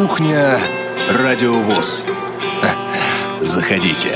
Кухня 0.00 0.58
Радиовоз. 1.10 2.06
Заходите. 3.42 4.08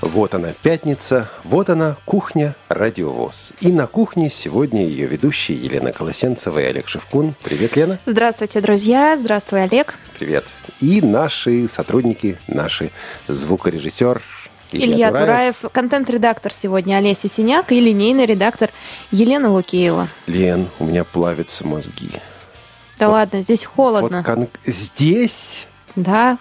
Вот 0.00 0.34
она, 0.34 0.54
пятница, 0.62 1.28
вот 1.44 1.68
она, 1.68 1.98
кухня 2.06 2.56
«Радиовоз». 2.70 3.52
И 3.60 3.70
на 3.70 3.86
кухне 3.86 4.30
сегодня 4.30 4.86
ее 4.86 5.06
ведущие 5.06 5.58
Елена 5.58 5.92
Колосенцева 5.92 6.60
и 6.60 6.64
Олег 6.64 6.88
Шевкун. 6.88 7.34
Привет, 7.44 7.76
Лена. 7.76 7.98
Здравствуйте, 8.06 8.62
друзья. 8.62 9.18
Здравствуй, 9.18 9.64
Олег. 9.64 9.96
Привет. 10.18 10.46
И 10.80 11.02
наши 11.02 11.68
сотрудники, 11.68 12.38
наши 12.48 12.90
звукорежиссер 13.28 14.22
Илья, 14.72 14.86
Илья 14.86 15.08
Тураев, 15.10 15.56
Тураев 15.56 15.72
контент-редактор 15.74 16.54
сегодня 16.54 16.96
Олеся 16.96 17.28
Синяк 17.28 17.70
и 17.70 17.80
линейный 17.80 18.24
редактор 18.24 18.70
Елена 19.10 19.50
Лукеева. 19.50 20.08
Лен, 20.26 20.70
у 20.78 20.84
меня 20.84 21.04
плавятся 21.04 21.66
мозги. 21.66 22.08
Да 23.00 23.06
вот, 23.06 23.12
ладно, 23.14 23.40
здесь 23.40 23.64
холодно. 23.64 24.18
Вот 24.18 24.26
кон... 24.26 24.48
Здесь? 24.66 25.66
Да. 25.96 26.38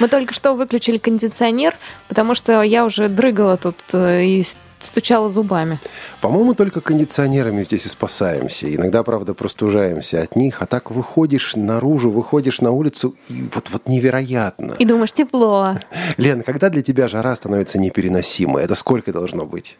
Мы 0.00 0.08
только 0.08 0.32
что 0.32 0.54
выключили 0.54 0.96
кондиционер, 0.96 1.76
потому 2.08 2.34
что 2.34 2.62
я 2.62 2.84
уже 2.84 3.08
дрыгала 3.08 3.58
тут 3.58 3.76
э, 3.92 4.24
и 4.24 4.46
стучала 4.78 5.28
зубами. 5.30 5.78
По-моему, 6.22 6.54
только 6.54 6.80
кондиционерами 6.80 7.62
здесь 7.62 7.84
и 7.84 7.88
спасаемся. 7.88 8.74
Иногда, 8.74 9.02
правда, 9.02 9.34
простужаемся 9.34 10.22
от 10.22 10.34
них, 10.34 10.62
а 10.62 10.66
так 10.66 10.90
выходишь 10.90 11.56
наружу, 11.56 12.10
выходишь 12.10 12.60
на 12.62 12.70
улицу, 12.70 13.14
и 13.28 13.46
вот, 13.54 13.68
вот 13.70 13.86
невероятно. 13.86 14.76
И 14.78 14.86
думаешь, 14.86 15.12
тепло. 15.12 15.78
Лен, 16.16 16.42
когда 16.42 16.70
для 16.70 16.82
тебя 16.82 17.08
жара 17.08 17.36
становится 17.36 17.78
непереносимой? 17.78 18.62
Это 18.64 18.74
сколько 18.74 19.12
должно 19.12 19.44
быть? 19.44 19.76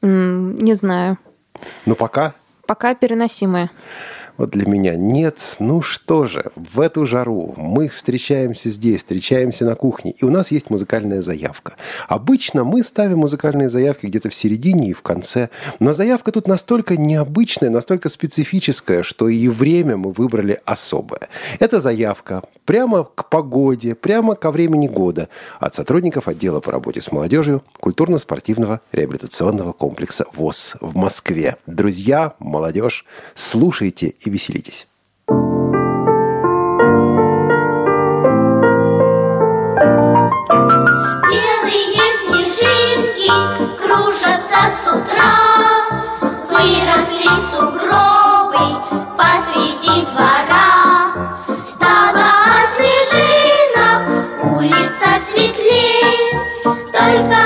Mm, 0.00 0.62
не 0.62 0.74
знаю. 0.74 1.18
Ну, 1.84 1.94
пока? 1.94 2.34
Пока 2.66 2.94
переносимая 2.94 3.70
вот 4.36 4.50
для 4.50 4.68
меня 4.68 4.96
нет. 4.96 5.38
Ну 5.58 5.82
что 5.82 6.26
же, 6.26 6.50
в 6.54 6.80
эту 6.80 7.06
жару 7.06 7.54
мы 7.56 7.88
встречаемся 7.88 8.70
здесь, 8.70 8.98
встречаемся 8.98 9.64
на 9.64 9.74
кухне, 9.74 10.12
и 10.12 10.24
у 10.24 10.30
нас 10.30 10.50
есть 10.50 10.70
музыкальная 10.70 11.22
заявка. 11.22 11.74
Обычно 12.08 12.64
мы 12.64 12.82
ставим 12.82 13.18
музыкальные 13.18 13.70
заявки 13.70 14.06
где-то 14.06 14.28
в 14.28 14.34
середине 14.34 14.90
и 14.90 14.92
в 14.92 15.02
конце, 15.02 15.50
но 15.78 15.92
заявка 15.94 16.32
тут 16.32 16.48
настолько 16.48 16.96
необычная, 16.96 17.70
настолько 17.70 18.08
специфическая, 18.08 19.02
что 19.02 19.28
и 19.28 19.48
время 19.48 19.96
мы 19.96 20.12
выбрали 20.12 20.60
особое. 20.64 21.28
Это 21.58 21.80
заявка 21.80 22.42
прямо 22.64 23.04
к 23.04 23.30
погоде, 23.30 23.94
прямо 23.94 24.34
ко 24.34 24.50
времени 24.50 24.88
года 24.88 25.28
от 25.60 25.74
сотрудников 25.74 26.28
отдела 26.28 26.60
по 26.60 26.72
работе 26.72 27.00
с 27.00 27.10
молодежью 27.12 27.62
культурно-спортивного 27.80 28.80
реабилитационного 28.92 29.72
комплекса 29.72 30.26
ВОЗ 30.34 30.76
в 30.80 30.96
Москве. 30.96 31.56
Друзья, 31.66 32.34
молодежь, 32.38 33.06
слушайте 33.34 34.14
и 34.26 34.30
веселитесь. 34.30 34.86
Белые 41.30 42.06
снежинки 42.22 43.30
кружатся 43.78 44.62
с 44.82 44.88
утра, 44.88 45.36
Выросли 46.50 47.28
сугробы 47.50 48.64
посреди 49.16 49.96
двора. 50.06 51.36
Стало 51.64 52.26
от 52.56 52.68
снежинок 52.76 54.00
улица 54.56 55.08
светлей, 55.30 56.20
Только 56.92 57.45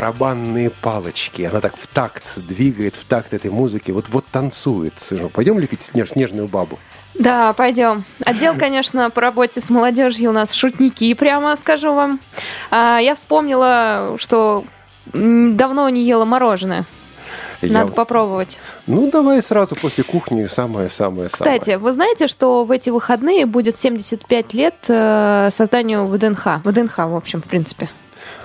барабанные 0.00 0.70
палочки. 0.70 1.42
Она 1.42 1.60
так 1.60 1.76
в 1.76 1.86
такт 1.86 2.24
двигает, 2.38 2.94
в 2.94 3.04
такт 3.04 3.34
этой 3.34 3.50
музыки. 3.50 3.90
Вот, 3.90 4.06
вот 4.08 4.24
танцует. 4.32 4.94
Пойдем 5.34 5.58
лепить 5.58 5.82
снеж, 5.82 6.10
снежную 6.10 6.48
бабу? 6.48 6.78
Да, 7.14 7.52
пойдем. 7.52 8.04
Отдел, 8.24 8.54
конечно, 8.58 9.10
по 9.10 9.20
работе 9.20 9.60
с 9.60 9.68
молодежью 9.68 10.30
у 10.30 10.32
нас 10.32 10.52
шутники, 10.52 11.12
прямо 11.12 11.54
скажу 11.56 11.92
вам. 11.92 12.18
А, 12.70 12.98
я 12.98 13.14
вспомнила, 13.14 14.16
что 14.16 14.64
давно 15.12 15.88
не 15.90 16.02
ела 16.02 16.24
мороженое. 16.24 16.86
Надо 17.60 17.88
Я- 17.88 17.92
попробовать. 17.94 18.58
Ну, 18.86 19.10
давай 19.10 19.42
сразу 19.42 19.76
после 19.76 20.02
кухни 20.02 20.46
самое-самое-самое. 20.46 21.28
Кстати, 21.58 21.76
вы 21.76 21.92
знаете, 21.92 22.26
что 22.26 22.64
в 22.64 22.70
эти 22.70 22.88
выходные 22.88 23.44
будет 23.44 23.76
75 23.76 24.54
лет 24.54 24.76
э, 24.88 25.50
созданию 25.52 26.06
ВДНХ? 26.06 26.62
ВДНХ, 26.64 26.96
в 26.96 27.14
общем, 27.16 27.42
в 27.42 27.44
принципе. 27.44 27.90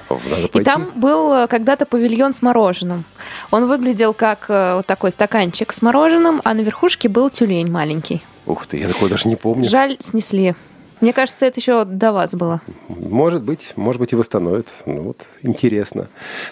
Надо 0.09 0.59
И 0.59 0.63
там 0.63 0.91
был 0.95 1.33
э, 1.33 1.47
когда-то 1.47 1.85
павильон 1.85 2.33
с 2.33 2.41
мороженым. 2.41 3.03
Он 3.51 3.67
выглядел 3.67 4.13
как 4.13 4.45
э, 4.49 4.75
вот 4.75 4.85
такой 4.85 5.11
стаканчик 5.11 5.71
с 5.71 5.81
мороженым, 5.81 6.41
а 6.43 6.53
на 6.53 6.61
верхушке 6.61 7.09
был 7.09 7.29
тюлень 7.29 7.71
маленький. 7.71 8.23
Ух 8.45 8.67
ты, 8.67 8.77
я 8.77 8.87
такого 8.87 9.09
даже 9.09 9.27
не 9.27 9.35
помню. 9.35 9.67
Жаль, 9.67 9.97
снесли. 9.99 10.55
Мне 11.01 11.13
кажется, 11.13 11.45
это 11.45 11.59
еще 11.59 11.83
до 11.85 12.13
вас 12.13 12.33
было. 12.33 12.61
Может 12.87 13.43
быть, 13.43 13.73
может 13.75 13.99
быть 13.99 14.13
и 14.13 14.15
восстановят. 14.15 14.67
Ну 14.85 15.03
вот, 15.03 15.25
интересно. 15.41 16.07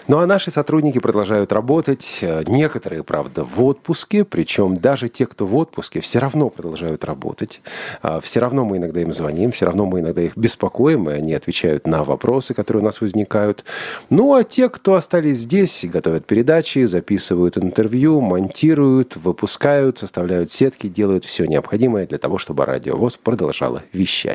Ну 0.06 0.18
а 0.18 0.26
наши 0.26 0.50
сотрудники 0.50 0.98
продолжают 0.98 1.52
работать. 1.52 2.20
Некоторые, 2.46 3.02
правда, 3.04 3.44
в 3.44 3.62
отпуске. 3.64 4.24
Причем 4.24 4.76
даже 4.76 5.08
те, 5.08 5.26
кто 5.26 5.46
в 5.46 5.56
отпуске, 5.56 6.00
все 6.00 6.18
равно 6.18 6.50
продолжают 6.50 7.04
работать. 7.04 7.62
А, 8.02 8.20
Все 8.20 8.40
равно 8.40 8.64
мы 8.64 8.76
иногда 8.76 9.00
им 9.00 9.12
звоним, 9.12 9.52
все 9.52 9.64
равно 9.66 9.86
мы 9.86 10.00
иногда 10.00 10.22
их 10.22 10.36
беспокоим, 10.36 11.08
и 11.08 11.14
они 11.14 11.32
отвечают 11.34 11.86
на 11.86 12.04
вопросы, 12.04 12.52
которые 12.54 12.82
у 12.82 12.84
нас 12.84 13.00
возникают. 13.00 13.64
Ну 14.10 14.34
а 14.34 14.44
те, 14.44 14.68
кто 14.68 14.94
остались 14.94 15.38
здесь, 15.38 15.84
готовят 15.84 16.26
передачи, 16.26 16.84
записывают 16.84 17.56
интервью, 17.56 18.20
монтируют, 18.20 19.16
выпускают, 19.16 19.98
составляют 19.98 20.52
сетки, 20.52 20.86
делают 20.88 21.24
все 21.24 21.46
необходимое 21.46 22.06
для 22.06 22.18
того, 22.18 22.38
чтобы 22.38 22.64
радиовоз 22.66 23.16
продолжала 23.16 23.82
вещать. 23.92 24.33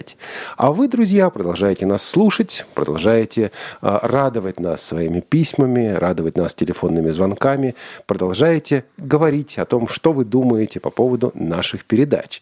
А 0.58 0.72
вы, 0.72 0.88
друзья, 0.88 1.30
продолжаете 1.30 1.86
нас 1.86 2.04
слушать, 2.04 2.66
продолжаете 2.74 3.52
а, 3.82 4.00
радовать 4.04 4.60
нас 4.60 4.82
своими 4.82 5.20
письмами, 5.20 5.94
радовать 5.94 6.38
нас 6.38 6.54
телефонными 6.56 7.10
звонками, 7.10 7.76
продолжаете 8.06 8.86
говорить 8.98 9.58
о 9.58 9.66
том, 9.66 9.88
что 9.88 10.12
вы 10.12 10.26
думаете 10.26 10.80
по 10.80 10.90
поводу 10.90 11.32
наших 11.34 11.86
передач. 11.86 12.42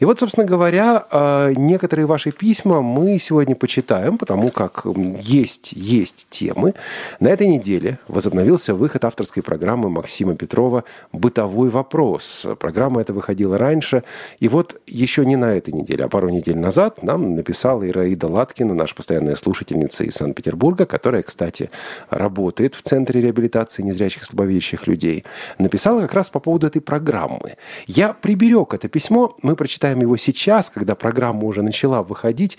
И 0.00 0.04
вот, 0.04 0.18
собственно 0.18 0.46
говоря, 0.46 1.04
а, 1.10 1.52
некоторые 1.56 2.06
ваши 2.06 2.30
письма 2.30 2.82
мы 2.82 3.18
сегодня 3.18 3.54
почитаем, 3.54 4.18
потому 4.18 4.50
как 4.50 4.86
есть, 5.20 5.72
есть 5.72 6.26
темы. 6.30 6.74
На 7.20 7.28
этой 7.28 7.46
неделе 7.46 7.98
возобновился 8.08 8.74
выход 8.74 9.04
авторской 9.04 9.42
программы 9.42 9.90
Максима 9.90 10.34
Петрова 10.34 10.84
«Бытовой 11.12 11.68
вопрос». 11.68 12.46
Программа 12.58 13.00
эта 13.00 13.12
выходила 13.12 13.58
раньше. 13.58 14.02
И 14.40 14.48
вот 14.48 14.80
еще 14.86 15.24
не 15.24 15.36
на 15.36 15.54
этой 15.54 15.72
неделе, 15.72 16.04
а 16.04 16.08
пару 16.08 16.28
недель 16.28 16.58
назад 16.58 16.95
нам 17.02 17.36
написала 17.36 17.88
Ираида 17.88 18.28
Латкина, 18.28 18.74
наша 18.74 18.94
постоянная 18.94 19.36
слушательница 19.36 20.04
из 20.04 20.14
Санкт-Петербурга, 20.14 20.86
которая, 20.86 21.22
кстати, 21.22 21.70
работает 22.10 22.74
в 22.74 22.82
Центре 22.82 23.20
реабилитации 23.20 23.82
незрячих 23.82 24.22
и 24.22 24.24
слабовидящих 24.24 24.86
людей. 24.86 25.24
Написала 25.58 26.02
как 26.02 26.14
раз 26.14 26.30
по 26.30 26.40
поводу 26.40 26.66
этой 26.66 26.80
программы. 26.80 27.56
Я 27.86 28.12
приберег 28.12 28.74
это 28.74 28.88
письмо, 28.88 29.36
мы 29.42 29.56
прочитаем 29.56 30.00
его 30.00 30.16
сейчас, 30.16 30.70
когда 30.70 30.94
программа 30.94 31.44
уже 31.44 31.62
начала 31.62 32.02
выходить. 32.02 32.58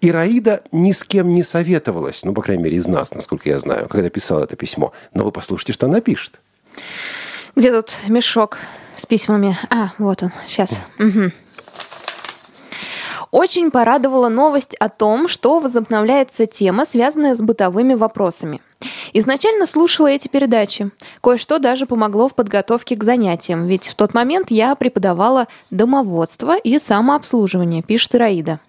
Ираида 0.00 0.62
ни 0.72 0.92
с 0.92 1.04
кем 1.04 1.30
не 1.30 1.42
советовалась, 1.42 2.24
ну, 2.24 2.32
по 2.32 2.42
крайней 2.42 2.64
мере, 2.64 2.76
из 2.76 2.86
нас, 2.86 3.12
насколько 3.12 3.48
я 3.48 3.58
знаю, 3.58 3.88
когда 3.88 4.10
писала 4.10 4.44
это 4.44 4.56
письмо. 4.56 4.92
Но 5.14 5.24
вы 5.24 5.32
послушайте, 5.32 5.72
что 5.72 5.86
она 5.86 6.00
пишет. 6.00 6.40
Где 7.56 7.72
тут 7.72 7.96
мешок 8.06 8.58
с 8.96 9.06
письмами? 9.06 9.58
А, 9.70 9.90
вот 9.98 10.22
он, 10.22 10.32
сейчас. 10.46 10.78
Мгм. 10.98 11.32
Очень 13.30 13.70
порадовала 13.70 14.28
новость 14.28 14.74
о 14.76 14.88
том, 14.88 15.28
что 15.28 15.60
возобновляется 15.60 16.46
тема, 16.46 16.84
связанная 16.84 17.34
с 17.34 17.40
бытовыми 17.40 17.94
вопросами. 17.94 18.60
Изначально 19.12 19.66
слушала 19.66 20.06
эти 20.06 20.28
передачи. 20.28 20.90
Кое-что 21.20 21.58
даже 21.58 21.86
помогло 21.86 22.28
в 22.28 22.34
подготовке 22.34 22.96
к 22.96 23.02
занятиям, 23.02 23.66
ведь 23.66 23.88
в 23.88 23.94
тот 23.94 24.14
момент 24.14 24.50
я 24.50 24.74
преподавала 24.74 25.48
домоводство 25.70 26.56
и 26.56 26.78
самообслуживание, 26.78 27.82
пишет 27.82 28.14
Ираида. 28.14 28.60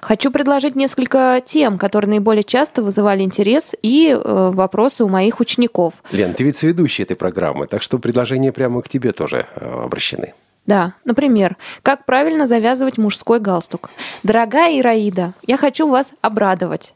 Хочу 0.00 0.30
предложить 0.30 0.76
несколько 0.76 1.42
тем, 1.44 1.78
которые 1.78 2.10
наиболее 2.10 2.44
часто 2.44 2.82
вызывали 2.82 3.22
интерес 3.22 3.74
и 3.82 4.10
э, 4.10 4.50
вопросы 4.52 5.02
у 5.02 5.08
моих 5.08 5.40
учеников. 5.40 5.94
Лен, 6.12 6.34
ты 6.34 6.44
ведь 6.44 6.62
ведущая 6.62 7.02
этой 7.02 7.16
программы, 7.16 7.66
так 7.66 7.82
что 7.82 7.98
предложения 7.98 8.52
прямо 8.52 8.82
к 8.82 8.88
тебе 8.88 9.12
тоже 9.12 9.46
э, 9.56 9.82
обращены. 9.84 10.34
Да, 10.66 10.94
например, 11.04 11.56
как 11.82 12.04
правильно 12.06 12.46
завязывать 12.46 12.98
мужской 12.98 13.38
галстук. 13.38 13.90
Дорогая 14.22 14.78
Ираида, 14.78 15.32
я 15.46 15.56
хочу 15.56 15.88
вас 15.88 16.12
обрадовать. 16.22 16.94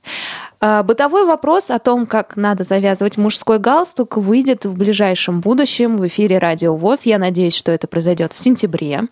А, 0.61 0.83
бытовой 0.83 1.25
вопрос 1.25 1.71
о 1.71 1.79
том, 1.79 2.07
как 2.07 2.37
надо 2.37 2.65
завязывать 2.65 3.17
мужской 3.17 3.59
галстук, 3.59 4.17
выйдет 4.17 4.65
в 4.67 4.77
ближайшем 4.77 5.41
будущем 5.41 5.97
в 5.97 6.07
эфире 6.09 6.39
Радио 6.39 6.75
ВОЗ. 6.77 7.07
Я 7.07 7.19
надеюсь, 7.19 7.55
что 7.55 7.73
это 7.73 7.87
произойдет 7.87 8.33
в 8.33 8.41
сентябре. 8.41 9.05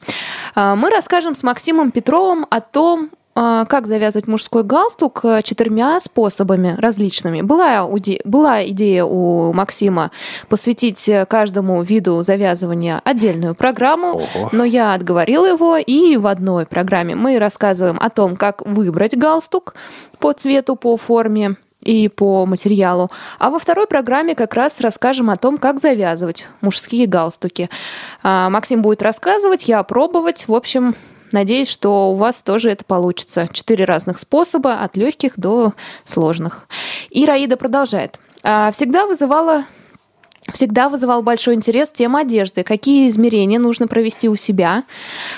А, 0.54 0.74
мы 0.76 0.90
расскажем 0.90 1.34
с 1.34 1.42
Максимом 1.42 1.90
Петровым 1.90 2.44
о 2.50 2.60
том, 2.60 3.10
как 3.68 3.86
завязывать 3.86 4.26
мужской 4.26 4.64
галстук 4.64 5.20
э, 5.24 5.42
четырьмя 5.42 6.00
способами 6.00 6.74
различными. 6.78 7.42
Была, 7.42 7.88
была 8.24 8.66
идея 8.66 9.04
у 9.04 9.52
Максима 9.52 10.10
посвятить 10.48 11.08
э, 11.08 11.24
каждому 11.24 11.82
виду 11.82 12.22
завязывания 12.22 13.00
отдельную 13.04 13.54
программу, 13.54 14.14
Ого. 14.14 14.48
но 14.50 14.64
я 14.64 14.94
отговорила 14.94 15.46
его, 15.46 15.76
и 15.76 16.16
в 16.16 16.26
одной 16.26 16.66
программе 16.66 17.14
мы 17.14 17.38
рассказываем 17.38 17.98
о 18.00 18.10
том, 18.10 18.36
как 18.36 18.66
выбрать 18.66 19.16
галстук 19.16 19.74
по 20.18 20.32
цвету, 20.32 20.74
по 20.74 20.96
форме, 20.96 21.56
и 21.80 22.08
по 22.08 22.44
материалу. 22.44 23.10
А 23.38 23.50
во 23.50 23.58
второй 23.60 23.86
программе 23.86 24.34
как 24.34 24.54
раз 24.54 24.80
расскажем 24.80 25.30
о 25.30 25.36
том, 25.36 25.58
как 25.58 25.78
завязывать 25.78 26.48
мужские 26.60 27.06
галстуки. 27.06 27.70
А, 28.22 28.50
Максим 28.50 28.82
будет 28.82 29.00
рассказывать, 29.00 29.68
я 29.68 29.82
пробовать. 29.84 30.48
В 30.48 30.54
общем, 30.54 30.96
Надеюсь, 31.32 31.68
что 31.68 32.12
у 32.12 32.14
вас 32.14 32.42
тоже 32.42 32.70
это 32.70 32.84
получится. 32.84 33.48
Четыре 33.52 33.84
разных 33.84 34.18
способа, 34.18 34.80
от 34.80 34.96
легких 34.96 35.38
до 35.38 35.74
сложных. 36.04 36.66
И 37.10 37.26
Раида 37.26 37.56
продолжает. 37.56 38.18
«А, 38.42 38.70
всегда 38.70 39.06
вызывала 39.06 39.64
Всегда 40.52 40.88
вызывал 40.88 41.22
большой 41.22 41.54
интерес 41.54 41.90
тема 41.90 42.20
одежды. 42.20 42.62
Какие 42.62 43.08
измерения 43.08 43.58
нужно 43.58 43.86
провести 43.86 44.28
у 44.28 44.36
себя, 44.36 44.84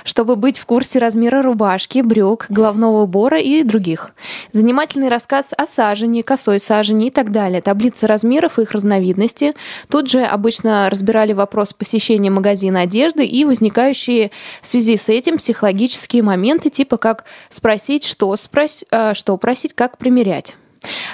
чтобы 0.04 0.36
быть 0.36 0.56
в 0.56 0.66
курсе 0.66 1.00
размера 1.00 1.42
рубашки, 1.42 2.00
брюк, 2.00 2.46
головного 2.48 3.02
убора 3.02 3.40
и 3.40 3.64
других. 3.64 4.12
Занимательный 4.52 5.08
рассказ 5.08 5.52
о 5.56 5.66
сажении, 5.66 6.22
косой 6.22 6.60
сажении 6.60 7.08
и 7.08 7.10
так 7.10 7.32
далее. 7.32 7.60
Таблица 7.60 8.06
размеров 8.06 8.58
и 8.58 8.62
их 8.62 8.70
разновидности. 8.70 9.54
Тут 9.88 10.08
же 10.08 10.22
обычно 10.22 10.88
разбирали 10.90 11.32
вопрос 11.32 11.72
посещения 11.72 12.30
магазина 12.30 12.82
одежды 12.82 13.26
и 13.26 13.44
возникающие 13.44 14.30
в 14.62 14.66
связи 14.66 14.96
с 14.96 15.08
этим 15.08 15.38
психологические 15.38 16.22
моменты, 16.22 16.70
типа 16.70 16.98
как 16.98 17.24
спросить, 17.48 18.04
что, 18.04 18.34
спрос... 18.36 18.84
Э, 18.90 19.14
что 19.14 19.36
просить, 19.36 19.74
как 19.74 19.98
примерять. 19.98 20.54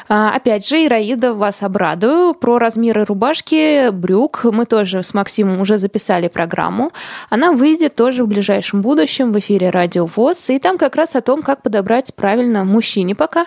А, 0.09 0.35
опять 0.35 0.67
же, 0.67 0.85
Ираида, 0.85 1.35
вас 1.35 1.63
обрадую. 1.63 2.35
Про 2.35 2.59
размеры 2.59 3.05
рубашки, 3.05 3.91
брюк 3.91 4.45
мы 4.45 4.67
тоже 4.67 5.03
с 5.03 5.15
Максимом 5.15 5.61
уже 5.61 5.79
записали 5.79 6.29
программу. 6.29 6.93
Она 7.31 7.53
выйдет 7.53 7.95
тоже 7.95 8.25
в 8.25 8.29
ближайшем 8.29 8.83
будущем 8.83 9.33
в 9.33 9.39
эфире 9.39 9.71
Радио 9.71 10.07
ВОЗ. 10.07 10.51
И 10.51 10.59
там 10.59 10.79
как 10.79 10.97
раз 10.97 11.17
о 11.17 11.21
том, 11.21 11.43
как 11.43 11.63
подобрать 11.63 12.15
правильно 12.15 12.65
мужчине 12.65 13.15
пока 13.15 13.47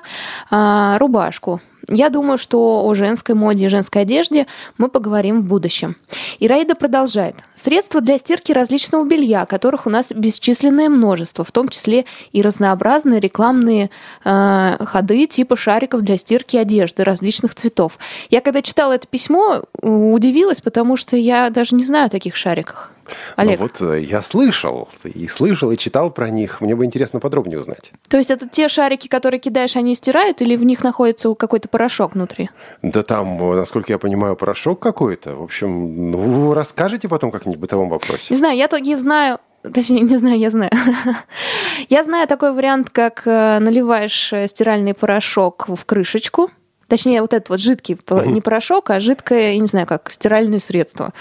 а, 0.49 0.97
рубашку. 0.99 1.61
Я 1.89 2.09
думаю, 2.09 2.37
что 2.37 2.85
о 2.85 2.93
женской 2.93 3.35
моде 3.35 3.65
и 3.65 3.69
женской 3.69 4.03
одежде 4.03 4.45
мы 4.77 4.89
поговорим 4.89 5.41
в 5.41 5.45
будущем. 5.45 5.95
Ираида 6.39 6.75
продолжает. 6.75 7.35
Средства 7.55 7.99
для 7.99 8.17
стирки 8.17 8.51
различного 8.51 9.05
белья, 9.05 9.45
которых 9.45 9.87
у 9.87 9.89
нас 9.89 10.11
бесчисленное 10.11 10.87
множество, 10.87 11.43
в 11.43 11.51
том 11.51 11.69
числе 11.69 12.05
и 12.31 12.41
разнообразные 12.41 13.19
рекламные 13.19 13.89
э, 14.23 14.77
ходы 14.85 15.25
типа 15.25 15.57
шариков 15.57 16.01
для 16.01 16.17
стирки 16.17 16.57
одежды 16.57 17.03
различных 17.03 17.55
цветов. 17.55 17.97
Я 18.29 18.41
когда 18.41 18.61
читала 18.61 18.93
это 18.93 19.07
письмо, 19.07 19.63
удивилась, 19.81 20.61
потому 20.61 20.95
что 20.95 21.17
я 21.17 21.49
даже 21.49 21.75
не 21.75 21.83
знаю 21.83 22.05
о 22.05 22.09
таких 22.09 22.35
шариках. 22.35 22.91
Олег. 23.35 23.59
Ну 23.59 23.65
вот 23.65 23.81
э, 23.81 24.01
я 24.01 24.21
слышал, 24.21 24.89
и 25.03 25.27
слышал, 25.27 25.71
и 25.71 25.77
читал 25.77 26.11
про 26.11 26.29
них. 26.29 26.61
Мне 26.61 26.75
бы 26.75 26.85
интересно 26.85 27.19
подробнее 27.19 27.59
узнать. 27.59 27.91
То 28.07 28.17
есть 28.17 28.31
это 28.31 28.47
те 28.47 28.67
шарики, 28.69 29.07
которые 29.07 29.39
кидаешь, 29.39 29.75
они 29.75 29.95
стирают, 29.95 30.41
или 30.41 30.55
в 30.55 30.63
них 30.63 30.83
находится 30.83 31.33
какой-то 31.33 31.67
порошок 31.69 32.13
внутри? 32.13 32.49
Да 32.81 33.03
там, 33.03 33.41
э, 33.51 33.55
насколько 33.55 33.91
я 33.91 33.99
понимаю, 33.99 34.35
порошок 34.35 34.79
какой-то. 34.79 35.35
В 35.35 35.43
общем, 35.43 36.11
ну, 36.11 36.53
расскажите 36.53 37.07
потом 37.07 37.31
как-нибудь 37.31 37.57
в 37.57 37.61
бытовом 37.61 37.89
вопросе. 37.89 38.27
Не 38.33 38.37
знаю, 38.37 38.57
я 38.57 38.67
только 38.67 38.97
знаю, 38.97 39.39
Точнее, 39.73 40.01
не 40.01 40.17
знаю, 40.17 40.37
я 40.37 40.49
знаю. 40.49 40.71
я 41.89 42.03
знаю 42.03 42.27
такой 42.27 42.53
вариант, 42.53 42.89
как 42.89 43.23
э, 43.25 43.59
наливаешь 43.59 44.33
стиральный 44.47 44.93
порошок 44.93 45.67
в 45.67 45.85
крышечку, 45.85 46.49
Точнее, 46.89 47.21
вот 47.21 47.33
этот 47.33 47.49
вот 47.49 47.59
жидкий, 47.59 47.97
угу. 48.09 48.21
не 48.25 48.41
порошок, 48.41 48.89
а 48.89 48.99
жидкое, 48.99 49.53
я 49.53 49.59
не 49.59 49.67
знаю, 49.67 49.85
как 49.85 50.11
стиральное 50.11 50.59
средство. 50.59 51.13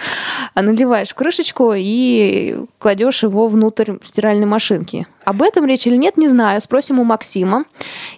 А 0.55 0.63
наливаешь 0.63 1.11
в 1.11 1.15
крышечку 1.15 1.75
и 1.77 2.59
кладешь 2.79 3.23
его 3.23 3.49
внутрь 3.49 3.93
стиральной 4.03 4.47
машинки. 4.47 5.07
Об 5.25 5.43
этом 5.43 5.67
речь 5.67 5.87
или 5.87 5.97
нет, 5.97 6.17
не 6.17 6.27
знаю. 6.27 6.59
Спросим 6.63 6.99
у 6.99 7.05
Максима. 7.05 7.67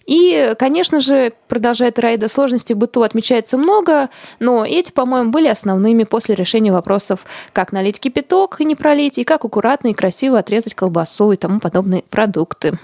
И, 0.07 0.55
конечно 0.59 1.01
же, 1.01 1.33
продолжает 1.49 1.99
Райда, 1.99 2.29
сложностей 2.29 2.77
в 2.77 2.79
быту 2.79 3.03
отмечается 3.03 3.59
много, 3.59 4.11
но 4.39 4.65
эти, 4.65 4.93
по-моему, 4.93 5.31
были 5.31 5.49
основными 5.49 6.05
после 6.05 6.37
решения 6.37 6.73
вопросов, 6.73 7.27
как 7.53 7.73
налить 7.73 7.99
кипяток 7.99 8.61
и 8.61 8.65
не 8.65 8.77
пролить, 8.77 9.19
и 9.19 9.25
как 9.25 9.45
аккуратно 9.45 9.89
и 9.89 9.95
красиво 9.95 10.39
отрезать 10.39 10.75
колбасу 10.75 11.33
и 11.33 11.37
тому 11.37 11.59
подобные 11.59 12.05
продукты. 12.11 12.79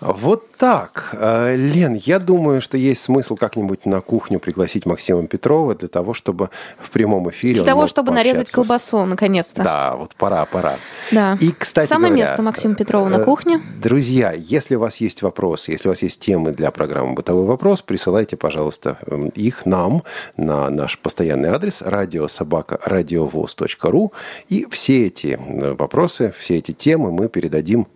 Вот 0.00 0.50
так. 0.56 1.10
Э, 1.12 1.54
Лен, 1.56 1.94
я 1.94 2.18
думаю, 2.18 2.60
что 2.60 2.76
есть 2.76 3.02
смысл 3.02 3.36
как-нибудь 3.36 3.86
на 3.86 4.00
кухню 4.00 4.40
пригласить 4.40 4.86
Максима 4.86 5.26
Петрова 5.26 5.74
для 5.74 5.88
того, 5.88 6.14
чтобы 6.14 6.50
в 6.78 6.90
прямом 6.90 7.30
эфире 7.30 7.54
Для 7.54 7.64
того, 7.64 7.86
чтобы 7.86 8.12
нарезать 8.12 8.50
колбасу, 8.50 9.04
наконец-то. 9.04 9.62
Да, 9.62 9.96
вот 9.96 10.14
пора, 10.16 10.44
пора. 10.46 10.76
Да. 11.10 11.36
И, 11.40 11.52
кстати 11.52 11.88
Самое 11.88 12.12
говоря, 12.12 12.28
место 12.28 12.42
Максима 12.42 12.74
Петрова 12.74 13.08
на 13.08 13.16
э, 13.16 13.24
кухне. 13.24 13.60
Друзья, 13.80 14.32
если 14.32 14.74
у 14.74 14.80
вас 14.80 14.96
есть 14.96 15.22
вопросы, 15.22 15.72
если 15.72 15.88
у 15.88 15.92
вас 15.92 16.02
есть 16.02 16.20
темы 16.20 16.52
для 16.52 16.70
программы 16.70 17.14
«Бытовой 17.14 17.44
вопрос», 17.44 17.82
присылайте, 17.82 18.36
пожалуйста, 18.36 18.98
эм, 19.06 19.28
их 19.28 19.66
нам 19.66 20.02
на 20.36 20.68
наш 20.70 20.98
постоянный 20.98 21.50
адрес 21.50 21.82
радиособака 21.82 22.80
радиовоз.ру. 22.84 24.12
И 24.48 24.66
все 24.70 25.06
эти 25.06 25.38
э, 25.38 25.74
вопросы, 25.74 26.32
все 26.38 26.58
эти 26.58 26.72
темы 26.72 27.12
мы 27.12 27.28
передадим 27.28 27.86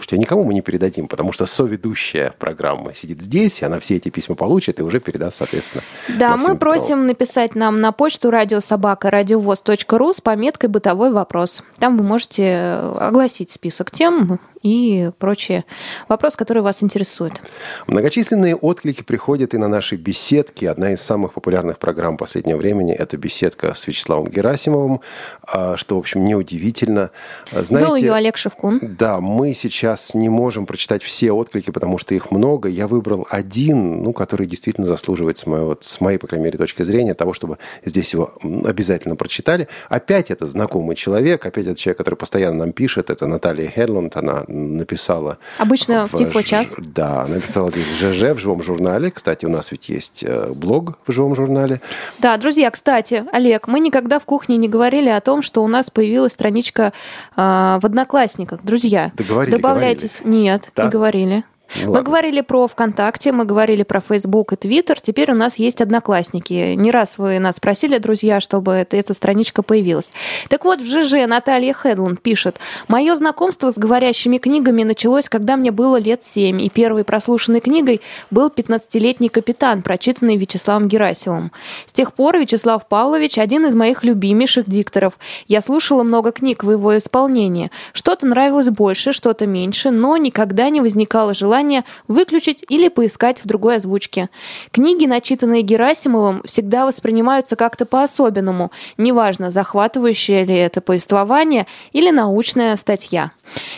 Слушайте, 0.00 0.16
а 0.16 0.18
никому 0.18 0.44
мы 0.44 0.54
не 0.54 0.62
передадим, 0.62 1.08
потому 1.08 1.30
что 1.30 1.44
соведущая 1.44 2.32
программы 2.38 2.94
сидит 2.94 3.20
здесь, 3.20 3.60
и 3.60 3.66
она 3.66 3.78
все 3.80 3.96
эти 3.96 4.08
письма 4.08 4.34
получит 4.34 4.80
и 4.80 4.82
уже 4.82 4.98
передаст, 4.98 5.36
соответственно. 5.36 5.84
Да, 6.08 6.30
Максиму 6.30 6.54
мы 6.54 6.58
просим 6.58 6.80
Петрову. 6.86 7.02
написать 7.02 7.54
нам 7.54 7.82
на 7.82 7.92
почту 7.92 8.30
радиособака 8.30 9.10
радиовоз.ру 9.10 10.12
с 10.14 10.22
пометкой 10.22 10.70
«Бытовой 10.70 11.12
вопрос». 11.12 11.62
Там 11.78 11.98
вы 11.98 12.04
можете 12.04 12.78
огласить 12.98 13.50
список 13.50 13.90
тем, 13.90 14.40
и 14.62 15.10
прочие 15.18 15.64
вопросы, 16.08 16.36
которые 16.36 16.62
вас 16.62 16.82
интересуют. 16.82 17.40
Многочисленные 17.86 18.54
отклики 18.54 19.02
приходят 19.02 19.54
и 19.54 19.58
на 19.58 19.68
наши 19.68 19.96
беседки. 19.96 20.66
Одна 20.66 20.92
из 20.92 21.00
самых 21.00 21.32
популярных 21.32 21.78
программ 21.78 22.16
последнего 22.16 22.58
времени– 22.58 22.94
это 22.98 23.16
беседка 23.16 23.74
с 23.74 23.86
Вячеславом 23.86 24.28
Герасимовым, 24.28 25.00
а, 25.42 25.76
что, 25.76 25.96
в 25.96 25.98
общем, 25.98 26.24
неудивительно. 26.24 27.10
Знаете, 27.52 27.88
Был 27.88 27.96
ее 27.96 28.12
Олег 28.12 28.36
Шевкун. 28.36 28.80
Да, 28.82 29.20
мы 29.20 29.54
сейчас 29.54 30.14
не 30.14 30.28
можем 30.28 30.66
прочитать 30.66 31.02
все 31.02 31.32
отклики, 31.32 31.70
потому 31.70 31.98
что 31.98 32.14
их 32.14 32.30
много. 32.30 32.68
Я 32.68 32.86
выбрал 32.86 33.26
один, 33.30 34.02
ну, 34.02 34.12
который 34.12 34.46
действительно 34.46 34.86
заслуживает, 34.86 35.38
с 35.38 35.46
моей, 35.46 35.64
вот, 35.64 35.84
с 35.84 36.00
моей, 36.00 36.18
по 36.18 36.26
крайней 36.26 36.44
мере, 36.44 36.58
точки 36.58 36.82
зрения, 36.82 37.14
того, 37.14 37.32
чтобы 37.32 37.58
здесь 37.84 38.12
его 38.12 38.34
обязательно 38.64 39.16
прочитали. 39.16 39.68
Опять 39.88 40.30
это 40.30 40.46
знакомый 40.46 40.96
человек, 40.96 41.46
опять 41.46 41.66
это 41.66 41.76
человек, 41.76 41.98
который 41.98 42.16
постоянно 42.16 42.58
нам 42.58 42.72
пишет. 42.72 43.10
Это 43.10 43.26
Наталья 43.26 43.68
Херланд, 43.68 44.16
она 44.16 44.44
написала... 44.50 45.38
Обычно 45.58 46.06
в, 46.06 46.12
в 46.12 46.16
Тифло-час? 46.16 46.74
Да, 46.78 47.26
написала 47.26 47.70
здесь 47.70 47.86
в 47.86 47.94
ЖЖ, 47.94 48.34
в 48.34 48.38
живом 48.38 48.62
журнале. 48.62 49.10
Кстати, 49.10 49.44
у 49.46 49.48
нас 49.48 49.70
ведь 49.72 49.88
есть 49.88 50.24
э, 50.26 50.52
блог 50.54 50.98
в 51.06 51.12
живом 51.12 51.34
журнале. 51.34 51.80
Да, 52.18 52.36
друзья, 52.36 52.70
кстати, 52.70 53.24
Олег, 53.32 53.68
мы 53.68 53.80
никогда 53.80 54.18
в 54.18 54.24
кухне 54.24 54.56
не 54.56 54.68
говорили 54.68 55.08
о 55.08 55.20
том, 55.20 55.42
что 55.42 55.62
у 55.62 55.68
нас 55.68 55.90
появилась 55.90 56.32
страничка 56.32 56.92
э, 57.36 57.40
в 57.80 57.84
Одноклассниках. 57.84 58.60
Друзья, 58.62 59.12
да 59.14 59.24
говорили, 59.24 59.56
добавляйтесь. 59.56 60.18
Говорили. 60.20 60.42
Нет, 60.42 60.70
да. 60.74 60.84
не 60.84 60.90
говорили. 60.90 61.44
Ну, 61.76 61.82
мы 61.82 61.90
ладно. 61.90 62.02
говорили 62.02 62.40
про 62.40 62.66
ВКонтакте, 62.66 63.32
мы 63.32 63.44
говорили 63.44 63.82
про 63.82 64.00
Фейсбук 64.00 64.52
и 64.52 64.56
Твиттер. 64.56 65.00
Теперь 65.00 65.30
у 65.32 65.34
нас 65.34 65.56
есть 65.58 65.80
Одноклассники. 65.80 66.74
Не 66.74 66.90
раз 66.90 67.18
вы 67.18 67.38
нас 67.38 67.60
просили, 67.60 67.98
друзья, 67.98 68.40
чтобы 68.40 68.72
эта, 68.72 68.96
эта 68.96 69.14
страничка 69.14 69.62
появилась. 69.62 70.10
Так 70.48 70.64
вот, 70.64 70.80
в 70.80 70.84
ЖЖ 70.84 71.26
Наталья 71.26 71.74
Хедланд 71.74 72.20
пишет. 72.20 72.58
Мое 72.88 73.14
знакомство 73.14 73.70
с 73.70 73.78
говорящими 73.78 74.38
книгами 74.38 74.82
началось, 74.82 75.28
когда 75.28 75.56
мне 75.56 75.70
было 75.70 75.96
лет 75.96 76.24
семь, 76.24 76.60
и 76.60 76.68
первой 76.68 77.04
прослушанной 77.04 77.60
книгой 77.60 78.00
был 78.30 78.48
«15-летний 78.48 79.28
капитан», 79.28 79.82
прочитанный 79.82 80.36
Вячеславом 80.36 80.88
Герасимовым. 80.88 81.52
С 81.86 81.92
тех 81.92 82.12
пор 82.14 82.38
Вячеслав 82.38 82.86
Павлович 82.88 83.38
один 83.38 83.66
из 83.66 83.74
моих 83.74 84.02
любимейших 84.02 84.68
дикторов. 84.68 85.14
Я 85.46 85.60
слушала 85.60 86.02
много 86.02 86.32
книг 86.32 86.64
в 86.64 86.70
его 86.70 86.96
исполнении. 86.98 87.70
Что-то 87.92 88.26
нравилось 88.26 88.68
больше, 88.68 89.12
что-то 89.12 89.46
меньше, 89.46 89.90
но 89.90 90.16
никогда 90.16 90.68
не 90.70 90.80
возникало 90.80 91.34
желания 91.34 91.59
выключить 92.08 92.64
или 92.68 92.88
поискать 92.88 93.42
в 93.42 93.46
другой 93.46 93.76
озвучке. 93.76 94.28
Книги, 94.70 95.06
начитанные 95.06 95.62
Герасимовым, 95.62 96.42
всегда 96.44 96.86
воспринимаются 96.86 97.56
как-то 97.56 97.86
по-особенному, 97.86 98.70
неважно, 98.96 99.50
захватывающее 99.50 100.44
ли 100.44 100.54
это 100.56 100.80
повествование 100.80 101.66
или 101.92 102.10
научная 102.10 102.76
статья. 102.76 103.32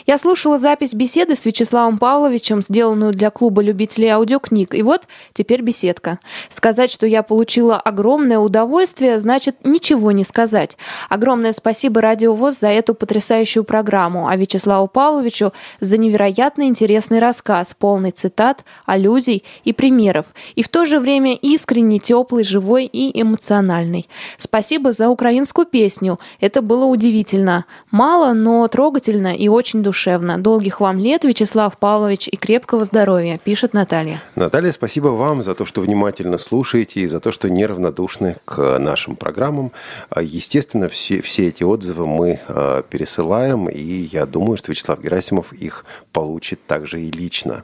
Я 0.07 0.19
слушала 0.19 0.59
запись 0.59 0.95
беседы 0.95 1.37
с 1.37 1.47
Вячеславом 1.47 1.99
Павловичем, 1.99 2.62
сделанную 2.62 3.12
для 3.12 3.31
клуба 3.31 3.62
любителей 3.62 4.09
аудиокниг, 4.09 4.75
и 4.75 4.83
вот 4.83 5.02
теперь 5.33 5.62
беседка. 5.62 6.19
Сказать, 6.49 6.91
что 6.91 7.07
я 7.07 7.23
получила 7.23 7.76
огромное 7.79 8.38
удовольствие, 8.38 9.19
значит 9.21 9.57
ничего 9.64 10.12
не 10.12 10.25
сказать. 10.25 10.76
Огромное 11.09 11.52
спасибо 11.52 12.00
Радио 12.00 12.35
ВОЗ 12.35 12.61
за 12.61 12.69
эту 12.69 12.95
потрясающую 12.95 13.64
программу, 13.64 14.29
а 14.29 14.37
Вячеславу 14.37 14.88
Павловичу 14.88 15.52
за 15.81 15.97
невероятно 15.97 16.64
интересный 16.64 17.19
рассказ, 17.19 17.75
полный 17.79 18.11
цитат, 18.11 18.64
аллюзий 18.87 19.45
и 19.64 19.73
примеров, 19.73 20.26
и 20.55 20.62
в 20.62 20.69
то 20.69 20.85
же 20.85 20.99
время 20.99 21.35
искренний, 21.35 22.00
теплый, 22.00 22.45
живой 22.45 22.87
и 22.87 23.21
эмоциональный. 23.21 24.09
Спасибо 24.37 24.93
за 24.93 25.09
украинскую 25.09 25.67
песню, 25.67 26.19
это 26.41 26.61
было 26.62 26.85
удивительно. 26.87 27.64
Мало, 27.91 28.33
но 28.33 28.67
трогательно 28.69 29.35
и 29.35 29.49
очень 29.49 29.62
душевно. 29.73 30.38
Долгих 30.38 30.81
вам 30.81 30.99
лет, 30.99 31.25
Вячеслав 31.25 31.78
Павлович, 31.78 32.28
и 32.28 32.37
крепкого 32.37 32.85
здоровья, 32.85 33.38
пишет 33.42 33.73
Наталья. 33.75 34.21
Наталья, 34.35 34.73
спасибо 34.73 35.09
вам 35.09 35.42
за 35.42 35.54
то, 35.54 35.64
что 35.66 35.81
внимательно 35.81 36.38
слушаете 36.38 37.00
и 37.00 37.07
за 37.07 37.21
то, 37.21 37.31
что 37.31 37.49
неравнодушны 37.49 38.37
к 38.45 38.78
нашим 38.78 39.14
программам. 39.16 39.71
А, 40.11 40.23
Естественно, 40.23 40.88
все, 40.88 41.23
все 41.23 41.49
эти 41.49 41.62
отзывы 41.62 42.07
мы 42.07 42.40
э, 42.49 42.83
пересылаем, 42.88 43.69
и 43.69 44.09
я 44.12 44.26
думаю, 44.26 44.57
что 44.57 44.73
Вячеслав 44.73 45.00
Герасимов 45.00 45.52
их 45.52 45.85
получит 46.12 46.66
также 46.66 47.00
и 47.00 47.11
лично. 47.11 47.62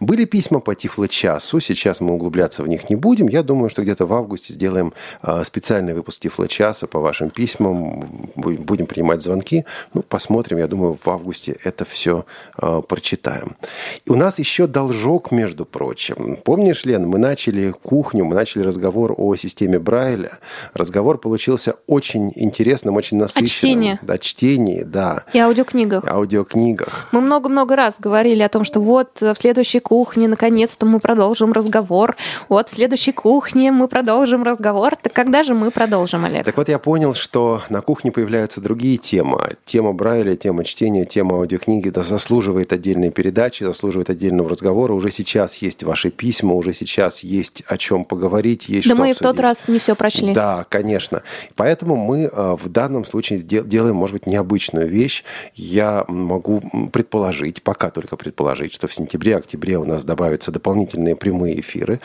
Были 0.00 0.24
письма 0.24 0.60
по 0.60 0.74
Тифло-часу, 0.74 1.60
сейчас 1.60 2.00
мы 2.00 2.12
углубляться 2.14 2.62
в 2.62 2.68
них 2.68 2.90
не 2.90 2.96
будем. 2.96 3.28
Я 3.28 3.42
думаю, 3.42 3.70
что 3.70 3.82
где-то 3.82 4.04
в 4.06 4.12
августе 4.12 4.52
сделаем 4.52 4.92
э, 5.22 5.42
специальный 5.44 5.94
выпуск 5.94 6.20
Тифло-часа 6.20 6.86
по 6.86 7.00
вашим 7.00 7.30
письмам, 7.30 8.00
Бу- 8.34 8.58
будем 8.58 8.86
принимать 8.86 9.22
звонки. 9.22 9.64
Ну, 9.94 10.02
посмотрим, 10.02 10.58
я 10.58 10.66
думаю, 10.66 10.98
в 11.00 11.08
августе 11.08 11.37
это 11.46 11.84
все 11.84 12.24
э, 12.60 12.82
прочитаем. 12.88 13.56
И 14.04 14.10
у 14.10 14.16
нас 14.16 14.38
еще 14.38 14.66
должок, 14.66 15.30
между 15.30 15.64
прочим. 15.64 16.38
Помнишь, 16.44 16.84
Лен, 16.84 17.06
мы 17.06 17.18
начали 17.18 17.70
кухню, 17.70 18.24
мы 18.24 18.34
начали 18.34 18.62
разговор 18.62 19.14
о 19.16 19.36
системе 19.36 19.78
Брайля. 19.78 20.38
Разговор 20.74 21.18
получился 21.18 21.76
очень 21.86 22.32
интересным, 22.34 22.96
очень 22.96 23.18
насыщенным. 23.18 23.48
чтении. 23.48 23.98
Да, 24.02 24.18
чтении, 24.18 24.82
да. 24.82 25.24
И 25.32 25.38
аудиокнигах. 25.38 26.06
Аудиокнигах. 26.06 27.08
Мы 27.12 27.20
много-много 27.20 27.76
раз 27.76 27.96
говорили 27.98 28.42
о 28.42 28.48
том, 28.48 28.64
что 28.64 28.80
вот 28.80 29.22
э, 29.22 29.34
в 29.34 29.38
следующей 29.38 29.80
кухне 29.80 30.28
наконец-то 30.28 30.86
мы 30.86 31.00
продолжим 31.00 31.52
разговор. 31.52 32.16
Вот 32.48 32.68
в 32.68 32.74
следующей 32.74 33.12
кухне 33.12 33.72
мы 33.72 33.88
продолжим 33.88 34.42
разговор. 34.42 34.96
Так 34.96 35.12
когда 35.12 35.42
же 35.42 35.54
мы 35.54 35.70
продолжим, 35.70 36.24
Олег? 36.24 36.44
Так 36.44 36.56
вот, 36.56 36.68
я 36.68 36.78
понял, 36.78 37.14
что 37.14 37.62
на 37.68 37.80
кухне 37.80 38.10
появляются 38.12 38.60
другие 38.60 38.96
темы. 38.96 39.56
Тема 39.64 39.92
Брайля, 39.92 40.36
тема 40.36 40.64
чтения, 40.64 41.04
тема 41.04 41.17
аудиокниги 41.22 41.88
да, 41.90 42.02
заслуживает 42.02 42.72
отдельной 42.72 43.10
передачи, 43.10 43.64
заслуживает 43.64 44.10
отдельного 44.10 44.48
разговора. 44.48 44.92
Уже 44.92 45.10
сейчас 45.10 45.56
есть 45.56 45.82
ваши 45.82 46.10
письма, 46.10 46.54
уже 46.54 46.72
сейчас 46.72 47.20
есть 47.20 47.62
о 47.66 47.76
чем 47.76 48.04
поговорить, 48.04 48.68
есть 48.68 48.88
да 48.88 48.94
что 48.94 49.02
мы 49.02 49.10
и 49.10 49.12
в 49.12 49.18
тот 49.18 49.26
обсудить. 49.26 49.42
раз 49.42 49.68
не 49.68 49.78
все 49.78 49.94
прочли. 49.94 50.32
Да, 50.32 50.66
конечно. 50.68 51.22
Поэтому 51.56 51.96
мы 51.96 52.24
э, 52.24 52.56
в 52.58 52.68
данном 52.68 53.04
случае 53.04 53.40
де- 53.40 53.64
делаем, 53.64 53.96
может 53.96 54.14
быть, 54.14 54.26
необычную 54.26 54.88
вещь. 54.88 55.24
Я 55.54 56.04
могу 56.08 56.60
предположить, 56.92 57.62
пока 57.62 57.90
только 57.90 58.16
предположить, 58.16 58.72
что 58.72 58.88
в 58.88 58.94
сентябре-октябре 58.94 59.78
у 59.78 59.84
нас 59.84 60.04
добавятся 60.04 60.52
дополнительные 60.52 61.16
прямые 61.16 61.60
эфиры. 61.60 62.00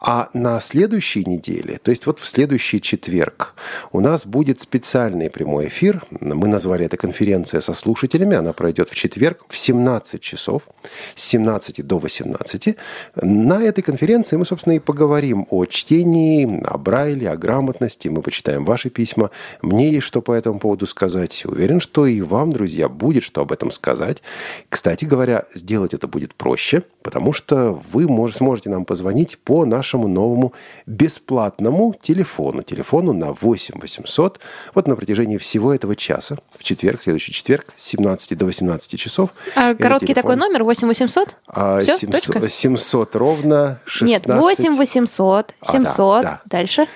А 0.00 0.28
на 0.34 0.60
следующей 0.60 1.24
неделе, 1.24 1.78
то 1.82 1.90
есть 1.90 2.06
вот 2.06 2.18
в 2.18 2.26
следующий 2.26 2.80
четверг, 2.80 3.54
у 3.92 4.00
нас 4.00 4.26
будет 4.26 4.60
специальный 4.60 5.30
прямой 5.30 5.66
эфир. 5.66 6.04
Мы 6.20 6.48
назвали 6.48 6.84
это 6.86 6.96
конференция 6.96 7.60
со 7.60 7.72
слушателями. 7.72 8.36
Она 8.36 8.52
пройдет 8.56 8.88
в 8.88 8.94
четверг 8.94 9.44
в 9.48 9.56
17 9.56 10.20
часов, 10.20 10.62
с 11.14 11.24
17 11.24 11.86
до 11.86 11.98
18. 11.98 12.76
На 13.22 13.62
этой 13.62 13.82
конференции 13.82 14.36
мы, 14.36 14.44
собственно, 14.44 14.74
и 14.74 14.78
поговорим 14.78 15.46
о 15.50 15.66
чтении, 15.66 16.62
о 16.64 16.78
Брайле, 16.78 17.30
о 17.30 17.36
грамотности. 17.36 18.08
Мы 18.08 18.22
почитаем 18.22 18.64
ваши 18.64 18.90
письма. 18.90 19.30
Мне 19.62 19.90
есть 19.90 20.06
что 20.06 20.22
по 20.22 20.32
этому 20.32 20.58
поводу 20.58 20.86
сказать. 20.86 21.44
Уверен, 21.44 21.80
что 21.80 22.06
и 22.06 22.20
вам, 22.20 22.52
друзья, 22.52 22.88
будет 22.88 23.22
что 23.22 23.42
об 23.42 23.52
этом 23.52 23.70
сказать. 23.70 24.22
Кстати 24.68 25.04
говоря, 25.04 25.44
сделать 25.54 25.94
это 25.94 26.08
будет 26.08 26.34
проще, 26.34 26.82
потому 27.02 27.32
что 27.32 27.80
вы 27.92 28.04
мож- 28.04 28.32
сможете 28.32 28.70
нам 28.70 28.84
позвонить 28.84 29.38
по 29.38 29.64
нашему 29.64 30.08
новому 30.08 30.52
бесплатному 30.86 31.94
телефону. 32.00 32.62
Телефону 32.62 33.12
на 33.12 33.32
8 33.32 33.80
800. 33.80 34.40
Вот 34.74 34.88
на 34.88 34.96
протяжении 34.96 35.36
всего 35.36 35.74
этого 35.74 35.94
часа, 35.96 36.38
в 36.58 36.64
четверг, 36.64 37.02
следующий 37.02 37.32
четверг, 37.32 37.72
с 37.76 37.84
17 37.84 38.36
до 38.36 38.45
18 38.46 38.98
часов. 38.98 39.30
А 39.54 39.70
Это 39.72 39.82
короткий 39.82 40.14
такой 40.14 40.36
номер 40.36 40.64
8800? 40.64 41.36
А, 41.46 41.80
Всё, 41.80 41.96
700, 41.98 42.22
точка? 42.34 42.48
700 42.48 43.16
ровно 43.16 43.80
16. 43.84 44.26
Нет, 44.28 44.38
8800, 44.38 45.54
А, 45.60 45.64
да, 45.66 45.72
700. 45.72 46.22
да. 46.22 46.40
Дальше. 46.46 46.86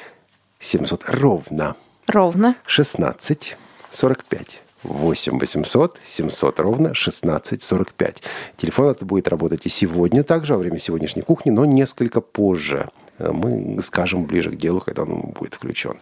700 0.59 1.05
ровно 1.09 1.77
Ровно. 2.07 2.57
16 2.67 3.57
45. 3.91 4.63
8 4.83 5.39
800 5.39 6.01
700 6.07 6.61
ровно 6.61 6.95
16 6.95 7.63
45. 7.63 8.23
Телефон 8.57 8.87
этот 8.91 9.05
будет 9.05 9.29
работать 9.29 9.67
и 9.67 9.69
сегодня 9.69 10.25
также, 10.25 10.55
во 10.55 10.59
время 10.59 10.79
сегодняшней 10.79 11.23
кухни, 11.23 11.51
но 11.51 11.65
несколько 11.67 12.21
позже. 12.23 12.89
Э, 13.21 13.31
Мы 13.33 13.81
скажем 13.83 14.25
ближе 14.25 14.51
к 14.51 14.57
делу, 14.57 14.81
когда 14.81 15.03
он 15.03 15.21
будет 15.39 15.55
включен. 15.55 16.01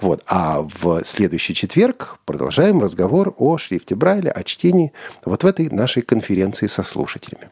Вот. 0.00 0.22
А 0.26 0.62
в 0.62 1.04
следующий 1.04 1.54
четверг 1.54 2.18
продолжаем 2.24 2.80
разговор 2.80 3.34
о 3.38 3.56
шрифте 3.58 3.94
Брайля, 3.94 4.30
о 4.30 4.42
чтении 4.42 4.92
вот 5.24 5.44
в 5.44 5.46
этой 5.46 5.70
нашей 5.70 6.02
конференции 6.02 6.66
со 6.66 6.82
слушателями. 6.82 7.50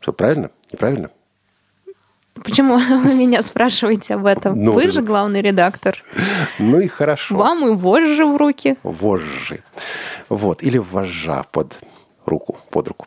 Что, 0.00 0.12
правильно? 0.12 0.50
Неправильно? 0.72 1.10
Почему 2.44 2.78
вы 3.04 3.14
меня 3.14 3.42
спрашиваете 3.42 4.14
об 4.14 4.26
этом? 4.26 4.62
Ну, 4.62 4.72
вы 4.72 4.90
же 4.90 5.02
главный 5.02 5.42
редактор. 5.42 6.02
Ну 6.58 6.80
и 6.80 6.86
хорошо. 6.88 7.36
Вам 7.36 7.66
и 7.66 7.76
вожжи 7.76 8.24
в 8.24 8.36
руки. 8.36 8.76
вожжи. 8.82 9.60
Вот, 10.28 10.62
или 10.62 10.78
вожжа 10.78 11.44
под 11.52 11.78
руку, 12.24 12.56
под 12.70 12.88
руку. 12.88 13.06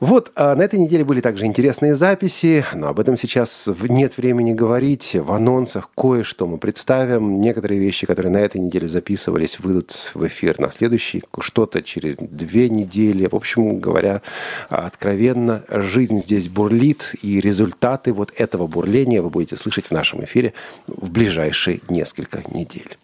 Вот, 0.00 0.32
а 0.34 0.54
на 0.56 0.62
этой 0.62 0.78
неделе 0.78 1.04
были 1.04 1.20
также 1.20 1.46
интересные 1.46 1.94
записи, 1.94 2.64
но 2.74 2.88
об 2.88 2.98
этом 2.98 3.16
сейчас 3.16 3.68
нет 3.88 4.16
времени 4.18 4.52
говорить. 4.52 5.14
В 5.14 5.32
анонсах 5.32 5.88
кое-что 5.96 6.46
мы 6.46 6.58
представим. 6.58 7.40
Некоторые 7.40 7.80
вещи, 7.80 8.06
которые 8.06 8.32
на 8.32 8.38
этой 8.38 8.60
неделе 8.60 8.88
записывались, 8.88 9.60
выйдут 9.60 10.12
в 10.14 10.26
эфир 10.26 10.58
на 10.58 10.70
следующий. 10.72 11.22
Что-то 11.38 11.80
через 11.82 12.16
две 12.18 12.68
недели. 12.68 13.26
В 13.26 13.36
общем 13.36 13.78
говоря, 13.78 14.20
откровенно, 14.68 15.62
жизнь 15.68 16.18
здесь 16.18 16.48
бурлит, 16.48 17.14
и 17.22 17.40
результаты 17.40 18.12
вот 18.12 18.32
этого 18.36 18.66
бурления 18.66 19.22
вы 19.22 19.30
будете 19.30 19.56
слышать 19.56 19.86
в 19.86 19.90
нашем 19.92 20.24
эфире 20.24 20.54
в 20.88 21.10
ближайшие 21.10 21.80
несколько 21.88 22.42
недель. 22.50 22.98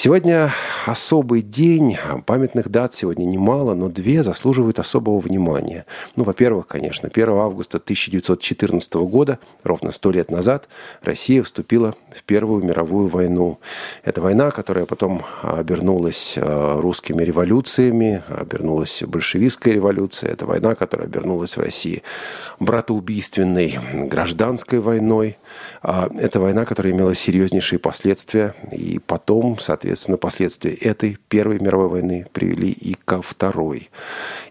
Сегодня 0.00 0.52
особый 0.86 1.42
день. 1.42 1.98
Памятных 2.24 2.68
дат 2.68 2.94
сегодня 2.94 3.24
немало, 3.24 3.74
но 3.74 3.88
две 3.88 4.22
заслуживают 4.22 4.78
особого 4.78 5.18
внимания. 5.18 5.86
Ну, 6.14 6.22
во-первых, 6.22 6.68
конечно, 6.68 7.10
1 7.12 7.28
августа 7.30 7.78
1914 7.78 8.94
года, 8.94 9.40
ровно 9.64 9.90
сто 9.90 10.12
лет 10.12 10.30
назад, 10.30 10.68
Россия 11.02 11.42
вступила 11.42 11.96
в 12.14 12.22
Первую 12.22 12.62
мировую 12.62 13.08
войну. 13.08 13.58
Это 14.04 14.20
война, 14.20 14.52
которая 14.52 14.86
потом 14.86 15.24
обернулась 15.42 16.34
э, 16.36 16.80
русскими 16.80 17.24
революциями, 17.24 18.22
обернулась 18.28 19.02
большевистской 19.02 19.72
революцией. 19.72 20.30
Это 20.30 20.46
война, 20.46 20.76
которая 20.76 21.08
обернулась 21.08 21.56
в 21.56 21.60
России 21.60 22.04
братоубийственной 22.60 23.78
гражданской 24.06 24.80
войной. 24.80 25.38
А, 25.82 26.08
Это 26.18 26.40
война, 26.40 26.64
которая 26.64 26.92
имела 26.92 27.14
серьезнейшие 27.14 27.78
последствия. 27.78 28.54
И 28.72 28.98
потом, 28.98 29.58
соответственно, 29.58 30.16
последствия 30.16 30.74
этой 30.74 31.18
Первой 31.28 31.58
мировой 31.60 31.88
войны 31.88 32.26
привели 32.32 32.70
и 32.70 32.94
ко 33.04 33.22
Второй. 33.22 33.90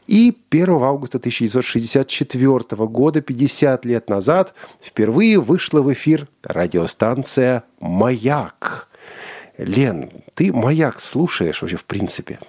И 0.08 0.36
1 0.50 0.70
августа 0.82 1.18
1964 1.18 2.86
года, 2.88 3.22
50 3.22 3.86
лет 3.86 4.10
назад, 4.10 4.54
впервые 4.82 5.40
вышла 5.40 5.82
в 5.82 5.92
эфир 5.92 6.28
радиостанция 6.44 7.64
«Маяк». 7.80 8.88
Лен, 9.58 10.12
ты 10.34 10.54
«Маяк» 10.54 11.00
слушаешь 11.00 11.62
вообще 11.62 11.78
в 11.78 11.84
принципе? 11.84 12.40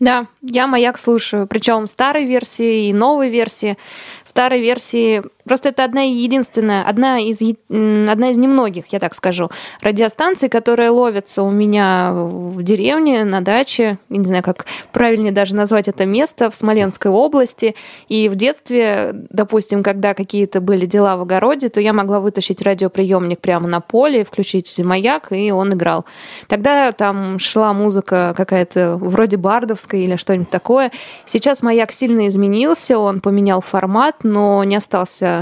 Да, 0.00 0.26
я 0.42 0.66
«Маяк» 0.66 0.98
слушаю, 0.98 1.46
причем 1.46 1.86
старой 1.86 2.24
версии 2.24 2.88
и 2.88 2.92
новой 2.92 3.30
версии. 3.30 3.78
Старой 4.24 4.60
версии 4.60 5.22
Просто 5.44 5.68
это 5.68 5.84
одна 5.84 6.02
единственная, 6.02 6.82
одна 6.82 7.18
из, 7.18 7.42
одна 7.68 8.30
из 8.30 8.38
немногих, 8.38 8.86
я 8.88 8.98
так 8.98 9.14
скажу, 9.14 9.50
радиостанций, 9.82 10.48
которая 10.48 10.90
ловится 10.90 11.42
у 11.42 11.50
меня 11.50 12.12
в 12.14 12.62
деревне, 12.62 13.24
на 13.24 13.40
даче, 13.40 13.98
я 14.08 14.16
не 14.16 14.24
знаю, 14.24 14.42
как 14.42 14.64
правильнее 14.92 15.32
даже 15.32 15.54
назвать 15.54 15.88
это 15.88 16.06
место, 16.06 16.50
в 16.50 16.54
Смоленской 16.54 17.10
области. 17.10 17.74
И 18.08 18.28
в 18.28 18.36
детстве, 18.36 19.10
допустим, 19.12 19.82
когда 19.82 20.14
какие-то 20.14 20.60
были 20.60 20.86
дела 20.86 21.16
в 21.16 21.22
огороде, 21.22 21.68
то 21.68 21.80
я 21.80 21.92
могла 21.92 22.20
вытащить 22.20 22.62
радиоприемник 22.62 23.40
прямо 23.40 23.68
на 23.68 23.80
поле, 23.80 24.24
включить 24.24 24.78
маяк, 24.78 25.32
и 25.32 25.50
он 25.50 25.74
играл. 25.74 26.04
Тогда 26.48 26.92
там 26.92 27.38
шла 27.38 27.72
музыка 27.72 28.32
какая-то 28.36 28.96
вроде 28.96 29.36
бардовская 29.36 30.00
или 30.00 30.16
что-нибудь 30.16 30.50
такое. 30.50 30.90
Сейчас 31.26 31.62
маяк 31.62 31.92
сильно 31.92 32.28
изменился, 32.28 32.98
он 32.98 33.20
поменял 33.20 33.60
формат, 33.60 34.16
но 34.22 34.64
не 34.64 34.76
остался 34.76 35.33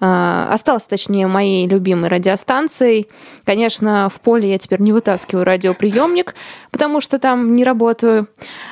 Э, 0.00 0.48
осталась, 0.50 0.84
точнее, 0.84 1.26
моей 1.26 1.66
любимой 1.66 2.08
радиостанцией. 2.10 3.08
Конечно, 3.44 4.08
в 4.12 4.20
поле 4.20 4.50
я 4.50 4.58
теперь 4.58 4.80
не 4.80 4.92
вытаскиваю 4.92 5.44
радиоприемник, 5.44 6.34
потому 6.70 7.00
что 7.00 7.18
там 7.18 7.54
не 7.54 7.64
работаю 7.64 8.28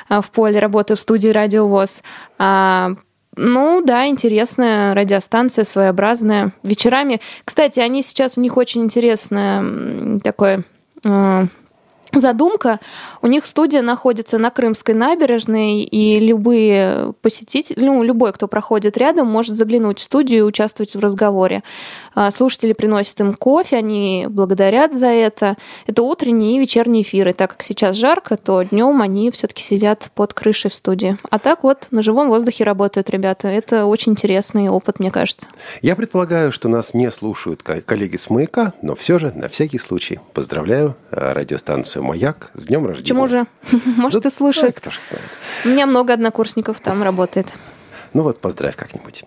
а 0.08 0.20
в 0.20 0.30
поле, 0.30 0.58
работаю 0.58 0.96
в 0.96 1.00
студии 1.00 1.28
радиовоз. 1.28 2.02
А, 2.38 2.92
ну 3.36 3.82
да, 3.84 4.06
интересная 4.06 4.94
радиостанция, 4.94 5.64
своеобразная. 5.64 6.52
Вечерами, 6.62 7.20
кстати, 7.44 7.80
они 7.80 8.02
сейчас, 8.02 8.36
у 8.36 8.40
них 8.40 8.56
очень 8.56 8.82
интересное 8.82 10.20
такое 10.20 10.62
э, 11.04 11.46
задумка. 12.20 12.80
У 13.22 13.26
них 13.26 13.46
студия 13.46 13.82
находится 13.82 14.38
на 14.38 14.50
Крымской 14.50 14.94
набережной, 14.94 15.82
и 15.82 16.20
любые 16.20 17.14
посетители, 17.22 17.80
ну, 17.80 18.02
любой, 18.02 18.32
кто 18.32 18.48
проходит 18.48 18.96
рядом, 18.96 19.26
может 19.26 19.56
заглянуть 19.56 19.98
в 19.98 20.02
студию 20.02 20.40
и 20.40 20.42
участвовать 20.42 20.94
в 20.94 21.00
разговоре. 21.00 21.62
А, 22.14 22.30
слушатели 22.30 22.72
приносят 22.72 23.20
им 23.20 23.34
кофе, 23.34 23.76
они 23.76 24.26
благодарят 24.28 24.94
за 24.94 25.06
это. 25.06 25.56
Это 25.86 26.02
утренние 26.02 26.56
и 26.56 26.60
вечерние 26.60 27.02
эфиры. 27.02 27.32
Так 27.32 27.50
как 27.52 27.62
сейчас 27.62 27.96
жарко, 27.96 28.36
то 28.36 28.62
днем 28.62 29.02
они 29.02 29.30
все-таки 29.30 29.62
сидят 29.62 30.10
под 30.14 30.34
крышей 30.34 30.70
в 30.70 30.74
студии. 30.74 31.18
А 31.30 31.38
так 31.38 31.64
вот 31.64 31.88
на 31.90 32.02
живом 32.02 32.28
воздухе 32.28 32.64
работают 32.64 33.10
ребята. 33.10 33.48
Это 33.48 33.86
очень 33.86 34.12
интересный 34.12 34.68
опыт, 34.68 35.00
мне 35.00 35.10
кажется. 35.10 35.46
Я 35.82 35.96
предполагаю, 35.96 36.52
что 36.52 36.68
нас 36.68 36.94
не 36.94 37.10
слушают 37.10 37.62
коллеги 37.62 38.16
с 38.16 38.30
«Маяка», 38.30 38.74
но 38.82 38.94
все 38.94 39.18
же 39.18 39.32
на 39.32 39.48
всякий 39.48 39.78
случай 39.78 40.20
поздравляю 40.32 40.96
э, 41.10 41.32
радиостанцию 41.32 42.03
«Маяк» 42.04 42.50
с 42.54 42.66
днем 42.66 42.86
рождения. 42.86 43.20
Почему 43.20 43.28
же? 43.28 43.46
Может, 43.96 44.26
и 44.26 44.30
слушает. 44.30 44.76
Кто 44.76 44.90
же 44.90 45.00
знает. 45.08 45.24
У 45.64 45.68
меня 45.68 45.86
много 45.86 46.12
однокурсников 46.12 46.80
там 46.80 47.02
работает. 47.02 47.46
Ну 48.14 48.22
вот, 48.22 48.40
поздравь 48.40 48.76
как-нибудь. 48.76 49.24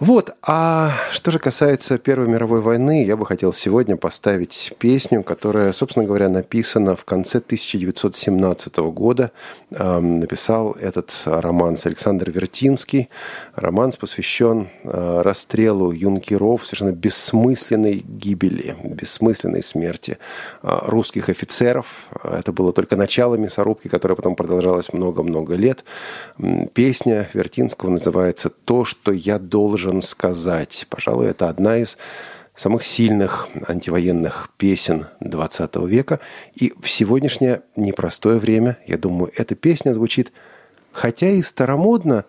Вот, 0.00 0.36
а 0.42 0.92
что 1.12 1.30
же 1.30 1.38
касается 1.38 1.96
Первой 1.96 2.28
мировой 2.28 2.60
войны, 2.60 3.02
я 3.02 3.16
бы 3.16 3.24
хотел 3.24 3.54
сегодня 3.54 3.96
поставить 3.96 4.74
песню, 4.78 5.22
которая, 5.22 5.72
собственно 5.72 6.04
говоря, 6.04 6.28
написана 6.28 6.94
в 6.94 7.06
конце 7.06 7.38
1917 7.38 8.76
года. 8.76 9.30
Эм, 9.70 10.20
написал 10.20 10.72
этот 10.80 11.12
романс 11.26 11.84
Александр 11.84 12.30
Вертинский. 12.30 13.10
Романс 13.54 13.98
посвящен 13.98 14.70
э, 14.82 15.20
расстрелу 15.22 15.90
юнкеров, 15.90 16.64
совершенно 16.64 16.92
бессмысленной 16.92 18.02
гибели, 18.06 18.74
бессмысленной 18.82 19.62
смерти 19.62 20.16
э, 20.62 20.78
русских 20.86 21.28
офицеров. 21.28 22.08
Это 22.22 22.50
было 22.50 22.72
только 22.72 22.96
начало 22.96 23.34
мясорубки, 23.34 23.88
которая 23.88 24.16
потом 24.16 24.36
продолжалась 24.36 24.90
много-много 24.94 25.54
лет. 25.54 25.84
Песня 26.72 27.28
Вертинского 27.34 27.90
называется 27.90 28.48
«То, 28.48 28.86
что 28.86 29.12
я 29.12 29.38
должен 29.38 30.00
сказать». 30.00 30.86
Пожалуй, 30.88 31.26
это 31.26 31.50
одна 31.50 31.76
из 31.76 31.98
самых 32.58 32.84
сильных 32.84 33.48
антивоенных 33.68 34.50
песен 34.58 35.06
20 35.20 35.76
века. 35.86 36.18
И 36.56 36.72
в 36.80 36.90
сегодняшнее 36.90 37.62
непростое 37.76 38.40
время, 38.40 38.78
я 38.86 38.98
думаю, 38.98 39.30
эта 39.36 39.54
песня 39.54 39.94
звучит, 39.94 40.32
хотя 40.90 41.30
и 41.30 41.40
старомодно, 41.42 42.24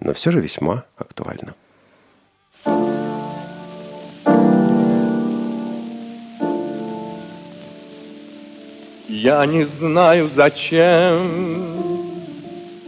но 0.00 0.14
все 0.14 0.30
же 0.30 0.40
весьма 0.40 0.86
актуально. 0.96 1.54
Я 9.06 9.44
не 9.46 9.66
знаю, 9.66 10.30
зачем 10.34 11.60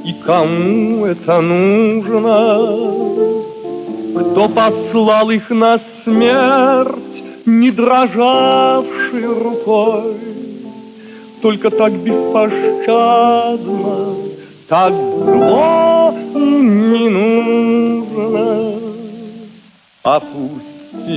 и 0.03 0.15
кому 0.25 1.05
это 1.05 1.43
нужно? 1.43 3.56
Кто 4.17 4.49
послал 4.49 5.31
их 5.31 5.51
на 5.51 5.79
смерть, 6.03 7.23
не 7.45 7.71
дрожавшей 7.71 9.27
рукой? 9.27 10.15
Только 11.43 11.69
так 11.69 11.93
беспощадно, 11.93 12.55
так 14.69 14.95
зло 14.95 16.15
не 16.35 17.09
нужно. 17.11 18.73
Опустили 20.03 21.17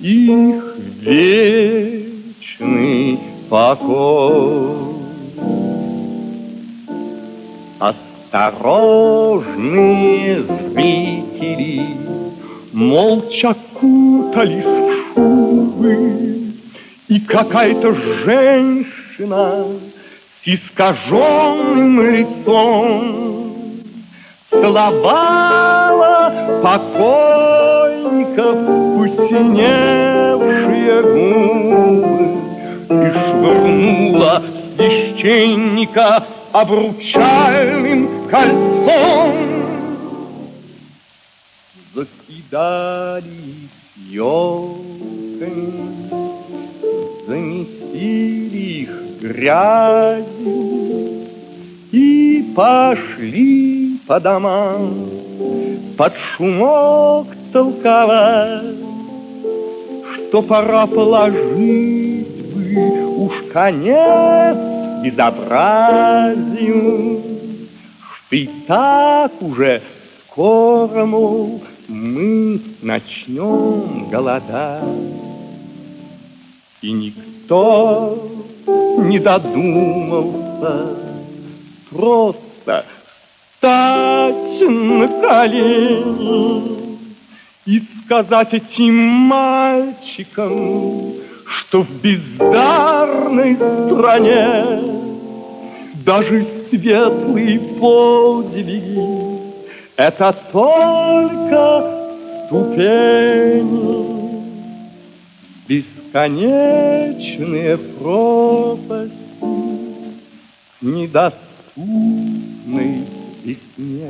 их 0.00 0.76
вечный 1.00 2.18
покой. 3.48 4.88
Осторожные 8.30 10.42
зрители! 10.42 11.86
Молча 12.74 13.56
кутались 13.80 14.64
в 14.64 15.14
шубы, 15.14 16.52
И 17.08 17.20
какая-то 17.20 17.94
женщина 17.94 19.64
С 20.42 20.46
искаженным 20.46 22.02
лицом 22.02 23.54
Целовала 24.50 26.60
покойников 26.62 28.58
Посиневшие 28.98 31.02
губы 31.02 32.18
И 32.90 33.10
швырнула 33.10 34.42
священника 34.76 36.26
обручальным 36.52 38.28
кольцом. 38.28 39.34
Закидали 41.94 43.68
елками, 44.10 46.10
заместили 47.26 48.82
их 48.82 48.90
грязью 49.20 51.26
и 51.92 52.52
пошли 52.54 53.98
по 54.06 54.20
домам 54.20 55.08
под 55.96 56.14
шумок 56.16 57.26
толковать, 57.52 58.76
что 60.14 60.42
пора 60.42 60.86
положить 60.86 62.54
бы 62.54 63.24
уж 63.24 63.42
конец 63.52 64.77
безобразию, 65.02 67.22
и 68.30 68.50
так 68.66 69.32
уже 69.40 69.80
скоро, 70.20 71.06
мол, 71.06 71.62
мы 71.88 72.60
начнем 72.82 74.10
голодать. 74.10 74.84
И 76.80 76.92
никто 76.92 78.30
не 78.66 79.18
додумался 79.18 80.96
просто 81.90 82.86
стать 83.56 84.60
на 84.60 85.08
колени 85.08 86.78
и 87.66 87.82
сказать 88.04 88.54
этим 88.54 88.94
мальчикам, 88.94 91.14
что 91.48 91.82
в 91.82 91.90
бездарной 92.00 93.56
стране 93.56 94.82
даже 96.04 96.46
светлые 96.68 97.58
подвиги— 97.58 99.42
это 99.96 100.36
только 100.52 101.96
ступени. 102.46 104.08
Бесконечные 105.68 107.76
пропасти 107.76 109.12
недоступной 110.80 113.04
весне. 113.44 114.08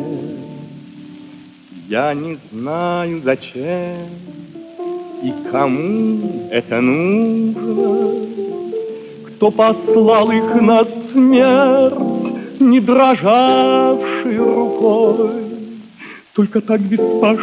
Я 1.88 2.14
не 2.14 2.38
знаю, 2.52 3.20
зачем 3.24 4.06
и 5.22 5.32
кому 5.50 6.48
это 6.50 6.80
нужно, 6.80 8.26
Кто 9.26 9.50
послал 9.50 10.30
их 10.30 10.54
на 10.60 10.84
смерть, 11.12 12.60
не 12.60 12.80
дрожавшей 12.80 14.38
рукой, 14.38 15.30
Только 16.34 16.60
так 16.60 16.80
беспощадно, 16.80 17.38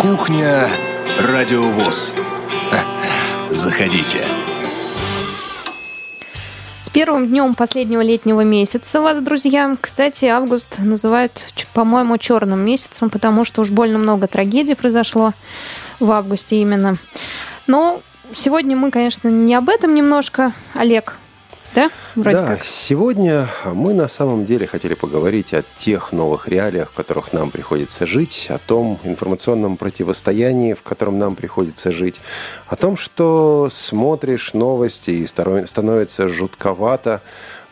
Кухня 0.10 0.68
Радиовоз. 1.20 2.16
Заходите. 3.52 4.18
С 6.80 6.90
первым 6.90 7.28
днем 7.28 7.54
последнего 7.54 8.02
летнего 8.02 8.42
месяца 8.42 9.02
вас, 9.02 9.20
друзья. 9.20 9.78
Кстати, 9.80 10.26
август 10.26 10.80
называют, 10.80 11.54
по-моему, 11.76 12.18
черным 12.18 12.62
месяцем, 12.62 13.12
потому 13.12 13.46
что 13.46 13.62
уж 13.62 13.70
больно 13.70 14.00
много 14.00 14.26
трагедий 14.26 14.74
произошло 14.74 15.34
в 16.00 16.10
августе 16.10 16.60
именно. 16.60 16.98
Но 17.68 18.02
сегодня 18.34 18.76
мы, 18.76 18.90
конечно, 18.90 19.28
не 19.28 19.54
об 19.54 19.70
этом 19.70 19.94
немножко. 19.94 20.54
Олег, 20.74 21.19
да? 21.76 21.90
Вроде 22.16 22.38
да, 22.38 22.48
как. 22.56 22.66
сегодня 22.66 23.48
мы 23.66 23.94
на 23.94 24.08
самом 24.08 24.46
деле 24.46 24.68
хотели 24.68 24.94
поговорить 24.94 25.54
о 25.54 25.64
тех 25.78 26.12
новых 26.12 26.48
реалиях, 26.48 26.92
в 26.92 26.94
которых 26.94 27.34
нам 27.34 27.52
приходится 27.52 28.06
жить, 28.06 28.48
о 28.50 28.58
том 28.58 29.00
информационном 29.04 29.78
противостоянии, 29.78 30.74
в 30.74 30.82
котором 30.82 31.20
нам 31.20 31.36
приходится 31.36 31.92
жить, 31.92 32.20
о 32.68 32.76
том, 32.76 32.98
что 32.98 33.68
смотришь 33.72 34.54
новости 34.54 35.12
и 35.12 35.28
становится 35.28 36.28
жутковато, 36.28 37.22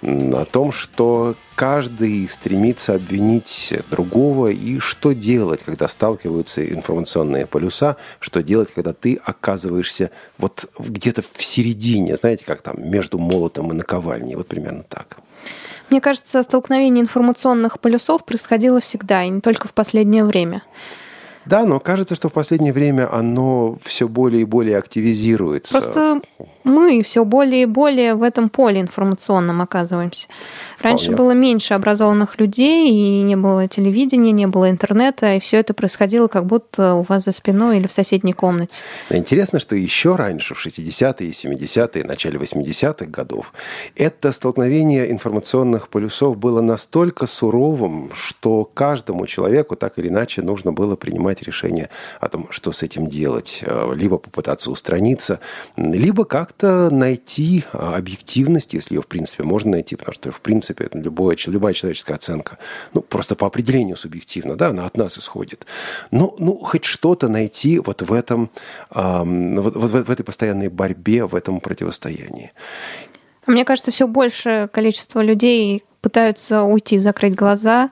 о 0.01 0.45
том, 0.45 0.71
что 0.71 1.35
каждый 1.55 2.27
стремится 2.29 2.95
обвинить 2.95 3.73
другого 3.89 4.47
и 4.47 4.79
что 4.79 5.13
делать, 5.13 5.63
когда 5.63 5.87
сталкиваются 5.87 6.65
информационные 6.65 7.47
полюса, 7.47 7.97
что 8.19 8.43
делать, 8.43 8.71
когда 8.73 8.93
ты 8.93 9.19
оказываешься 9.23 10.11
вот 10.37 10.69
где-то 10.77 11.23
в 11.23 11.43
середине, 11.43 12.15
знаете, 12.15 12.45
как 12.45 12.61
там, 12.61 12.75
между 12.77 13.17
молотом 13.17 13.71
и 13.71 13.75
наковальней, 13.75 14.35
вот 14.35 14.47
примерно 14.47 14.83
так. 14.83 15.17
Мне 15.89 16.01
кажется, 16.01 16.43
столкновение 16.43 17.01
информационных 17.01 17.79
полюсов 17.79 18.25
происходило 18.25 18.79
всегда, 18.79 19.23
и 19.23 19.29
не 19.29 19.41
только 19.41 19.67
в 19.67 19.73
последнее 19.73 20.25
время. 20.25 20.61
Да, 21.47 21.65
но 21.65 21.79
кажется, 21.79 22.15
что 22.15 22.29
в 22.29 22.33
последнее 22.33 22.73
время 22.73 23.13
оно 23.13 23.77
все 23.81 24.07
более 24.07 24.41
и 24.41 24.45
более 24.45 24.77
активизируется. 24.77 25.81
Просто 25.81 26.21
мы 26.67 27.01
все 27.01 27.23
более 27.23 27.63
и 27.63 27.65
более 27.65 28.15
в 28.15 28.23
этом 28.23 28.49
поле 28.49 28.81
информационном 28.81 29.61
оказываемся. 29.61 30.27
Раньше 30.81 31.05
Вполне. 31.05 31.17
было 31.17 31.31
меньше 31.31 31.73
образованных 31.73 32.39
людей, 32.39 32.91
и 32.91 33.21
не 33.23 33.35
было 33.35 33.67
телевидения, 33.67 34.31
не 34.31 34.47
было 34.47 34.69
интернета, 34.69 35.35
и 35.35 35.39
все 35.39 35.57
это 35.57 35.73
происходило 35.73 36.27
как 36.27 36.45
будто 36.45 36.95
у 36.95 37.03
вас 37.03 37.23
за 37.23 37.31
спиной 37.31 37.77
или 37.77 37.87
в 37.87 37.93
соседней 37.93 38.33
комнате. 38.33 38.81
Но 39.09 39.17
Интересно, 39.17 39.59
что 39.59 39.75
еще 39.75 40.15
раньше, 40.15 40.53
в 40.53 40.65
60-е, 40.65 41.31
70-е, 41.31 42.03
начале 42.03 42.37
80-х 42.37 43.05
годов, 43.05 43.53
это 43.95 44.31
столкновение 44.31 45.09
информационных 45.09 45.87
полюсов 45.87 46.37
было 46.37 46.61
настолько 46.61 47.27
суровым, 47.27 48.11
что 48.13 48.65
каждому 48.65 49.25
человеку 49.25 49.75
так 49.75 49.97
или 49.97 50.09
иначе 50.09 50.41
нужно 50.41 50.73
было 50.73 50.95
принимать 50.95 51.36
решение 51.43 51.89
о 52.19 52.29
том, 52.29 52.47
что 52.51 52.71
с 52.71 52.83
этим 52.83 53.07
делать. 53.07 53.63
Э, 53.63 53.93
Либо 53.95 54.17
попытаться 54.17 54.71
устраниться, 54.71 55.39
либо 55.75 56.25
как-то 56.25 56.89
найти 56.89 57.63
а, 57.73 57.95
объективность, 57.95 58.73
если 58.73 58.95
ее, 58.95 59.01
в 59.01 59.07
принципе, 59.07 59.43
можно 59.43 59.71
найти, 59.71 59.95
потому 59.95 60.13
что, 60.13 60.31
в 60.31 60.41
принципе, 60.41 60.89
любое, 60.93 61.37
любая 61.47 61.73
человеческая 61.73 62.15
оценка, 62.15 62.57
ну, 62.93 63.01
просто 63.01 63.35
по 63.35 63.47
определению 63.47 63.97
субъективно, 63.97 64.55
да, 64.55 64.69
она 64.69 64.85
от 64.85 64.97
нас 64.97 65.17
исходит. 65.17 65.65
Но, 66.11 66.35
ну, 66.39 66.55
хоть 66.57 66.85
что-то 66.85 67.27
найти 67.27 67.79
вот 67.79 68.01
в 68.01 68.13
этом, 68.13 68.49
вот, 68.89 69.75
вот 69.75 69.91
в 69.91 70.11
этой 70.11 70.23
постоянной 70.23 70.69
борьбе, 70.69 71.25
в 71.25 71.35
этом 71.35 71.59
противостоянии. 71.59 72.51
Мне 73.45 73.63
кажется, 73.63 73.91
все 73.91 74.07
большее 74.07 74.67
количество 74.67 75.21
людей 75.21 75.83
пытаются 76.01 76.63
уйти, 76.63 76.97
закрыть 76.97 77.35
глаза 77.35 77.91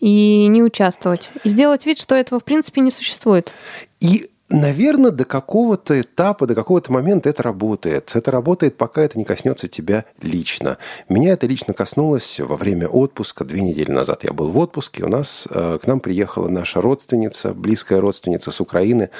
и 0.00 0.46
не 0.46 0.62
участвовать. 0.62 1.30
И 1.44 1.48
сделать 1.48 1.86
вид, 1.86 1.98
что 1.98 2.14
этого 2.14 2.40
в 2.40 2.44
принципе 2.44 2.80
не 2.80 2.90
существует. 2.90 3.52
И 4.00 4.30
Наверное, 4.50 5.10
до 5.10 5.26
какого-то 5.26 6.00
этапа, 6.00 6.46
до 6.46 6.54
какого-то 6.54 6.90
момента 6.90 7.28
это 7.28 7.42
работает. 7.42 8.12
Это 8.14 8.30
работает, 8.30 8.78
пока 8.78 9.02
это 9.02 9.18
не 9.18 9.26
коснется 9.26 9.68
тебя 9.68 10.06
лично. 10.22 10.78
Меня 11.10 11.34
это 11.34 11.46
лично 11.46 11.74
коснулось 11.74 12.40
во 12.40 12.56
время 12.56 12.88
отпуска. 12.88 13.44
Две 13.44 13.60
недели 13.60 13.90
назад 13.90 14.24
я 14.24 14.32
был 14.32 14.50
в 14.50 14.56
отпуске. 14.56 15.04
У 15.04 15.08
нас 15.08 15.46
э, 15.50 15.78
к 15.82 15.86
нам 15.86 16.00
приехала 16.00 16.48
наша 16.48 16.80
родственница, 16.80 17.52
близкая 17.52 18.00
родственница 18.00 18.50
с 18.50 18.58
Украины, 18.62 19.10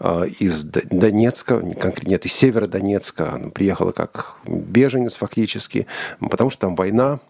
э, 0.00 0.28
из 0.40 0.64
Донецка, 0.64 1.60
конкретно 1.78 2.26
из 2.26 2.32
Северодонецка. 2.32 3.34
Она 3.34 3.50
приехала 3.50 3.92
как 3.92 4.36
беженец 4.46 5.16
фактически, 5.16 5.86
потому 6.18 6.48
что 6.48 6.62
там 6.62 6.76
война. 6.76 7.20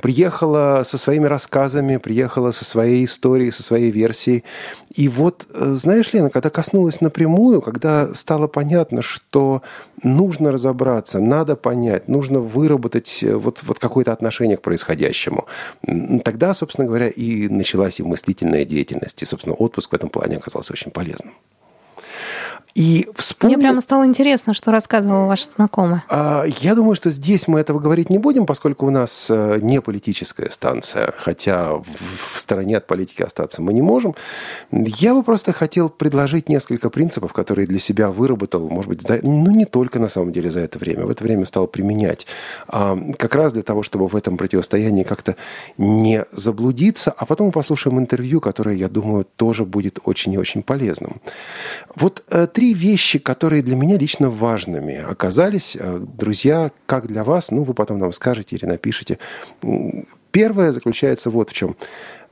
Приехала 0.00 0.82
со 0.84 0.98
своими 0.98 1.26
рассказами, 1.26 1.98
приехала 1.98 2.50
со 2.50 2.64
своей 2.64 3.04
историей, 3.04 3.52
со 3.52 3.62
своей 3.62 3.92
версией. 3.92 4.42
И 4.90 5.08
вот, 5.08 5.46
э, 5.54 5.76
знаешь, 5.78 6.12
Лена, 6.12 6.28
когда 6.28 6.50
коснулась 6.50 6.71
напрямую, 7.00 7.62
когда 7.62 8.14
стало 8.14 8.46
понятно, 8.46 9.02
что 9.02 9.62
нужно 10.02 10.52
разобраться, 10.52 11.20
надо 11.20 11.56
понять, 11.56 12.08
нужно 12.08 12.40
выработать 12.40 13.22
э, 13.22 13.34
вот, 13.34 13.62
вот 13.62 13.78
какое-то 13.78 14.12
отношение 14.12 14.56
к 14.56 14.62
происходящему, 14.62 15.46
тогда, 16.24 16.54
собственно 16.54 16.86
говоря, 16.86 17.08
и 17.08 17.48
началась 17.48 18.00
и 18.00 18.02
мыслительная 18.02 18.64
деятельность. 18.64 19.22
И, 19.22 19.26
собственно, 19.26 19.54
отпуск 19.54 19.92
в 19.92 19.94
этом 19.94 20.08
плане 20.08 20.36
оказался 20.36 20.72
очень 20.72 20.90
полезным. 20.90 21.34
И 22.74 23.08
вспомни... 23.16 23.56
Мне 23.56 23.62
прямо 23.66 23.80
стало 23.82 24.06
интересно, 24.06 24.54
что 24.54 24.70
рассказывала 24.70 25.26
ваша 25.26 25.44
знакомая. 25.50 26.04
А, 26.08 26.44
Я 26.60 26.74
думаю, 26.74 26.94
что 26.96 27.10
здесь 27.10 27.46
мы 27.46 27.60
этого 27.60 27.80
говорить 27.80 28.08
не 28.08 28.18
будем, 28.18 28.46
поскольку 28.46 28.86
у 28.86 28.90
нас 28.90 29.26
э, 29.30 29.58
не 29.60 29.80
политическая 29.82 30.50
станция, 30.50 31.12
хотя 31.18 31.74
в 31.74 32.38
стороне 32.38 32.78
от 32.78 32.86
политики 32.86 33.22
остаться 33.22 33.60
мы 33.60 33.74
не 33.74 33.82
можем. 33.82 34.14
Я 34.70 35.14
бы 35.14 35.22
просто 35.22 35.52
хотел 35.52 35.90
предложить 35.90 36.48
несколько 36.48 36.88
принципов, 36.88 37.32
которые 37.34 37.66
для 37.66 37.78
себя 37.78 38.10
выработал, 38.10 38.68
может 38.70 38.88
быть, 38.88 39.02
за- 39.02 39.20
ну 39.22 39.50
не 39.50 39.66
только 39.66 39.98
на 39.98 40.08
самом 40.08 40.32
деле 40.32 40.50
за 40.50 40.60
это 40.60 40.78
время, 40.78 41.04
в 41.04 41.10
это 41.10 41.22
время 41.24 41.44
стал 41.44 41.66
применять. 41.66 42.26
А, 42.68 42.98
Как 43.18 43.34
раз 43.34 43.52
для 43.52 43.62
того, 43.62 43.82
чтобы 43.82 44.08
в 44.08 44.16
этом 44.16 44.36
противостоянии 44.38 45.02
как-то 45.02 45.36
не 45.76 46.24
заблудиться, 46.32 47.12
а 47.16 47.26
потом 47.26 47.46
мы 47.48 47.52
послушаем 47.52 47.98
интервью, 47.98 48.40
которое, 48.40 48.76
я 48.76 48.88
думаю, 48.88 49.26
тоже 49.36 49.64
будет 49.66 49.98
очень 50.04 50.32
и 50.32 50.38
очень 50.38 50.62
полезным. 50.62 51.20
Вот 51.96 52.22
э, 52.30 52.46
три 52.62 52.74
вещи, 52.74 53.18
которые 53.18 53.60
для 53.60 53.74
меня 53.74 53.98
лично 53.98 54.30
важными 54.30 54.96
оказались. 54.96 55.76
Э, 55.76 55.98
Друзья, 55.98 56.70
как 56.86 57.08
для 57.08 57.24
вас, 57.24 57.50
ну, 57.50 57.64
вы 57.64 57.74
потом 57.74 57.98
нам 57.98 58.12
скажете 58.12 58.54
или 58.54 58.66
напишите. 58.66 59.18
Первое 60.30 60.70
заключается 60.70 61.30
вот 61.30 61.50
в 61.50 61.54
чем. 61.54 61.74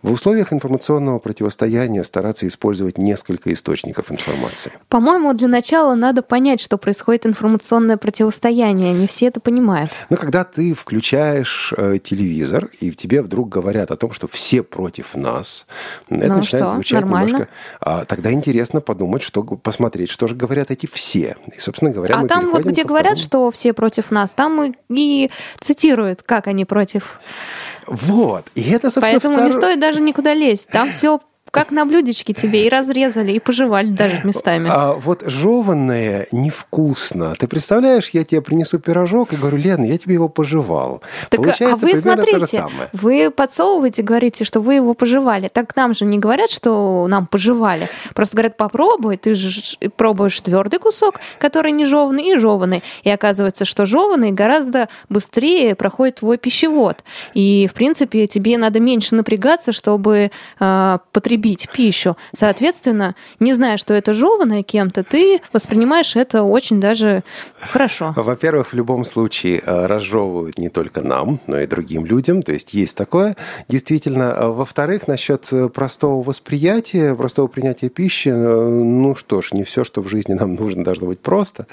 В 0.03 0.13
условиях 0.13 0.53
информационного 0.53 1.19
противостояния 1.19 2.03
стараться 2.05 2.47
использовать 2.47 2.97
несколько 2.97 3.53
источников 3.53 4.11
информации. 4.11 4.73
По-моему, 4.89 5.35
для 5.35 5.47
начала 5.47 5.95
надо 5.95 6.23
понять, 6.23 6.61
что 6.61 6.79
происходит 6.79 7.27
информационное 7.27 7.99
противостояние. 7.99 8.95
Не 8.95 9.07
все 9.07 9.27
это 9.27 9.41
понимают. 9.41 9.91
Но 10.09 10.17
когда 10.17 10.45
ты 10.45 10.73
включаешь 10.73 11.75
э, 11.77 11.99
телевизор, 12.03 12.71
и 12.81 12.93
тебе 12.93 13.21
вдруг 13.21 13.51
говорят 13.51 13.91
о 13.91 13.97
том, 13.97 14.13
что 14.13 14.27
все 14.27 14.63
против 14.63 15.15
нас, 15.17 15.67
это 16.09 16.29
Ну 16.29 16.37
начинает 16.39 16.67
что, 16.67 16.75
звучать 16.75 17.01
нормально? 17.03 17.27
немножко... 17.29 17.49
а, 17.81 18.05
тогда 18.07 18.33
интересно 18.33 18.81
подумать, 18.81 19.21
что, 19.23 19.43
посмотреть, 19.43 20.09
что 20.09 20.27
же 20.27 20.35
говорят 20.35 20.71
эти 20.71 20.87
все. 20.87 21.37
И, 21.55 21.61
собственно 21.61 21.91
говоря, 21.91 22.17
А 22.19 22.27
там 22.27 22.51
вот 22.53 22.65
где 22.65 22.85
говорят, 22.85 23.19
второму. 23.19 23.51
что 23.51 23.51
все 23.51 23.75
против 23.75 24.11
нас, 24.11 24.33
там 24.33 24.63
и, 24.63 24.73
и 24.89 25.31
цитируют, 25.61 26.23
как 26.23 26.47
они 26.47 26.65
против. 26.65 27.21
Вот. 27.87 28.47
И 28.55 28.63
это, 28.71 28.91
собственно, 28.91 29.21
Поэтому 29.21 29.45
не 29.45 29.51
второ- 29.51 29.61
стоит 29.61 29.81
даже 29.81 30.01
никуда 30.01 30.35
лезть. 30.35 30.69
Там 30.69 30.93
все 30.93 31.21
как 31.51 31.71
на 31.71 31.85
блюдечке 31.85 32.33
тебе 32.33 32.67
и 32.67 32.69
разрезали, 32.69 33.33
и 33.33 33.41
пожевали 33.41 33.89
даже 33.89 34.21
местами. 34.25 34.69
А 34.71 34.93
вот 34.95 35.23
жеванное 35.27 36.27
невкусно. 36.33 37.35
Ты 37.39 37.49
представляешь, 37.49 38.11
я 38.11 38.25
тебе 38.25 38.41
принесу 38.41 38.79
пирожок 38.79 39.33
и 39.33 39.37
говорю, 39.37 39.57
Лена, 39.57 39.85
я 39.85 39.99
тебе 39.99 40.15
его 40.15 40.29
пожевал. 40.29 41.03
Так, 41.29 41.41
Получается 41.41 41.87
а 41.87 41.89
вы 41.89 41.93
примерно 41.93 42.13
смотрите, 42.13 42.39
то 42.39 42.47
же 42.47 42.47
самое. 42.47 42.89
вы 42.93 43.31
подсовываете, 43.31 44.03
говорите, 44.03 44.45
что 44.45 44.61
вы 44.61 44.75
его 44.75 44.95
пожевали. 44.95 45.49
Так 45.49 45.75
нам 45.77 45.95
же 45.95 46.05
не 46.05 46.19
говорят, 46.19 46.51
что 46.51 47.07
нам 47.09 47.27
пожевали. 47.27 47.89
Просто 48.15 48.37
говорят, 48.37 48.57
попробуй, 48.57 49.17
ты 49.17 49.35
же 49.35 49.77
пробуешь 49.97 50.41
твердый 50.41 50.79
кусок, 50.79 51.17
который 51.39 51.73
не 51.73 51.85
жеванный, 51.85 52.35
и 52.35 52.39
жеванный. 52.39 52.83
И 53.03 53.11
оказывается, 53.11 53.65
что 53.65 53.87
жеванный 53.87 54.31
гораздо 54.31 54.89
быстрее 55.09 55.75
проходит 55.75 56.17
твой 56.17 56.39
пищевод. 56.39 57.05
И, 57.35 57.69
в 57.71 57.75
принципе, 57.75 58.27
тебе 58.27 58.57
надо 58.57 58.81
меньше 58.81 59.15
напрягаться, 59.15 59.73
чтобы 59.73 60.31
э, 60.61 60.99
потребить 61.13 61.40
пищу. 61.41 62.17
Соответственно, 62.33 63.15
не 63.39 63.53
зная, 63.55 63.77
что 63.77 63.95
это 63.95 64.15
жеванное 64.15 64.63
кем-то, 64.63 65.05
ты 65.05 65.41
воспринимаешь 65.53 66.17
это 66.17 66.43
очень 66.43 66.81
даже 66.81 67.23
хорошо. 67.59 68.13
Во-первых, 68.17 68.69
в 68.69 68.75
любом 68.75 69.05
случае 69.05 69.63
э, 69.65 69.87
разжевывают 69.87 70.59
не 70.59 70.69
только 70.69 71.03
нам, 71.03 71.41
но 71.47 71.61
и 71.61 71.67
другим 71.67 72.07
людям. 72.07 72.43
То 72.43 72.53
есть 72.53 72.75
есть 72.75 72.97
такое. 72.97 73.37
Действительно. 73.69 74.33
А 74.33 74.49
Во-вторых, 74.49 75.09
насчет 75.09 75.53
э, 75.53 75.69
простого 75.69 76.23
восприятия, 76.23 77.15
простого 77.15 77.47
принятия 77.49 77.89
пищи, 77.89 78.29
э, 78.29 78.33
ну 78.33 79.15
что 79.17 79.43
ж, 79.43 79.53
не 79.53 79.65
все, 79.65 79.85
что 79.85 80.03
в 80.03 80.09
жизни 80.09 80.35
нам 80.35 80.55
нужно, 80.55 80.85
должно 80.85 81.07
быть 81.07 81.21
просто. 81.21 81.67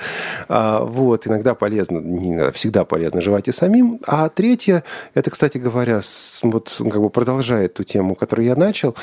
А, 0.48 0.84
Вот, 0.84 1.28
иногда 1.28 1.56
полезно, 1.56 2.00
не 2.00 2.52
всегда 2.52 2.86
полезно 2.86 3.22
жевать 3.22 3.48
и 3.48 3.52
самим. 3.52 4.00
А 4.08 4.30
третье, 4.30 4.84
это, 5.14 5.30
кстати 5.32 5.58
говоря, 5.58 6.02
вот 6.44 6.76
как 6.78 7.02
бы 7.02 7.10
продолжает 7.10 7.74
ту 7.74 7.84
тему, 7.84 8.16
которую 8.16 8.48
я 8.48 8.56
начал, 8.56 8.96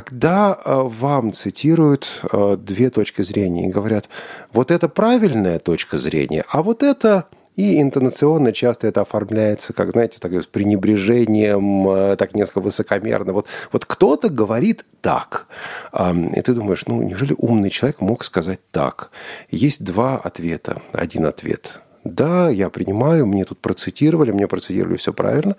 когда 0.00 0.58
э, 0.64 0.82
вам 0.82 1.32
цитируют 1.34 2.22
э, 2.32 2.56
две 2.58 2.88
точки 2.88 3.20
зрения 3.20 3.66
и 3.66 3.70
говорят, 3.70 4.08
вот 4.52 4.70
это 4.70 4.88
правильная 4.88 5.58
точка 5.58 5.98
зрения, 5.98 6.44
а 6.48 6.62
вот 6.62 6.82
это 6.82 7.26
и 7.56 7.82
интонационно 7.82 8.52
часто 8.52 8.86
это 8.86 9.02
оформляется, 9.02 9.74
как, 9.74 9.90
знаете, 9.90 10.18
так, 10.18 10.32
с 10.32 10.46
пренебрежением, 10.46 11.86
э, 11.90 12.16
так 12.16 12.34
несколько 12.34 12.60
высокомерно. 12.60 13.34
Вот, 13.34 13.46
вот 13.72 13.84
кто-то 13.84 14.30
говорит 14.30 14.86
так. 15.02 15.46
И 15.92 16.40
ты 16.40 16.54
думаешь, 16.54 16.86
ну, 16.86 17.02
неужели 17.02 17.34
умный 17.36 17.68
человек 17.68 18.00
мог 18.00 18.24
сказать 18.24 18.60
так? 18.70 19.10
Есть 19.50 19.84
два 19.84 20.16
ответа. 20.16 20.80
Один 20.94 21.26
ответ– 21.26 21.80
да, 22.04 22.48
я 22.48 22.70
принимаю, 22.70 23.26
мне 23.26 23.44
тут 23.44 23.58
процитировали, 23.58 24.30
мне 24.30 24.48
процитировали 24.48 24.96
все 24.96 25.12
правильно. 25.12 25.56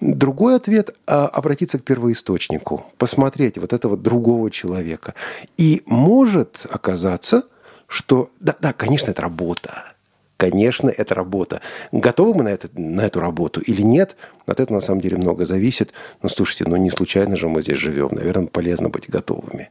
Другой 0.00 0.56
ответ 0.56 0.94
а,– 1.06 1.26
обратиться 1.32 1.78
к 1.78 1.84
первоисточнику, 1.84 2.86
посмотреть 2.96 3.58
вот 3.58 3.72
этого 3.72 3.96
другого 3.96 4.50
человека. 4.50 5.14
И 5.58 5.82
может 5.86 6.66
оказаться, 6.70 7.42
что, 7.86 8.30
да, 8.40 8.56
да, 8.58 8.72
конечно, 8.72 9.10
это 9.10 9.20
работа. 9.22 9.91
Конечно, 10.42 10.88
это 10.88 11.14
работа. 11.14 11.60
Готовы 11.92 12.34
мы 12.34 12.42
на, 12.42 12.48
это, 12.48 12.68
на 12.74 13.02
эту 13.02 13.20
работу 13.20 13.60
или 13.60 13.80
нет, 13.80 14.16
от 14.44 14.58
этого 14.58 14.78
на 14.78 14.80
самом 14.80 15.00
деле 15.00 15.16
много 15.16 15.46
зависит. 15.46 15.92
Но 16.20 16.28
слушайте, 16.28 16.64
ну 16.66 16.74
не 16.74 16.90
случайно 16.90 17.36
же 17.36 17.46
мы 17.46 17.62
здесь 17.62 17.78
живем. 17.78 18.08
Наверное, 18.10 18.48
полезно 18.48 18.88
быть 18.88 19.08
готовыми. 19.08 19.70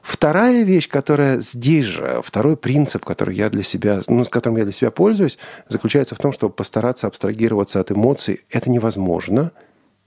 Вторая 0.00 0.64
вещь, 0.64 0.88
которая 0.88 1.38
здесь 1.38 1.86
же, 1.86 2.20
второй 2.24 2.56
принцип, 2.56 3.04
который 3.04 3.36
я 3.36 3.48
для 3.48 3.62
себя, 3.62 4.00
ну, 4.08 4.24
с 4.24 4.28
которым 4.28 4.56
я 4.56 4.64
для 4.64 4.72
себя 4.72 4.90
пользуюсь, 4.90 5.38
заключается 5.68 6.16
в 6.16 6.18
том, 6.18 6.32
чтобы 6.32 6.52
постараться 6.52 7.06
абстрагироваться 7.06 7.78
от 7.78 7.92
эмоций. 7.92 8.40
Это 8.50 8.70
невозможно. 8.70 9.52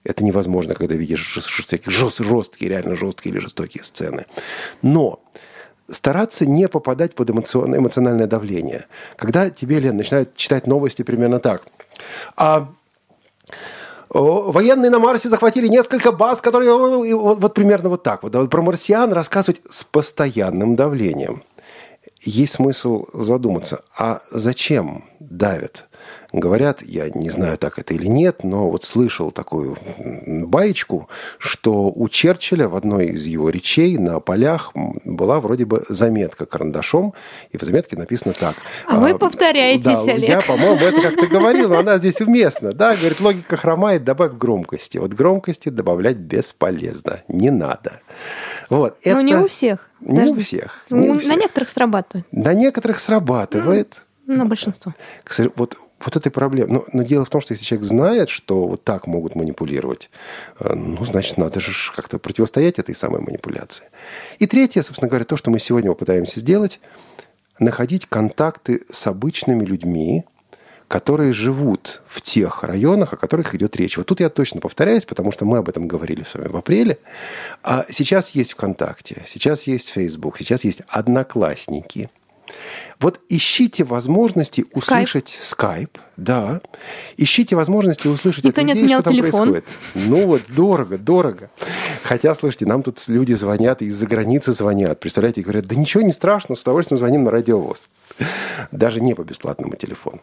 Это 0.04 0.26
невозможно, 0.26 0.76
когда 0.76 0.96
видишь 0.96 1.26
жесткие, 1.26 1.82
жесткие, 1.86 2.70
реально 2.70 2.98
жесткие 2.98 3.32
или 3.32 3.40
жестокие 3.40 3.86
сцены. 3.86 4.26
Но 4.82 5.22
стараться 5.90 6.46
не 6.46 6.68
попадать 6.68 7.16
под 7.16 7.30
эмоциональное 7.30 8.28
давление. 8.28 8.86
Когда 9.16 9.50
тебе, 9.50 9.80
Лен, 9.80 9.98
начинают 9.98 10.36
читать 10.36 10.68
новости 10.68 11.04
примерно 11.04 11.40
так. 11.40 11.64
А, 12.36 12.70
военные 14.10 14.90
на 14.90 15.00
Марсе 15.00 15.30
захватили 15.30 15.68
несколько 15.68 16.12
баз, 16.12 16.42
которые... 16.42 16.72
Вот, 16.72 17.40
вот 17.40 17.54
примерно 17.54 17.90
вот 17.90 18.04
так. 18.04 18.24
Вот, 18.24 18.36
А 18.36 18.42
вот 18.42 18.50
про 18.50 18.62
марсиан 18.62 19.14
рассказывать 19.14 19.62
с 19.70 19.84
постоянным 19.84 20.76
давлением. 20.76 21.44
Есть 22.22 22.54
смысл 22.54 23.06
задуматься, 23.14 23.84
а 23.98 24.22
зачем 24.32 25.06
давят? 25.20 25.86
Говорят, 26.40 26.82
я 26.82 27.10
не 27.12 27.30
знаю, 27.30 27.58
так 27.58 27.80
это 27.80 27.94
или 27.94 28.08
нет, 28.08 28.44
но 28.44 28.70
вот 28.70 28.84
слышал 28.84 29.32
такую 29.32 29.78
баечку, 30.26 31.08
что 31.38 31.90
у 31.96 32.10
Черчилля 32.10 32.68
в 32.68 32.76
одной 32.76 33.08
из 33.08 33.26
его 33.26 33.50
речей 33.50 33.98
на 33.98 34.20
полях 34.20 34.72
была 35.06 35.40
вроде 35.40 35.64
бы 35.64 35.86
заметка 35.88 36.46
карандашом, 36.46 37.14
и 37.52 37.58
в 37.58 37.62
заметке 37.62 37.96
написано 37.96 38.34
так. 38.34 38.56
А 38.86 39.00
вы 39.00 39.18
повторяетесь, 39.18 39.86
да, 40.04 40.12
Олег. 40.14 40.28
Я, 40.30 40.42
по-моему, 40.42 40.76
это 40.84 41.02
как 41.02 41.16
ты 41.16 41.28
говорил, 41.28 41.70
но 41.70 41.80
она 41.80 42.00
здесь 42.00 42.20
уместна. 42.20 42.74
Да, 42.74 42.98
говорит, 42.98 43.22
логика 43.22 43.56
хромает, 43.56 44.04
добавь 44.04 44.34
громкости. 44.34 44.98
Вот 44.98 45.14
громкости 45.14 45.70
добавлять 45.70 46.18
бесполезно, 46.18 47.22
не 47.30 47.50
надо. 47.50 48.02
Вот, 48.70 48.98
Ну, 49.06 49.22
не 49.22 49.32
это- 49.32 49.42
у 49.44 49.48
всех. 49.48 49.90
Не 50.02 50.18
Даже- 50.18 50.32
у 50.32 50.36
всех. 50.36 50.86
У- 50.90 50.96
не 50.98 51.10
у 51.10 51.14
На 51.14 51.20
всех. 51.22 51.38
некоторых 51.38 51.70
срабатывает, 51.70 52.28
На 52.34 52.54
некоторых 52.54 53.00
срабатывает. 53.00 54.02
на 54.28 54.46
большинство. 54.46 54.94
Вот, 55.56 55.78
вот 56.00 56.16
этой 56.16 56.32
проблемы. 56.32 56.74
Но, 56.74 56.86
но 56.92 57.04
дело 57.04 57.26
в 57.26 57.30
том, 57.30 57.42
что 57.42 57.54
если 57.54 57.66
человек 57.66 57.88
знает, 57.88 58.30
что 58.30 58.68
вот 58.68 58.84
так 58.84 59.08
могут 59.08 59.36
манипулировать, 59.36 60.10
э, 60.60 60.74
ну, 60.74 61.04
значит, 61.06 61.38
надо 61.38 61.60
же 61.60 61.72
как-то 61.96 62.20
противостоять 62.20 62.80
этой 62.80 62.96
самой 62.96 63.22
манипуляции. 63.22 63.86
И 64.40 64.48
третье, 64.48 64.82
собственно 64.82 65.10
говоря, 65.10 65.26
то, 65.26 65.38
что 65.38 65.52
мы 65.52 65.60
сегодня 65.60 65.90
попытаемся 65.92 66.40
сделать, 66.40 66.80
находить 67.60 68.06
контакты 68.08 68.84
с 68.90 69.08
обычными 69.08 69.64
людьми, 69.66 70.26
которые 70.88 71.34
живут 71.34 72.04
в 72.06 72.22
тех 72.22 72.64
районах, 72.64 73.14
о 73.14 73.18
которых 73.18 73.56
идет 73.56 73.76
речь. 73.76 73.98
Вот 73.98 74.06
тут 74.06 74.20
я 74.20 74.30
точно 74.30 74.62
повторяюсь, 74.62 75.06
потому 75.06 75.32
что 75.32 75.46
мы 75.46 75.58
об 75.58 75.70
этом 75.70 75.88
говорили 75.88 76.24
с 76.24 76.36
вами 76.36 76.48
в 76.48 76.58
апреле. 76.58 77.00
А 77.64 77.86
сейчас 77.90 78.32
есть 78.32 78.54
ВКонтакте, 78.54 79.24
сейчас 79.28 79.64
есть 79.64 79.90
Facebook, 79.90 80.38
сейчас 80.38 80.64
есть 80.64 80.82
Одноклассники. 80.88 82.10
Вот 83.00 83.20
ищите 83.30 83.84
возможности 83.84 84.66
услышать 84.74 85.38
скайп, 85.42 85.98
да. 86.18 86.62
Ищите 87.18 87.56
возможности 87.56 88.08
услышать 88.08 88.46
Никто 88.46 88.62
от 88.62 88.68
не 88.68 88.74
людей, 88.74 88.84
отменял 88.86 89.02
что 89.02 89.10
там 89.10 89.14
телефон. 89.14 89.52
происходит. 89.52 89.66
Ну 89.96 90.28
вот, 90.28 90.42
дорого, 90.50 90.98
дорого. 90.98 91.50
Хотя, 92.04 92.34
слушайте, 92.36 92.66
нам 92.66 92.84
тут 92.84 93.04
люди 93.08 93.34
звонят, 93.34 93.82
из-за 93.82 94.08
границы 94.08 94.54
звонят. 94.54 95.00
Представляете, 95.00 95.42
говорят, 95.42 95.68
да 95.68 95.76
ничего 95.76 96.04
не 96.04 96.14
страшно, 96.14 96.56
с 96.56 96.62
удовольствием 96.62 96.98
звоним 96.98 97.24
на 97.26 97.32
радиовоз. 97.32 97.90
Даже 98.72 99.02
не 99.02 99.14
по 99.14 99.24
бесплатному 99.24 99.76
телефону. 99.76 100.22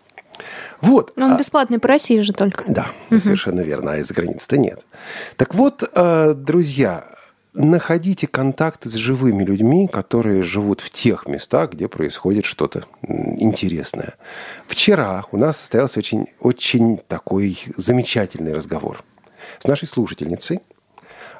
Вот. 0.81 1.13
Но 1.17 1.27
Он 1.27 1.33
а- 1.33 1.39
бесплатный 1.39 1.79
по 1.79 1.89
России 1.89 2.21
же 2.21 2.33
только. 2.33 2.65
да, 2.67 2.87
совершенно 3.11 3.61
верно. 3.61 3.93
А 3.93 3.97
из 3.99 4.11
границ-то 4.11 4.57
нет. 4.59 4.85
Так 5.37 5.55
вот, 5.55 5.83
э, 5.95 6.35
друзья, 6.35 7.05
находите 7.55 8.27
контакты 8.27 8.89
с 8.89 8.95
живыми 8.95 9.45
людьми, 9.45 9.87
которые 9.87 10.43
живут 10.43 10.81
в 10.81 10.91
тех 10.91 11.27
местах, 11.27 11.73
где 11.73 11.89
происходит 11.89 12.45
что-то 12.45 12.85
интересное. 13.03 14.15
Вчера 14.67 15.25
у 15.33 15.37
нас 15.37 15.59
состоялся 15.59 15.99
очень, 16.01 16.27
очень 16.41 16.99
такой 16.99 17.59
замечательный 17.77 18.55
разговор 18.55 19.05
с 19.59 19.67
нашей 19.67 19.87
слушательницей. 19.87 20.61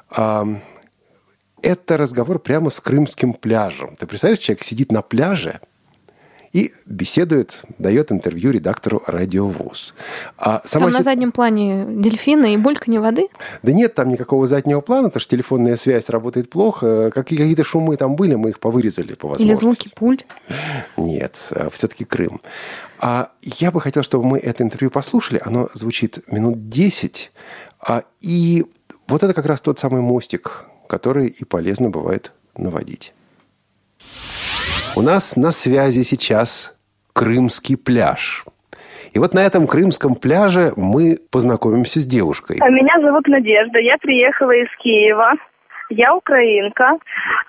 Это 0.09 1.97
разговор 1.97 2.39
прямо 2.39 2.69
с 2.69 2.79
крымским 2.79 3.33
пляжем. 3.33 3.95
Ты 3.95 4.05
представляешь, 4.05 4.43
человек 4.43 4.63
сидит 4.63 4.91
на 4.91 5.01
пляже, 5.01 5.61
и 6.53 6.71
беседует, 6.85 7.63
дает 7.79 8.11
интервью 8.11 8.51
редактору 8.51 9.01
«Радиовоз». 9.07 9.95
А 10.37 10.61
сама 10.65 10.85
Там 10.85 10.93
на 10.93 11.01
заднем 11.03 11.31
плане 11.31 11.85
дельфины 11.89 12.53
и 12.53 12.57
бульканье 12.57 12.99
воды. 12.99 13.27
Да 13.63 13.71
нет 13.71 13.95
там 13.95 14.09
никакого 14.09 14.47
заднего 14.47 14.79
плана, 14.81 15.09
потому 15.09 15.19
что 15.21 15.31
телефонная 15.31 15.75
связь 15.75 16.09
работает 16.09 16.49
плохо. 16.49 17.09
Какие- 17.11 17.39
Какие-то 17.39 17.63
шумы 17.63 17.97
там 17.97 18.15
были, 18.15 18.35
мы 18.35 18.49
их 18.49 18.59
повырезали 18.59 19.15
по 19.15 19.27
Или 19.35 19.49
возможности. 19.49 19.59
звуки 19.87 19.91
пуль. 19.95 20.19
Нет, 20.95 21.35
все-таки 21.71 22.05
Крым. 22.05 22.39
А 22.99 23.31
я 23.41 23.71
бы 23.71 23.81
хотел, 23.81 24.03
чтобы 24.03 24.25
мы 24.25 24.37
это 24.37 24.63
интервью 24.63 24.91
послушали. 24.91 25.41
Оно 25.43 25.69
звучит 25.73 26.19
минут 26.31 26.69
10. 26.69 27.31
А, 27.81 28.03
и 28.21 28.65
вот 29.07 29.23
это 29.23 29.33
как 29.33 29.45
раз 29.45 29.59
тот 29.59 29.79
самый 29.79 30.01
мостик, 30.01 30.65
который 30.87 31.27
и 31.27 31.43
полезно 31.43 31.89
бывает 31.89 32.31
наводить. 32.55 33.13
У 34.95 35.01
нас 35.01 35.35
на 35.35 35.49
связи 35.51 36.03
сейчас 36.03 36.77
Крымский 37.13 37.77
пляж. 37.77 38.45
И 39.13 39.17
вот 39.17 39.33
на 39.33 39.39
этом 39.39 39.65
крымском 39.65 40.13
пляже 40.13 40.73
мы 40.75 41.17
познакомимся 41.31 41.99
с 41.99 42.05
девушкой. 42.05 42.57
Меня 42.57 43.01
зовут 43.01 43.27
Надежда. 43.27 43.79
Я 43.79 43.97
приехала 43.97 44.51
из 44.51 44.67
Киева. 44.83 45.33
Я 45.89 46.15
украинка. 46.15 46.97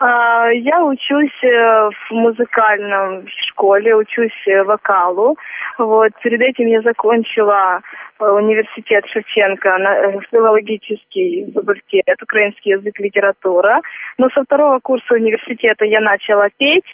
А, 0.01 0.49
Я 0.51 0.85
учусь 0.85 1.33
э, 1.43 1.89
в 1.91 2.11
музыкальном 2.13 3.27
школе, 3.49 3.95
учусь 3.95 4.33
э, 4.47 4.63
вокалу. 4.65 5.37
Вот. 5.79 6.11
Перед 6.23 6.41
этим 6.41 6.67
я 6.67 6.81
закончила 6.83 7.81
э, 8.19 8.25
университет 8.25 9.05
Шевченко, 9.07 9.79
на- 9.79 10.21
филологический 10.31 11.53
факультет, 11.53 12.23
украинский 12.23 12.73
язык, 12.73 12.99
литература. 12.99 13.81
Но 14.19 14.29
со 14.31 14.43
второго 14.45 14.79
курса 14.81 15.15
университета 15.15 15.85
я 15.85 16.01
начала 16.01 16.49
петь 16.59 16.85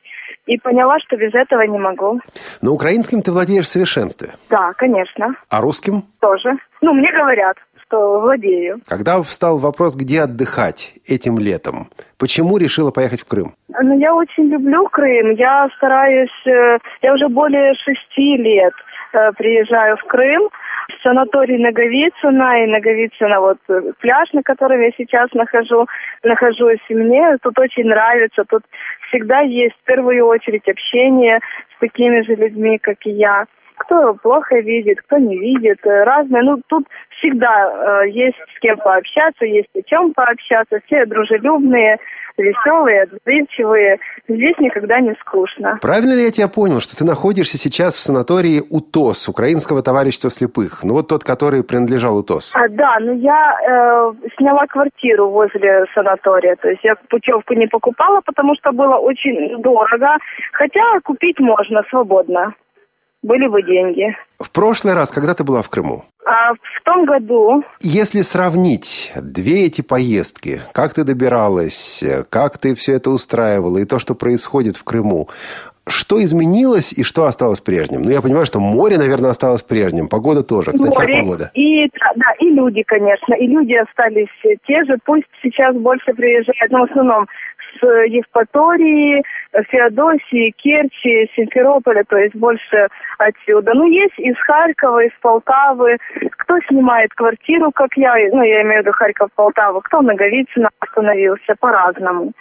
и 0.47 0.59
поняла, 0.59 0.99
что 1.01 1.17
без 1.17 1.35
этого 1.35 1.63
не 1.63 1.79
могу. 1.79 2.21
Но 2.63 2.73
украинским 2.73 3.23
ты 3.23 3.33
владеешь 3.33 3.65
в 3.65 3.69
совершенстве. 3.69 4.31
Да, 4.51 4.73
конечно, 4.77 5.35
А 5.49 5.61
русским? 5.61 6.05
тоже. 6.21 6.53
Ну, 6.83 6.93
мне 6.95 7.11
говорят, 7.13 7.57
что 7.91 8.21
владею. 8.21 8.81
Когда 8.89 9.21
встал 9.23 9.59
вопрос, 9.59 9.97
где 9.97 10.23
отдыхать 10.23 10.95
этим 11.07 11.39
летом, 11.39 11.89
почему 12.19 12.57
решила 12.57 12.91
поехать 12.93 13.21
в 13.21 13.29
Крым? 13.29 13.55
Ну, 13.69 13.99
я 13.99 14.15
очень 14.15 14.45
люблю 14.49 14.87
Крым. 14.89 15.33
Я 15.33 15.69
стараюсь... 15.77 16.31
э, 16.47 16.79
Я 17.03 17.15
уже 17.15 17.29
более 17.29 17.75
шести 17.75 18.37
лет 18.37 18.73
э, 19.13 19.33
приезжаю 19.33 19.97
в 19.97 20.05
Крым. 20.05 20.49
В 20.89 21.03
санаторий 21.07 21.57
Наговицына 21.59 22.65
и 22.65 22.67
Наговицына 22.67 23.41
вот 23.41 23.59
э, 23.69 23.93
пляж, 24.01 24.33
на 24.33 24.43
котором 24.43 24.81
я 24.81 24.91
сейчас 24.97 25.29
нахожу, 25.33 25.87
нахожусь. 26.23 26.81
И 26.89 26.95
мне 26.95 27.37
тут 27.43 27.59
очень 27.59 27.85
нравится. 27.89 28.45
Тут 28.49 28.63
всегда 29.09 29.41
есть 29.41 29.75
в 29.83 29.85
первую 29.87 30.27
очередь 30.27 30.69
общение 30.69 31.41
с 31.77 31.81
такими 31.81 32.23
же 32.23 32.35
людьми, 32.35 32.79
как 32.79 32.99
и 33.05 33.11
я. 33.11 33.47
Кто 33.81 34.15
плохо 34.15 34.59
видит, 34.59 35.01
кто 35.01 35.17
не 35.17 35.39
видит, 35.39 35.79
э, 35.85 36.05
разное. 36.05 36.43
Ну, 36.43 36.61
тут 36.67 36.87
всегда 37.19 38.03
э, 38.05 38.11
есть 38.11 38.37
с 38.55 38.61
кем 38.61 38.77
пообщаться, 38.77 39.47
есть 39.47 39.71
о 39.75 39.83
чем 39.83 40.13
пообщаться. 40.13 40.81
Все 40.85 41.07
дружелюбные, 41.07 41.97
веселые, 42.37 43.05
отзывчивые. 43.05 43.99
Здесь 44.29 44.59
никогда 44.59 45.01
не 45.01 45.15
скучно. 45.21 45.79
Правильно 45.81 46.13
ли 46.13 46.25
я 46.25 46.31
тебя 46.31 46.49
понял, 46.49 46.81
что 46.81 46.95
ты 46.95 47.07
находишься 47.07 47.57
сейчас 47.57 47.95
в 47.95 48.01
санатории 48.01 48.61
УТОС, 48.69 49.29
Украинского 49.31 49.83
товарищества 49.83 50.31
слепых? 50.31 50.81
Ну 50.85 50.93
вот 50.93 51.09
тот, 51.09 51.25
который 51.25 51.65
принадлежал 51.65 52.19
УТОС. 52.19 52.53
А, 52.55 52.69
да, 52.69 52.99
ну 53.01 53.17
я 53.17 53.57
э, 53.67 54.13
сняла 54.37 54.67
квартиру 54.67 55.31
возле 55.31 55.87
санатория. 55.95 56.57
То 56.57 56.69
есть 56.69 56.85
я 56.85 56.97
путевку 57.09 57.55
не 57.55 57.67
покупала, 57.67 58.21
потому 58.27 58.55
что 58.57 58.73
было 58.73 58.97
очень 58.97 59.63
дорого. 59.63 60.19
Хотя 60.53 61.01
купить 61.03 61.41
можно 61.41 61.83
свободно. 61.89 62.53
Были 63.23 63.49
бы 63.49 63.63
деньги. 63.63 64.17
В 64.39 64.51
прошлый 64.51 64.95
раз, 64.95 65.11
когда 65.11 65.35
ты 65.35 65.45
была 65.45 65.61
в 65.61 65.69
Крыму, 65.69 66.05
А 66.25 66.55
в 66.55 66.83
том 66.85 67.05
году 67.05 67.63
если 67.81 68.23
сравнить 68.23 69.13
две 69.15 69.67
эти 69.67 69.83
поездки, 69.83 70.61
как 70.73 70.95
ты 70.95 71.05
добиралась, 71.05 72.03
как 72.31 72.57
ты 72.59 72.75
все 72.75 72.95
это 72.95 73.11
устраивала 73.11 73.79
и 73.79 73.85
то, 73.85 73.99
что 73.99 74.15
происходит 74.15 74.77
в 74.77 74.85
Крыму, 74.85 75.29
что 75.87 76.23
изменилось 76.23 76.93
и 76.93 77.03
что 77.03 77.25
осталось 77.25 77.61
прежним? 77.61 78.03
Ну, 78.03 78.11
я 78.11 78.23
понимаю, 78.23 78.47
что 78.47 78.61
море, 78.61 78.97
наверное, 78.97 79.31
осталось 79.31 79.63
прежним, 79.63 80.09
погода 80.09 80.43
тоже. 80.43 80.73
Кстати, 80.73 80.95
море, 80.95 81.21
погода? 81.21 81.51
и 81.55 81.89
да, 82.17 82.33
и 82.39 82.51
люди, 82.51 82.83
конечно, 82.83 83.35
и 83.35 83.47
люди 83.47 83.75
остались 83.75 84.29
те 84.67 84.85
же. 84.85 84.97
Пусть 85.05 85.27
сейчас 85.43 85.75
больше 85.77 86.13
приезжают, 86.15 86.71
но 86.71 86.87
в 86.87 86.91
основном 86.91 87.27
Евпатории, 87.83 89.23
Феодосии, 89.69 90.53
Керчи, 90.57 91.31
Симферополя, 91.37 92.05
то 92.09 92.17
есть 92.17 92.35
больше 92.35 92.89
отсюда. 93.19 93.73
Ну, 93.75 93.87
есть 93.87 94.19
из 94.19 94.37
Харькова, 94.39 95.05
из 95.05 95.13
Полтавы. 95.21 95.99
Кто 96.39 96.59
снимает 96.69 97.13
квартиру, 97.15 97.71
как 97.73 97.91
я, 97.97 98.15
ну, 98.33 98.43
я 98.43 98.63
имею 98.63 98.83
в 98.83 98.87
виду 98.87 98.93
Харьков, 98.93 99.31
Полтаву, 99.35 99.81
кто 99.81 100.01
на 100.01 100.15
Говицына 100.15 100.71
остановился, 100.81 101.55
по-разному. 101.59 102.33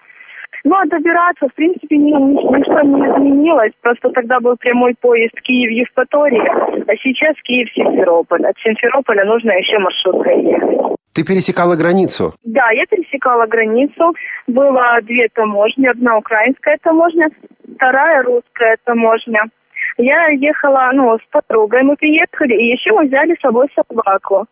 Ну, 0.66 0.76
а 0.76 0.86
добираться, 0.86 1.48
в 1.48 1.54
принципе, 1.54 1.96
ни- 1.96 2.12
ничто 2.12 2.82
не 2.82 3.00
изменилось. 3.02 3.72
Просто 3.82 4.10
тогда 4.10 4.40
был 4.40 4.58
прямой 4.58 4.96
поезд 5.00 5.40
Киев-Евпатория, 5.42 6.52
а 6.88 6.96
сейчас 6.98 7.36
Киев-Симферополь. 7.44 8.46
От 8.46 8.58
Симферополя 8.60 9.24
нужно 9.26 9.52
еще 9.52 9.78
маршруткой 9.80 10.44
ехать. 10.44 10.99
Ты 11.20 11.26
пересекала 11.26 11.76
границу. 11.76 12.34
Да, 12.46 12.72
я 12.72 12.86
пересекала 12.86 13.46
границу. 13.46 14.16
Было 14.48 15.00
две 15.02 15.28
таможни. 15.28 15.86
Одна 15.86 16.18
украинская 16.18 16.78
таможня, 16.82 17.28
вторая 17.76 18.24
русская 18.24 18.78
таможня. 18.86 19.44
Я 19.98 20.30
ехала, 20.30 20.92
ну, 20.94 21.18
с 21.18 21.22
подругой 21.30 21.84
мы 21.84 21.98
приехали, 21.98 22.54
и 22.54 22.72
еще 22.72 22.94
мы 22.94 23.08
взяли 23.08 23.36
с 23.36 23.42
собой 23.42 23.68
собаку. 23.76 24.46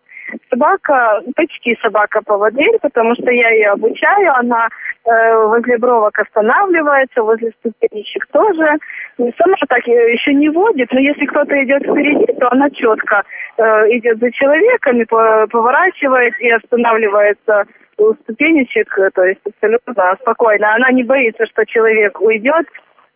Собака, 0.50 1.22
почти 1.36 1.78
собака-поводырь, 1.82 2.80
потому 2.82 3.16
что 3.16 3.32
я 3.32 3.50
ее 3.50 3.70
обучаю, 3.70 4.34
она 4.36 4.68
э, 5.06 5.36
возле 5.46 5.78
бровок 5.78 6.18
останавливается, 6.20 7.24
возле 7.24 7.52
ступенечек 7.60 8.28
тоже. 8.28 8.78
И 9.18 9.34
Сама 9.38 9.56
так 9.68 9.88
э, 9.88 10.14
еще 10.14 10.34
не 10.34 10.50
водит, 10.50 10.92
но 10.92 11.00
если 11.00 11.26
кто-то 11.26 11.64
идет 11.64 11.84
впереди, 11.84 12.34
то 12.40 12.52
она 12.52 12.70
четко 12.70 13.24
э, 13.58 13.64
идет 13.98 14.20
за 14.20 14.32
человеками, 14.32 15.04
по- 15.04 15.48
поворачивает 15.48 16.34
и 16.40 16.50
останавливается 16.50 17.66
у 17.98 18.14
ступенечек, 18.14 18.98
э, 18.98 19.10
то 19.14 19.24
есть 19.24 19.42
абсолютно 19.46 20.16
спокойно. 20.22 20.76
Она 20.76 20.92
не 20.92 21.04
боится, 21.04 21.46
что 21.48 21.66
человек 21.66 22.20
уйдет, 22.22 22.68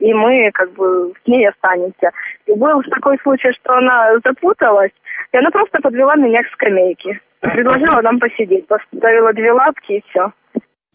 и 0.01 0.13
мы 0.13 0.49
как 0.53 0.73
бы 0.73 1.13
с 1.23 1.27
ней 1.27 1.47
останемся. 1.47 2.11
И 2.47 2.53
был 2.55 2.81
такой 2.89 3.17
случай, 3.23 3.51
что 3.53 3.77
она 3.77 4.17
запуталась, 4.25 4.91
и 5.31 5.37
она 5.37 5.49
просто 5.51 5.79
подвела 5.81 6.15
меня 6.15 6.43
к 6.43 6.51
скамейке. 6.53 7.19
Предложила 7.39 8.01
нам 8.01 8.19
посидеть, 8.19 8.67
поставила 8.67 9.33
две 9.33 9.51
лапки 9.51 9.93
и 9.93 10.03
все. 10.09 10.31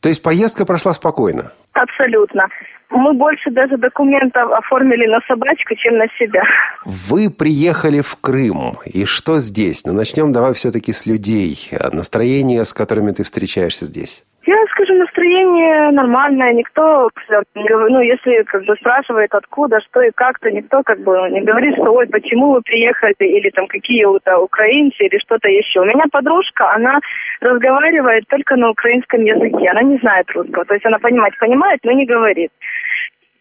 То 0.01 0.09
есть 0.09 0.23
поездка 0.23 0.67
прошла 0.67 0.93
спокойно. 0.93 1.53
Абсолютно. 1.73 2.49
Мы 2.91 3.13
больше 3.15 3.51
даже 3.51 3.77
документов 3.77 4.53
оформили 4.53 5.07
на 5.07 5.21
собачку, 5.27 5.75
чем 5.75 5.99
на 5.99 6.07
себя. 6.19 6.45
Вы 6.85 7.31
приехали 7.31 8.01
в 8.01 8.17
Крым. 8.21 8.75
И 8.85 9.05
что 9.05 9.41
здесь? 9.41 9.85
Ну, 9.85 9.93
начнем 9.93 10.33
давай 10.33 10.55
все-таки 10.55 10.93
с 10.93 11.07
людей. 11.07 11.71
Настроение, 11.93 12.65
с 12.65 12.73
которыми 12.73 13.11
ты 13.11 13.25
встречаешься 13.25 13.87
здесь. 13.87 14.25
Я 14.49 14.65
скажу, 14.71 14.95
настроение 14.95 15.91
нормальное. 15.91 16.53
Никто, 16.53 17.11
ну, 17.55 18.01
если 18.01 18.45
как 18.45 18.65
бы 18.65 18.77
спрашивает, 18.77 19.35
откуда, 19.35 19.81
что 19.81 20.03
и 20.03 20.13
как, 20.15 20.39
то 20.39 20.49
никто 20.51 20.83
как 20.85 21.01
бы 21.01 21.29
не 21.31 21.41
говорит, 21.41 21.75
что 21.75 21.91
ой, 21.91 22.07
почему 22.07 22.53
вы 22.53 22.63
приехали, 22.63 23.15
или 23.19 23.51
там 23.51 23.67
какие-то 23.67 24.39
украинцы, 24.39 25.05
или 25.05 25.19
что-то 25.19 25.49
еще. 25.49 25.81
У 25.81 25.85
меня 25.85 26.05
подружка, 26.13 26.71
она 26.73 27.01
разговаривает 27.41 28.25
только 28.29 28.55
на 28.55 28.71
украинском 28.71 29.25
языке. 29.25 29.69
Она 29.69 29.83
не 29.83 29.99
знает 29.99 30.31
русского. 30.31 30.65
То 30.65 30.75
есть 30.75 30.87
она 30.87 31.01
понимать 31.01 31.37
понимает, 31.39 31.81
но 31.83 31.91
не 31.91 32.07
говорит. 32.07 32.53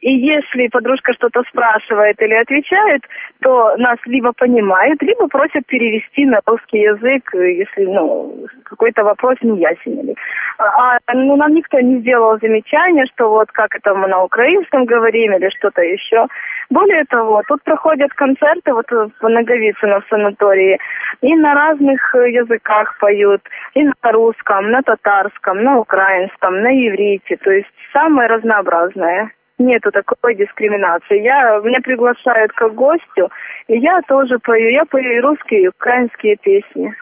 И 0.05 0.11
если 0.17 0.67
подружка 0.67 1.13
что-то 1.13 1.41
спрашивает 1.49 2.21
или 2.21 2.35
отвечает, 2.35 3.01
то 3.41 3.75
нас 3.77 3.97
либо 4.05 4.33
понимают, 4.33 5.01
либо 5.01 5.27
просят 5.27 5.65
перевести 5.65 6.25
на 6.27 6.41
русский 6.45 6.77
язык, 6.77 7.33
если 7.33 7.85
ну, 7.85 8.45
какой-то 8.65 9.03
вопрос 9.03 9.37
не 9.41 9.59
ясен. 9.61 9.99
или- 10.01 10.15
А, 10.59 10.99
ну, 11.11 11.35
нам 11.37 11.55
никто 11.55 11.79
не 11.79 12.01
сделал 12.01 12.37
замечания, 12.39 13.05
что 13.15 13.29
вот 13.29 13.51
как 13.51 13.73
это 13.73 13.95
мы 13.95 14.07
на 14.07 14.21
украинском 14.23 14.85
говорим 14.85 15.33
или 15.33 15.49
что-то 15.49 15.81
еще. 15.81 16.27
Более 16.69 17.05
того, 17.05 17.41
тут 17.47 17.63
проходят 17.63 18.13
концерты 18.13 18.73
вот 18.73 18.85
в 18.91 19.27
Наговицыно 19.27 20.01
в 20.01 20.07
санатории, 20.07 20.77
и 21.21 21.35
на 21.35 21.55
разных 21.55 22.13
э, 22.13 22.29
языках 22.29 22.95
поют, 22.99 23.41
и 23.73 23.83
на 23.83 24.11
русском, 24.11 24.69
на 24.69 24.83
татарском, 24.83 25.63
на 25.63 25.79
украинском, 25.79 26.61
на 26.61 26.69
иврите, 26.87 27.37
то 27.37 27.49
есть 27.49 27.73
самое 27.91 28.29
разнообразное. 28.29 29.31
Нету 29.57 29.91
такой 29.91 30.35
дискриминации. 30.35 31.21
Я, 31.21 31.59
меня 31.63 31.79
приглашают 31.81 32.51
как 32.53 32.75
гостю, 32.75 33.29
и 33.67 33.79
я 33.79 34.01
тоже 34.07 34.37
пою. 34.39 34.69
Я 34.69 34.85
пою 34.85 35.17
и 35.17 35.21
русские, 35.21 35.63
и 35.63 35.67
украинские 35.67 36.35
песни. 36.35 36.93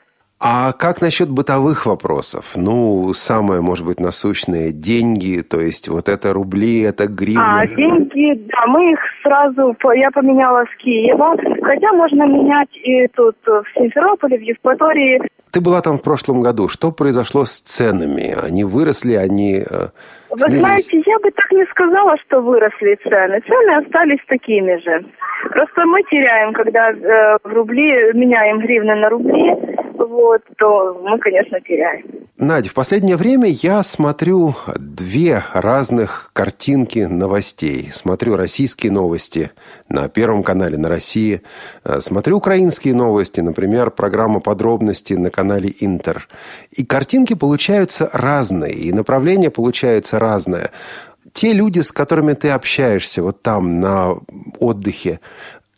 А 0.45 0.73
как 0.73 0.99
насчет 0.99 1.29
бытовых 1.29 1.85
вопросов? 1.85 2.57
Ну, 2.57 3.13
самое, 3.13 3.61
может 3.61 3.85
быть, 3.85 4.01
насущное– 4.01 4.71
деньги, 4.73 5.41
то 5.41 5.61
есть 5.61 5.87
вот 5.87 6.09
это 6.09 6.33
рубли, 6.33 6.81
это 6.81 7.07
гривны. 7.07 7.41
А 7.41 7.65
деньги, 7.65 8.33
да, 8.51 8.67
мы 8.67 8.91
их 8.91 8.99
сразу, 9.23 9.73
я 9.95 10.11
поменяла 10.11 10.65
с 10.65 10.83
Киева, 10.83 11.37
хотя 11.63 11.93
можно 11.93 12.23
менять 12.27 12.67
и 12.73 13.07
тут 13.15 13.37
в 13.45 13.63
Симферополе, 13.73 14.37
в 14.37 14.41
Евпатории. 14.41 15.21
Ты 15.53 15.61
была 15.61 15.81
там 15.81 15.97
в 15.97 16.01
прошлом 16.01 16.41
году. 16.41 16.67
Что 16.67 16.91
произошло 16.91 17.45
с 17.45 17.61
ценами? 17.61 18.35
Они 18.45 18.65
выросли, 18.65 19.13
они 19.13 19.59
э, 19.59 19.87
Вы 20.34 20.39
снизились? 20.39 20.60
знаете, 20.62 21.04
я 21.06 21.19
бы 21.19 21.32
так 21.32 21.52
не 21.52 21.65
сказала, 21.65 22.17
что 22.26 22.41
выросли 22.41 22.98
цены. 23.04 23.39
Цены 23.41 23.76
остались 23.78 24.19
такими 24.28 24.76
же. 24.78 25.06
Просто 25.50 25.86
мы 25.86 26.02
теряем, 26.04 26.54
когда 26.54 26.89
э, 26.91 27.38
в 27.43 27.54
рубли 27.54 28.12
меняем 28.13 28.60
гривны 28.60 28.96
на 28.96 29.10
рубли, 29.10 29.54
вот, 30.05 30.41
то 30.57 30.99
мы, 31.03 31.17
конечно, 31.19 31.59
теряем. 31.61 32.05
Надя, 32.37 32.69
в 32.69 32.73
последнее 32.73 33.15
время 33.15 33.47
я 33.49 33.83
смотрю 33.83 34.55
две 34.75 35.43
разных 35.53 36.31
картинки 36.33 36.99
новостей. 36.99 37.89
Смотрю 37.91 38.35
российские 38.35 38.91
новости 38.91 39.51
на 39.89 40.09
Первом 40.09 40.43
канале 40.43 40.77
на 40.77 40.89
России. 40.89 41.41
Э, 41.83 41.99
смотрю 41.99 42.37
украинские 42.37 42.95
новости, 42.95 43.41
например, 43.41 43.91
программа 43.91 44.39
«Подробности» 44.39 45.13
на 45.13 45.29
канале 45.29 45.73
«Интер». 45.79 46.27
И 46.71 46.85
картинки 46.85 47.33
получаются 47.33 48.09
разные, 48.13 48.73
и 48.73 48.91
направление 48.91 49.51
получается 49.51 50.19
разное. 50.19 50.71
Те 51.31 51.53
люди, 51.53 51.79
с 51.79 51.91
которыми 51.91 52.33
ты 52.33 52.49
общаешься 52.49 53.23
вот 53.23 53.41
там 53.41 53.79
на 53.79 54.17
отдыхе, 54.59 55.19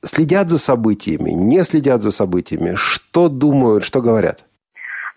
следят 0.05 0.49
за 0.49 0.57
событиями, 0.57 1.31
не 1.31 1.63
следят 1.63 2.01
за 2.01 2.11
событиями, 2.11 2.75
что 2.75 3.29
думают, 3.29 3.83
что 3.83 4.01
говорят? 4.01 4.45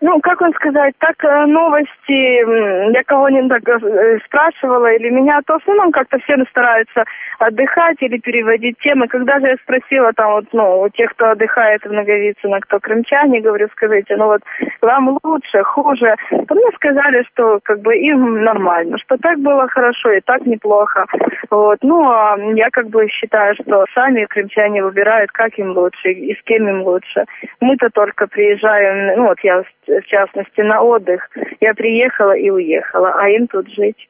Ну, 0.01 0.21
как 0.21 0.39
вам 0.39 0.53
сказать, 0.53 0.93
так 0.99 1.21
э, 1.25 1.45
новости, 1.45 2.91
я 2.93 3.03
кого-нибудь 3.03 3.51
э, 3.67 4.19
спрашивала, 4.25 4.93
или 4.93 5.09
меня, 5.09 5.41
то 5.45 5.59
в 5.59 5.61
основном 5.61 5.91
как-то 5.91 6.19
все 6.19 6.37
стараются 6.49 7.03
отдыхать 7.39 7.97
или 7.99 8.17
переводить 8.17 8.77
темы. 8.79 9.09
Когда 9.09 9.39
же 9.39 9.47
я 9.47 9.55
спросила 9.57 10.13
там 10.13 10.31
вот, 10.31 10.45
ну, 10.53 10.81
у 10.81 10.89
тех, 10.89 11.11
кто 11.11 11.31
отдыхает 11.31 11.83
в 11.83 11.91
Наговицыно, 11.91 12.61
кто 12.61 12.79
крымчане, 12.79 13.41
говорю, 13.41 13.67
скажите, 13.73 14.15
ну 14.15 14.27
вот 14.27 14.41
вам 14.81 15.17
лучше, 15.21 15.63
хуже, 15.63 16.15
то 16.29 16.55
мне 16.55 16.71
сказали, 16.75 17.25
что 17.33 17.59
как 17.63 17.81
бы 17.81 17.97
им 17.97 18.43
нормально, 18.43 18.97
что 18.99 19.17
так 19.17 19.39
было 19.39 19.67
хорошо 19.67 20.11
и 20.11 20.21
так 20.21 20.45
неплохо. 20.45 21.05
Вот. 21.49 21.79
Ну, 21.81 22.09
а 22.09 22.37
я 22.55 22.69
как 22.71 22.87
бы 22.87 23.05
считаю, 23.09 23.53
что 23.55 23.85
сами 23.93 24.25
крымчане 24.25 24.81
выбирают, 24.81 25.31
как 25.31 25.57
им 25.59 25.71
лучше 25.71 26.11
и 26.11 26.33
с 26.35 26.41
кем 26.43 26.69
им 26.69 26.83
лучше. 26.83 27.25
Мы-то 27.59 27.89
только 27.89 28.27
приезжаем, 28.27 29.17
ну 29.17 29.27
вот 29.27 29.39
я 29.43 29.63
в 29.89 30.05
частности, 30.05 30.61
на 30.61 30.81
отдых. 30.81 31.29
Я 31.59 31.73
приехала 31.73 32.35
и 32.35 32.49
уехала, 32.49 33.13
а 33.17 33.29
им 33.29 33.47
тут 33.47 33.67
жить. 33.69 34.07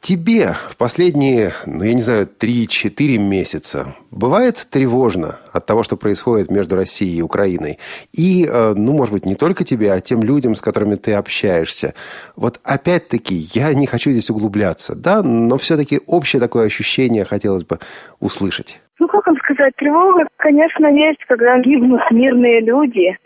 Тебе 0.00 0.54
в 0.70 0.76
последние, 0.76 1.50
ну, 1.66 1.82
я 1.82 1.92
не 1.92 2.02
знаю, 2.02 2.26
3-4 2.26 3.18
месяца 3.18 3.94
бывает 4.12 4.66
тревожно 4.70 5.36
от 5.52 5.66
того, 5.66 5.82
что 5.82 5.96
происходит 5.96 6.50
между 6.50 6.76
Россией 6.76 7.18
и 7.18 7.22
Украиной? 7.22 7.78
И, 8.16 8.46
э, 8.46 8.74
ну, 8.76 8.92
может 8.92 9.12
быть, 9.12 9.26
не 9.26 9.34
только 9.34 9.64
тебе, 9.64 9.92
а 9.92 10.00
тем 10.00 10.22
людям, 10.22 10.54
с 10.54 10.62
которыми 10.62 10.94
ты 10.94 11.14
общаешься. 11.14 11.94
Вот 12.36 12.60
опять-таки, 12.62 13.34
я 13.52 13.74
не 13.74 13.86
хочу 13.86 14.10
здесь 14.10 14.30
углубляться, 14.30 14.94
да, 14.94 15.22
но 15.22 15.58
все-таки 15.58 16.00
общее 16.06 16.40
такое 16.40 16.66
ощущение 16.66 17.24
хотелось 17.24 17.64
бы 17.64 17.78
услышать. 18.20 18.80
Ну, 19.00 19.06
как 19.06 19.26
вам 19.26 19.36
сказать, 19.38 19.74
тревога, 19.76 20.26
конечно, 20.36 20.86
есть, 20.86 21.24
когда 21.26 21.58
гибнут 21.58 22.00
мирные 22.10 22.60
люди. 22.60 23.16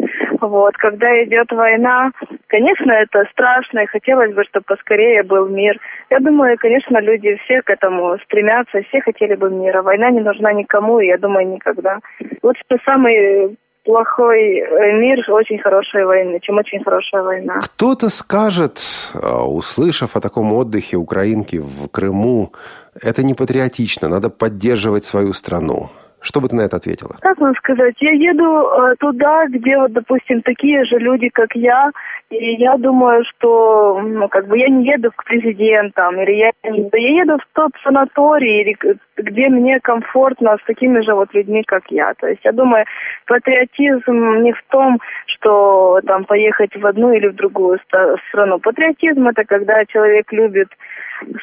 Вот, 0.42 0.76
когда 0.76 1.08
идет 1.24 1.52
война, 1.52 2.10
конечно, 2.48 2.90
это 2.90 3.24
страшно, 3.30 3.80
и 3.80 3.86
хотелось 3.86 4.34
бы, 4.34 4.42
чтобы 4.44 4.64
поскорее 4.66 5.22
был 5.22 5.46
мир. 5.48 5.78
Я 6.10 6.18
думаю, 6.18 6.58
конечно, 6.58 7.00
люди 7.00 7.38
все 7.44 7.62
к 7.62 7.70
этому 7.70 8.18
стремятся, 8.24 8.82
все 8.88 9.00
хотели 9.00 9.36
бы 9.36 9.50
мира. 9.50 9.82
Война 9.82 10.10
не 10.10 10.20
нужна 10.20 10.52
никому, 10.52 10.98
и 10.98 11.06
я 11.06 11.16
думаю, 11.16 11.48
никогда. 11.48 12.00
Лучше 12.42 12.62
самый 12.84 13.56
плохой 13.84 14.58
э, 14.58 14.98
мир 14.98 15.18
очень 15.30 15.58
хорошая 15.58 16.06
война, 16.06 16.38
чем 16.40 16.58
очень 16.58 16.82
хорошая 16.82 17.22
война. 17.22 17.60
Кто-то 17.60 18.10
скажет, 18.10 18.80
а, 19.14 19.44
услышав 19.44 20.16
о 20.16 20.20
таком 20.20 20.52
отдыхе 20.52 20.96
украинки 20.96 21.56
в 21.56 21.88
Крыму, 21.88 22.52
это 23.00 23.22
не 23.22 23.34
патриотично, 23.34 24.08
надо 24.08 24.30
поддерживать 24.30 25.04
свою 25.04 25.32
страну. 25.32 25.90
Что 26.22 26.40
бы 26.40 26.48
ты 26.48 26.54
на 26.54 26.62
это 26.62 26.76
ответила? 26.76 27.16
Как 27.20 27.38
вам 27.38 27.54
сказать? 27.56 27.94
Я 27.98 28.12
еду 28.12 28.44
э, 28.44 28.94
туда, 29.00 29.46
где 29.48 29.76
вот, 29.76 29.92
допустим, 29.92 30.40
такие 30.42 30.84
же 30.84 30.98
люди, 30.98 31.28
как 31.28 31.54
я, 31.56 31.90
и 32.30 32.54
я 32.62 32.76
думаю, 32.76 33.24
что, 33.24 34.00
ну, 34.00 34.28
как 34.28 34.46
бы 34.46 34.56
я 34.56 34.68
не 34.68 34.86
еду 34.86 35.10
к 35.14 35.24
президентам, 35.24 36.20
или 36.20 36.32
я, 36.32 36.50
я 36.62 37.22
еду 37.22 37.38
в 37.38 37.46
тот 37.52 37.72
санаторий, 37.82 38.62
или 38.62 38.76
где 39.16 39.48
мне 39.48 39.80
комфортно 39.80 40.56
с 40.56 40.66
такими 40.66 41.00
же 41.00 41.14
вот 41.14 41.34
людьми, 41.34 41.62
как 41.66 41.82
я. 41.90 42.14
То 42.14 42.28
есть 42.28 42.40
я 42.44 42.52
думаю, 42.52 42.86
патриотизм 43.26 44.42
не 44.42 44.52
в 44.52 44.62
том, 44.70 45.00
что 45.26 46.00
там 46.06 46.24
поехать 46.24 46.74
в 46.74 46.86
одну 46.86 47.12
или 47.12 47.28
в 47.28 47.34
другую 47.34 47.80
страну. 48.28 48.58
Патриотизм 48.60 49.28
это 49.28 49.44
когда 49.44 49.84
человек 49.86 50.32
любит 50.32 50.68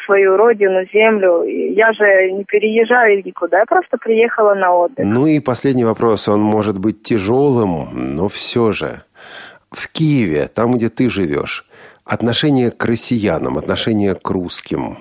свою 0.05 0.37
родину, 0.37 0.85
землю. 0.93 1.43
Я 1.43 1.93
же 1.93 2.31
не 2.31 2.43
переезжаю 2.43 3.23
никуда, 3.23 3.59
я 3.59 3.65
просто 3.65 3.97
приехала 3.97 4.53
на 4.55 4.73
отдых. 4.73 5.05
Ну 5.05 5.27
и 5.27 5.39
последний 5.39 5.85
вопрос, 5.85 6.27
он 6.27 6.41
может 6.41 6.79
быть 6.79 7.03
тяжелым, 7.03 8.15
но 8.15 8.27
все 8.27 8.71
же. 8.71 9.01
В 9.71 9.87
Киеве, 9.91 10.47
там, 10.47 10.73
где 10.73 10.89
ты 10.89 11.09
живешь, 11.09 11.65
отношение 12.03 12.71
к 12.71 12.83
россиянам, 12.85 13.57
отношение 13.57 14.15
к 14.15 14.29
русским, 14.29 14.97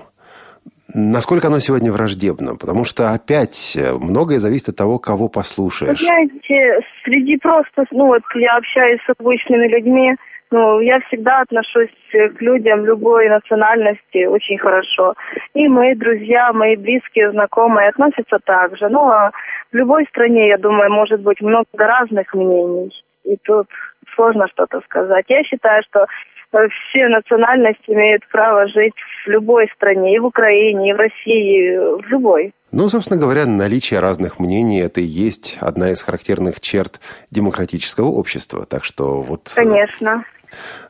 Насколько 0.94 1.48
оно 1.48 1.58
сегодня 1.58 1.92
враждебно? 1.92 2.56
Потому 2.56 2.84
что 2.84 3.10
опять 3.10 3.78
многое 4.00 4.38
зависит 4.38 4.70
от 4.70 4.76
того, 4.76 4.98
кого 4.98 5.28
послушаешь. 5.28 6.00
Вы 6.00 6.06
знаете, 6.06 6.80
среди 7.04 7.36
просто, 7.36 7.84
ну 7.90 8.06
вот 8.06 8.22
я 8.34 8.56
общаюсь 8.56 9.00
с 9.06 9.10
обычными 9.18 9.68
людьми, 9.68 10.16
ну, 10.50 10.80
я 10.80 11.00
всегда 11.00 11.40
отношусь 11.40 11.90
к 12.12 12.40
людям 12.40 12.84
любой 12.84 13.28
национальности 13.28 14.24
очень 14.24 14.58
хорошо. 14.58 15.14
И 15.54 15.68
мои 15.68 15.94
друзья, 15.94 16.52
мои 16.52 16.76
близкие, 16.76 17.30
знакомые 17.32 17.90
относятся 17.90 18.38
так 18.44 18.76
же. 18.76 18.88
Ну, 18.88 19.08
а 19.08 19.30
в 19.72 19.76
любой 19.76 20.06
стране, 20.06 20.48
я 20.48 20.58
думаю, 20.58 20.90
может 20.90 21.20
быть 21.20 21.40
много 21.40 21.66
разных 21.74 22.32
мнений. 22.32 22.90
И 23.24 23.36
тут 23.44 23.66
сложно 24.14 24.48
что-то 24.48 24.80
сказать. 24.80 25.26
Я 25.28 25.44
считаю, 25.44 25.82
что 25.84 26.06
все 26.50 27.08
национальности 27.08 27.90
имеют 27.90 28.26
право 28.30 28.66
жить 28.68 28.94
в 29.24 29.28
любой 29.28 29.68
стране, 29.76 30.16
и 30.16 30.18
в 30.18 30.24
Украине, 30.24 30.90
и 30.90 30.92
в 30.94 30.96
России, 30.96 31.76
в 32.02 32.06
любой. 32.08 32.52
Ну, 32.72 32.88
собственно 32.88 33.20
говоря, 33.20 33.46
наличие 33.46 34.00
разных 34.00 34.38
мнений– 34.38 34.80
это 34.82 35.00
и 35.00 35.04
есть 35.04 35.58
одна 35.60 35.90
из 35.90 36.02
характерных 36.02 36.60
черт 36.60 37.00
демократического 37.30 38.06
общества. 38.06 38.66
Так 38.66 38.84
что 38.84 39.22
вот... 39.22 39.52
Э, 39.56 39.62
Конечно. 39.62 40.24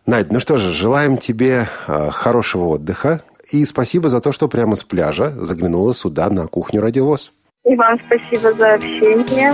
Надь, 0.06 0.32
ну 0.32 0.40
что 0.40 0.56
же, 0.56 0.72
желаем 0.72 1.16
тебе 1.16 1.68
э, 1.86 2.10
хорошего 2.10 2.64
отдыха. 2.66 3.22
И 3.50 3.64
спасибо 3.64 4.08
за 4.08 4.20
то, 4.20 4.32
что 4.32 4.48
прямо 4.48 4.76
с 4.76 4.84
пляжа 4.84 5.32
заглянула 5.36 5.94
сюда 5.94 6.28
на 6.30 6.46
кухню 6.46 6.80
«Радиовоз». 6.80 7.32
И 7.64 7.74
вам 7.74 7.98
спасибо 8.06 8.52
за 8.54 8.74
общение. 8.74 9.52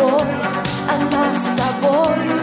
собой, 0.00 0.28
она 0.88 1.32
с 1.32 1.60
собой. 1.60 2.39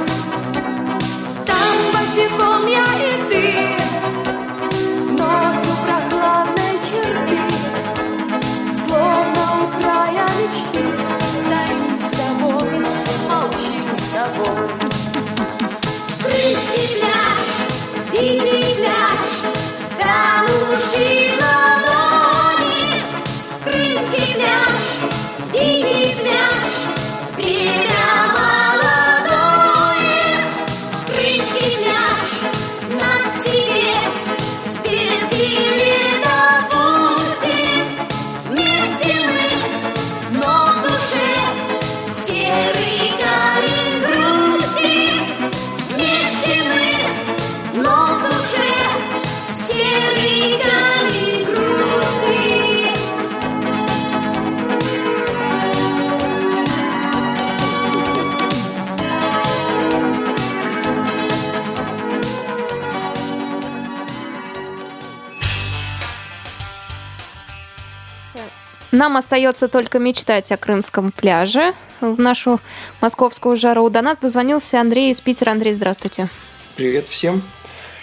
Нам 68.91 69.17
остается 69.17 69.67
только 69.67 69.99
мечтать 69.99 70.51
о 70.51 70.57
крымском 70.57 71.11
пляже 71.11 71.73
в 71.99 72.19
нашу 72.19 72.59
московскую 73.01 73.57
жару. 73.57 73.89
До 73.89 74.01
нас 74.01 74.17
дозвонился 74.17 74.79
Андрей 74.79 75.11
из 75.11 75.19
Питера. 75.19 75.51
Андрей, 75.51 75.73
здравствуйте. 75.73 76.29
Привет 76.75 77.09
всем. 77.09 77.43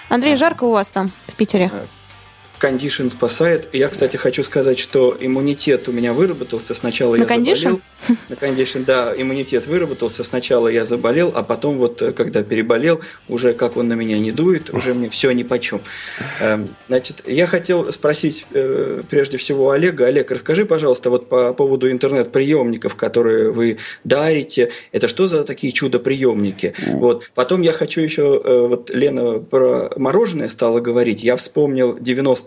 Андрей, 0.09 0.37
жарко 0.37 0.65
у 0.65 0.73
вас 0.73 0.91
там, 0.91 1.11
в 1.27 1.35
Питере? 1.35 1.71
Кондишн 2.65 3.09
спасает. 3.09 3.69
И 3.73 3.79
я, 3.79 3.89
кстати, 3.89 4.17
хочу 4.17 4.43
сказать, 4.43 4.79
что 4.79 5.15
иммунитет 5.21 5.87
у 5.87 5.93
меня 5.93 6.15
выработался. 6.15 6.73
Сначала 6.73 7.15
На 7.15 7.21
я 7.21 7.27
кондишн? 7.27 7.63
заболел. 7.63 7.81
На 8.31 8.37
кондишн, 8.37 8.83
да, 8.85 9.15
иммунитет 9.15 9.67
выработался. 9.67 10.25
Сначала 10.25 10.69
я 10.69 10.87
заболел, 10.87 11.31
а 11.35 11.43
потом 11.43 11.77
вот, 11.77 12.01
э, 12.01 12.13
когда 12.13 12.43
переболел, 12.43 13.03
уже 13.29 13.53
как 13.53 13.77
он 13.77 13.89
на 13.89 13.93
меня 13.93 14.19
не 14.19 14.33
дует, 14.33 14.73
уже 14.73 14.95
мне 14.95 15.11
все 15.11 15.31
ни 15.33 15.43
по 15.43 15.59
чем. 15.59 15.83
Значит, 16.89 17.23
я 17.27 17.47
хотел 17.47 17.93
спросить 17.93 18.47
э, 18.53 19.03
прежде 19.11 19.37
всего 19.37 19.71
Олега. 19.71 20.07
Олег, 20.07 20.31
расскажи, 20.31 20.65
пожалуйста, 20.65 21.11
вот 21.11 21.29
по 21.29 21.53
поводу 21.53 21.91
интернет-приемников, 21.91 22.95
которые 22.95 23.51
вы 23.53 23.77
дарите. 24.05 24.71
Это 24.91 25.09
что 25.09 25.29
за 25.29 25.45
такие 25.45 25.73
чудо-приемники? 25.73 26.75
Вот. 26.93 27.31
Потом 27.35 27.61
я 27.61 27.73
хочу 27.73 28.01
еще, 28.01 28.41
э, 28.43 28.67
вот 28.69 28.89
Лена 28.89 29.41
про 29.41 29.91
мороженое 29.97 30.49
стала 30.49 30.81
говорить. 30.81 31.23
Я 31.23 31.37
вспомнил 31.37 31.99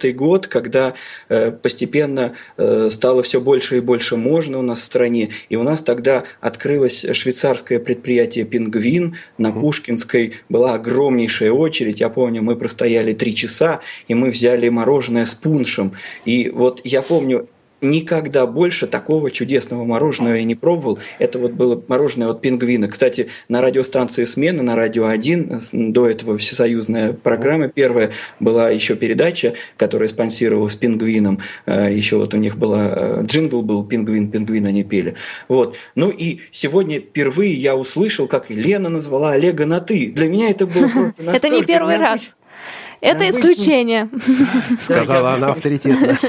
90-й 0.07 0.13
год, 0.13 0.47
когда 0.47 0.93
э, 1.29 1.51
постепенно 1.51 2.33
э, 2.57 2.89
стало 2.91 3.23
все 3.23 3.41
больше 3.41 3.77
и 3.77 3.81
больше 3.81 4.15
можно 4.15 4.59
у 4.59 4.61
нас 4.61 4.79
в 4.79 4.83
стране. 4.83 5.29
И 5.49 5.55
у 5.55 5.63
нас 5.63 5.81
тогда 5.81 6.23
открылось 6.41 7.05
швейцарское 7.13 7.79
предприятие 7.79 8.45
«Пингвин» 8.45 9.15
на 9.37 9.51
Пушкинской. 9.51 10.33
Была 10.49 10.75
огромнейшая 10.75 11.51
очередь. 11.51 11.99
Я 11.99 12.09
помню, 12.09 12.41
мы 12.41 12.55
простояли 12.55 13.13
три 13.13 13.35
часа, 13.35 13.81
и 14.07 14.13
мы 14.13 14.29
взяли 14.29 14.69
мороженое 14.69 15.25
с 15.25 15.33
пуншем. 15.33 15.93
И 16.25 16.49
вот 16.49 16.81
я 16.83 17.01
помню, 17.01 17.47
Никогда 17.81 18.47
больше 18.47 18.87
такого 18.87 19.29
чудесного 19.29 19.83
мороженого 19.83 20.33
я 20.33 20.43
не 20.43 20.55
пробовал. 20.55 20.97
Это 21.19 21.37
вот 21.37 21.51
было 21.51 21.81
мороженое 21.87 22.29
от 22.29 22.41
пингвина. 22.41 22.87
Кстати, 22.87 23.27
на 23.49 23.61
радиостанции 23.61 24.23
«Смена», 24.25 24.63
на 24.63 24.75
«Радио 24.75 25.07
1», 25.07 25.59
с- 25.61 25.69
до 25.73 26.07
этого 26.07 26.37
всесоюзная 26.39 27.13
программа 27.13 27.67
первая, 27.67 28.11
была 28.39 28.69
еще 28.71 28.95
передача, 28.95 29.53
которая 29.77 30.09
спонсировалась 30.09 30.75
пингвином. 30.75 31.39
Э, 31.65 31.93
Еще 31.93 32.17
вот 32.17 32.33
у 32.33 32.37
них 32.37 32.57
была 32.57 32.87
э, 32.95 33.23
джингл 33.23 33.61
был 33.61 33.85
«Пингвин, 33.85 34.31
пингвин» 34.31 34.65
они 34.65 34.83
пели. 34.83 35.15
Вот. 35.47 35.75
Ну 35.95 36.09
и 36.09 36.39
сегодня 36.51 36.99
впервые 36.99 37.53
я 37.53 37.75
услышал, 37.75 38.27
как 38.27 38.49
Лена 38.49 38.89
назвала 38.89 39.31
Олега 39.33 39.65
на 39.65 39.81
«ты». 39.81 40.11
Для 40.11 40.27
меня 40.27 40.49
это 40.49 40.65
было 40.65 40.87
просто 40.93 41.23
Это 41.23 41.49
не 41.49 41.63
первый 41.63 41.97
раз. 41.97 42.35
Это 43.01 43.23
Необычно. 43.25 43.39
исключение. 43.39 44.09
Сказала 44.81 45.33
она 45.33 45.51
авторитетно. 45.51 46.17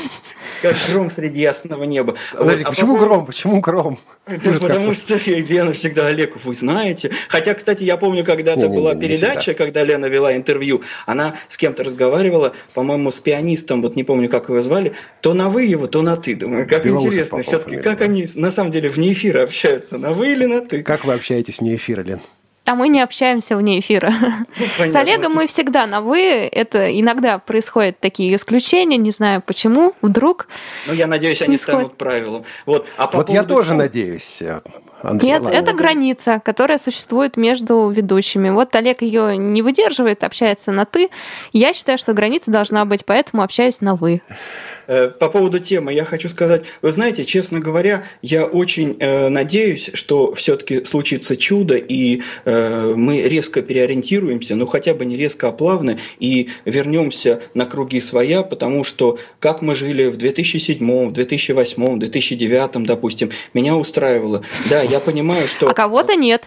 Как 0.62 0.74
гром 0.90 1.08
среди 1.10 1.40
ясного 1.40 1.84
неба. 1.84 2.16
Подожди, 2.32 2.64
Вот, 2.64 2.66
а 2.66 2.70
почему 2.70 2.92
по 2.94 2.98
поводу- 2.98 3.06
гром? 3.14 3.26
Почему 3.26 3.60
гром? 3.60 3.98
Же 4.26 4.58
Потому 4.58 4.92
что 4.92 5.14
Лена 5.26 5.72
всегда 5.72 6.08
Олег, 6.08 6.44
вы 6.44 6.54
знаете. 6.56 7.12
Хотя, 7.28 7.54
кстати, 7.54 7.84
я 7.84 7.96
помню, 7.96 8.24
когда-то 8.24 8.68
была 8.68 8.94
не 8.94 9.00
передача, 9.00 9.40
всегда. 9.40 9.58
когда 9.58 9.84
Лена 9.84 10.06
вела 10.06 10.34
интервью, 10.34 10.82
она 11.06 11.36
с 11.46 11.56
кем-то 11.56 11.84
разговаривала, 11.84 12.54
по-моему, 12.74 13.12
с 13.12 13.20
пианистом, 13.20 13.82
вот 13.82 13.94
не 13.94 14.02
помню, 14.02 14.28
как 14.28 14.48
его 14.48 14.60
звали, 14.60 14.94
то 15.20 15.32
на 15.32 15.48
вы 15.48 15.64
его, 15.64 15.86
то 15.86 16.02
на 16.02 16.16
ты. 16.16 16.34
Думаю, 16.34 16.68
как 16.68 16.84
Белоусов, 16.84 17.12
интересно, 17.12 17.42
все-таки, 17.44 17.76
как 17.76 17.98
была. 17.98 18.06
они 18.08 18.26
на 18.34 18.50
самом 18.50 18.72
деле 18.72 18.88
вне 18.88 19.12
эфира 19.12 19.44
общаются, 19.44 19.96
на 19.96 20.12
вы 20.12 20.32
или 20.32 20.44
на 20.46 20.60
ты? 20.60 20.82
Как 20.82 21.04
вы 21.04 21.14
общаетесь 21.14 21.60
вне 21.60 21.76
эфира, 21.76 22.02
Лен? 22.02 22.20
А 22.68 22.74
мы 22.74 22.88
не 22.88 23.00
общаемся 23.00 23.56
вне 23.56 23.80
эфира. 23.80 24.12
С 24.56 24.78
понятно. 24.78 25.00
Олегом 25.00 25.32
мы 25.32 25.46
всегда 25.46 25.86
на 25.86 26.02
«вы». 26.02 26.20
Это 26.52 27.00
иногда 27.00 27.38
происходят 27.38 27.98
такие 27.98 28.34
исключения, 28.36 28.98
не 28.98 29.10
знаю 29.10 29.42
почему, 29.44 29.94
вдруг. 30.02 30.48
Ну, 30.86 30.92
я 30.92 31.06
надеюсь, 31.06 31.40
они 31.40 31.56
Снисходит. 31.56 31.80
станут 31.80 31.96
правилом. 31.96 32.44
Вот, 32.66 32.86
а 32.98 33.06
по 33.06 33.18
Вот 33.18 33.30
я 33.30 33.42
тоже 33.44 33.72
надеюсь. 33.72 34.42
Андрей, 35.00 35.30
Нет, 35.30 35.42
ладно. 35.42 35.56
это 35.56 35.72
граница, 35.72 36.42
которая 36.44 36.76
существует 36.78 37.36
между 37.38 37.88
ведущими. 37.88 38.50
Вот 38.50 38.74
Олег 38.74 39.00
ее 39.00 39.36
не 39.36 39.62
выдерживает, 39.62 40.22
общается 40.22 40.70
на 40.70 40.84
«ты». 40.84 41.08
Я 41.52 41.72
считаю, 41.72 41.96
что 41.96 42.12
граница 42.12 42.50
должна 42.50 42.84
быть, 42.84 43.06
поэтому 43.06 43.42
общаюсь 43.42 43.80
на 43.80 43.94
«вы». 43.94 44.20
Э, 44.89 45.09
По 45.09 45.28
поводу 45.28 45.59
темы 45.61 45.93
я 45.93 46.05
хочу 46.07 46.30
сказать, 46.30 46.64
вы 46.80 46.93
знаете, 46.93 47.26
честно 47.26 47.61
говоря, 47.61 48.05
я 48.22 48.47
очень 48.47 48.97
э, 48.99 49.28
надеюсь, 49.28 49.91
что 49.93 50.32
все-таки 50.32 50.82
случится 50.86 51.36
чудо, 51.36 51.76
и 51.76 52.22
э, 52.47 52.95
мы 52.97 53.20
резко 53.22 53.61
переориентируемся, 53.61 54.55
ну 54.57 54.66
хотя 54.66 54.95
бы 54.95 55.05
не 55.05 55.16
резко, 55.16 55.49
а 55.49 55.53
плавно, 55.53 55.99
и 56.18 56.49
вернемся 56.64 57.43
на 57.53 57.66
круги 57.66 58.01
своя, 58.01 58.43
потому 58.43 58.82
что 58.82 59.18
как 59.41 59.61
мы 59.61 59.74
жили 59.74 60.07
в 60.07 60.16
2007, 60.16 61.09
в 61.09 61.12
2008, 61.12 61.95
в 61.97 61.99
2009, 61.99 62.82
допустим, 62.86 63.30
меня 63.53 63.76
устраивало. 63.76 64.43
Да, 64.70 64.80
я 64.80 65.01
понимаю, 65.01 65.47
что... 65.49 65.68
А 65.68 65.74
кого-то 65.74 66.14
нет. 66.16 66.45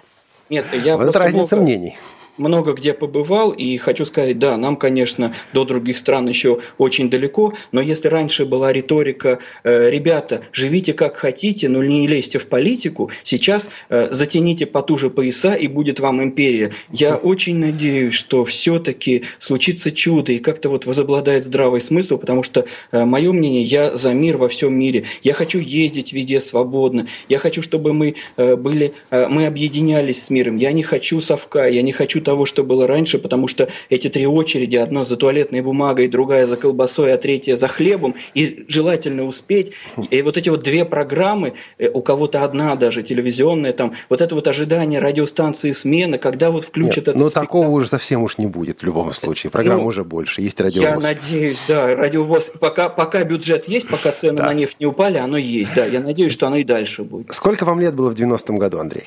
Нет, 0.50 0.66
я 0.84 0.98
Вот 0.98 1.10
это 1.10 1.20
разница 1.20 1.56
много- 1.56 1.70
мнений. 1.70 1.98
Много 2.38 2.74
где 2.74 2.94
побывал, 2.94 3.52
и 3.52 3.78
хочу 3.78 4.06
сказать, 4.06 4.40
да, 4.40 4.58
нам, 4.58 4.76
конечно, 4.76 5.34
до 5.54 5.66
других 5.66 5.98
стран 5.98 6.28
еще 6.28 6.60
очень 6.78 7.10
далеко, 7.10 7.54
но 7.72 7.82
если 7.82 8.08
раньше 8.08 8.46
была 8.46 8.74
риторика, 8.74 9.40
э, 9.64 9.90
ребята, 9.90 10.42
живите 10.52 10.94
как 10.94 11.18
хотите, 11.18 11.70
но 11.70 11.84
не 11.84 12.08
лезьте 12.08 12.40
в 12.40 12.48
политику, 12.48 13.12
сейчас 13.24 13.70
э, 13.90 14.10
затяните 14.12 14.66
потуже 14.66 15.10
пояса, 15.10 15.54
и 15.54 15.68
будет 15.68 16.00
вам 16.00 16.24
империя. 16.24 16.72
Я 16.92 17.16
очень 17.16 17.58
надеюсь, 17.58 18.16
что 18.16 18.46
все-таки 18.46 19.24
случится 19.40 19.92
чудо, 19.92 20.32
и 20.32 20.40
как-то 20.40 20.70
вот 20.70 20.86
возобладает 20.86 21.46
здравый 21.46 21.82
смысл, 21.82 22.18
потому 22.18 22.44
что, 22.44 22.66
мое 22.92 23.32
мнение, 23.32 23.64
я 23.64 23.96
за 23.96 24.14
мир 24.14 24.38
во 24.38 24.50
всем 24.50 24.74
мире. 24.74 25.06
Я 25.24 25.34
хочу 25.34 25.60
ездить 25.60 26.14
везде 26.14 26.40
свободно, 26.42 27.08
я 27.30 27.40
хочу, 27.40 27.62
чтобы 27.62 27.94
мы 27.94 28.16
э, 28.38 28.56
были, 28.56 28.94
э, 29.10 29.28
мы 29.28 29.46
объединялись 29.46 30.24
с 30.24 30.30
миром. 30.30 30.58
Я 30.58 30.72
не 30.72 30.84
хочу 30.84 31.22
совка, 31.22 31.66
я 31.68 31.82
не 31.82 31.92
хочу 31.92 32.21
того, 32.22 32.46
что 32.46 32.64
было 32.64 32.88
раньше, 32.88 33.20
потому 33.20 33.48
что 33.48 33.68
эти 33.90 34.08
три 34.10 34.26
очереди, 34.28 34.78
одна 34.78 35.04
за 35.04 35.16
туалетной 35.18 35.62
бумагой, 35.62 36.08
другая 36.08 36.48
за 36.48 36.58
колбасой, 36.58 37.14
а 37.14 37.18
третья 37.18 37.56
за 37.56 37.68
хлебом, 37.68 38.16
и 38.34 38.66
желательно 38.68 39.26
успеть. 39.26 39.72
И 40.10 40.22
вот 40.22 40.38
эти 40.38 40.50
вот 40.50 40.64
две 40.64 40.86
программы, 40.86 41.54
э, 41.78 41.90
у 41.94 42.02
кого-то 42.02 42.44
одна 42.44 42.76
даже 42.76 43.04
телевизионная, 43.04 43.74
там, 43.74 43.94
вот 44.10 44.22
это 44.22 44.36
вот 44.36 44.48
ожидание 44.48 45.00
радиостанции 45.00 45.72
смена, 45.72 46.18
когда 46.18 46.52
вот 46.52 46.66
включат 46.66 46.98
Нет, 46.98 47.08
это 47.10 47.18
ну 47.18 47.30
такого 47.30 47.68
уже 47.70 47.88
совсем 47.88 48.24
уж 48.24 48.38
не 48.38 48.48
будет 48.48 48.80
в 48.82 48.84
любом 48.86 49.12
случае. 49.14 49.50
Программ 49.52 49.80
Ну, 49.82 49.86
уже 49.88 50.04
больше. 50.04 50.42
Есть 50.42 50.60
Я 50.60 50.66
радиовоз. 50.66 51.04
надеюсь, 51.04 51.60
да, 51.68 51.96
радиовоз, 51.96 52.52
пока, 52.60 52.90
пока 52.90 53.24
бюджет 53.24 53.68
есть, 53.68 53.88
пока 53.88 54.12
цены 54.12 54.38
Да. 54.38 54.46
на 54.48 54.54
нефть 54.54 54.78
не 54.80 54.86
упали, 54.86 55.18
оно 55.18 55.38
есть, 55.38 55.74
да, 55.76 55.86
я 55.86 56.00
надеюсь, 56.00 56.34
что 56.34 56.48
оно 56.48 56.58
и 56.58 56.64
дальше 56.64 57.04
будет. 57.04 57.34
Сколько 57.34 57.66
вам 57.66 57.80
лет 57.80 57.96
было 57.96 58.10
в 58.12 58.16
90-м 58.16 58.58
году, 58.58 58.80
Андрей? 58.80 59.06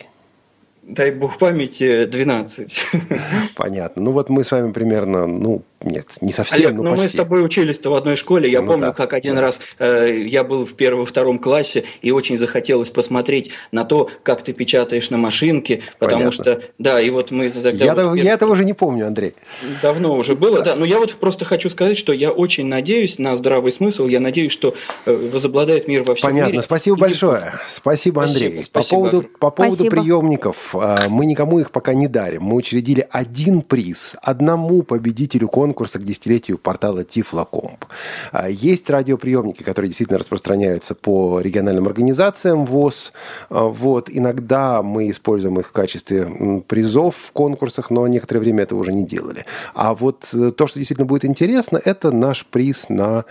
Дай 0.86 1.10
бог 1.12 1.38
памяти 1.38 2.04
12. 2.04 2.86
Понятно. 3.56 4.02
Ну 4.02 4.12
вот 4.12 4.28
мы 4.28 4.44
с 4.44 4.52
вами 4.52 4.70
примерно, 4.72 5.26
ну, 5.26 5.62
нет, 5.82 6.06
не 6.20 6.32
совсем, 6.32 6.66
Олег, 6.66 6.76
но 6.76 6.82
ну 6.84 6.90
мы 6.90 6.96
с 6.98 7.02
почти. 7.04 7.18
тобой 7.18 7.44
учились-то 7.44 7.90
в 7.90 7.94
одной 7.94 8.16
школе. 8.16 8.50
Я 8.50 8.60
Ну 8.60 8.66
помню, 8.68 8.86
да, 8.86 8.92
как 8.92 9.12
один 9.14 9.34
да. 9.34 9.40
раз 9.42 9.60
э, 9.78 10.24
я 10.26 10.44
был 10.44 10.64
в 10.66 10.74
первом-втором 10.74 11.38
классе, 11.38 11.84
и 12.02 12.10
очень 12.10 12.36
захотелось 12.38 12.90
посмотреть 12.90 13.50
на 13.72 13.84
то, 13.84 14.10
как 14.22 14.42
ты 14.44 14.52
печатаешь 14.52 15.10
на 15.10 15.16
машинке, 15.18 15.82
потому 15.98 16.18
Понятно. 16.30 16.42
что, 16.42 16.62
да, 16.78 17.00
и 17.00 17.08
вот 17.10 17.30
мы 17.30 17.50
тогда... 17.50 17.70
Я, 17.70 17.94
вот 17.94 18.02
того- 18.02 18.14
я 18.14 18.32
этого 18.34 18.52
уже 18.52 18.64
не 18.64 18.72
помню, 18.74 19.06
Андрей. 19.06 19.34
Давно 19.82 20.14
уже 20.16 20.34
было, 20.36 20.60
да. 20.62 20.74
Но 20.76 20.84
я 20.84 20.98
вот 20.98 21.14
просто 21.14 21.44
хочу 21.46 21.70
сказать, 21.70 21.96
что 21.98 22.12
я 22.12 22.30
очень 22.30 22.66
надеюсь 22.66 23.18
на 23.18 23.36
здравый 23.36 23.72
смысл. 23.72 24.06
Я 24.06 24.20
надеюсь, 24.20 24.52
что 24.52 24.74
э, 25.06 25.12
возобладает 25.32 25.88
мир 25.88 26.02
во 26.02 26.14
всем 26.14 26.28
Понятно. 26.30 26.52
мире. 26.52 26.62
Спасибо 26.62 26.96
И- 26.96 27.00
большое. 27.00 27.52
Спасибо, 27.66 28.20
Спасибо, 28.20 28.22
Андрей. 28.22 28.58
по 28.60 28.64
спасибо 28.66 28.96
поводу, 28.96 29.16
огромное. 29.18 29.38
по 29.38 29.50
поводу 29.50 29.76
Спасибо. 29.76 29.96
приемников. 30.02 30.73
А, 30.76 31.08
Мы 31.08 31.26
никому 31.26 31.58
их 31.58 31.70
пока 31.70 31.94
не 31.94 32.08
дарим. 32.08 32.42
Мы 32.44 32.56
учредили 32.56 33.06
один 33.10 33.62
приз 33.62 34.16
одному 34.22 34.82
победителю 34.82 35.48
конкурса 35.48 35.98
к 35.98 36.04
десятилетию 36.04 36.58
портала 36.58 37.04
Тифлокомп. 37.04 37.84
А, 38.32 38.48
Есть 38.48 38.90
радиоприемники, 38.90 39.62
которые 39.62 39.88
действительно 39.88 40.18
распространяются 40.18 40.94
по 40.94 41.40
региональным 41.40 41.86
организациям 41.86 42.64
ВОЗ. 42.64 43.12
А, 43.50 43.64
Вот. 43.64 44.08
Иногда 44.10 44.82
мы 44.82 45.10
используем 45.10 45.60
их 45.60 45.68
в 45.68 45.72
качестве 45.72 46.62
призов 46.66 47.16
в 47.16 47.32
конкурсах, 47.32 47.90
но 47.90 48.06
некоторое 48.06 48.40
время 48.40 48.62
этого 48.62 48.80
уже 48.80 48.92
не 48.92 49.04
делали. 49.04 49.44
А 49.74 49.94
вот 49.94 50.28
э, 50.32 50.50
то, 50.50 50.66
что 50.66 50.78
действительно 50.78 51.06
будет 51.06 51.24
интересно, 51.24 51.80
это 51.82 52.10
наш 52.10 52.46
приз 52.46 52.88
на 52.88 53.24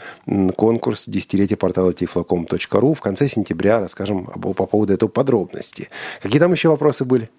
конкурс 0.55 1.05
десятилетия 1.07 1.55
портала 1.55 1.91
tiflocom.ru. 1.91 2.93
В 2.93 3.01
конце 3.01 3.27
сентября 3.27 3.79
расскажем 3.79 4.25
по 4.25 4.65
поводу 4.65 4.93
этого 4.93 5.09
подробности. 5.09 5.89
Какие 6.21 6.39
там 6.39 6.51
еще 6.51 6.69
вопросы 6.69 7.05
были? 7.05 7.29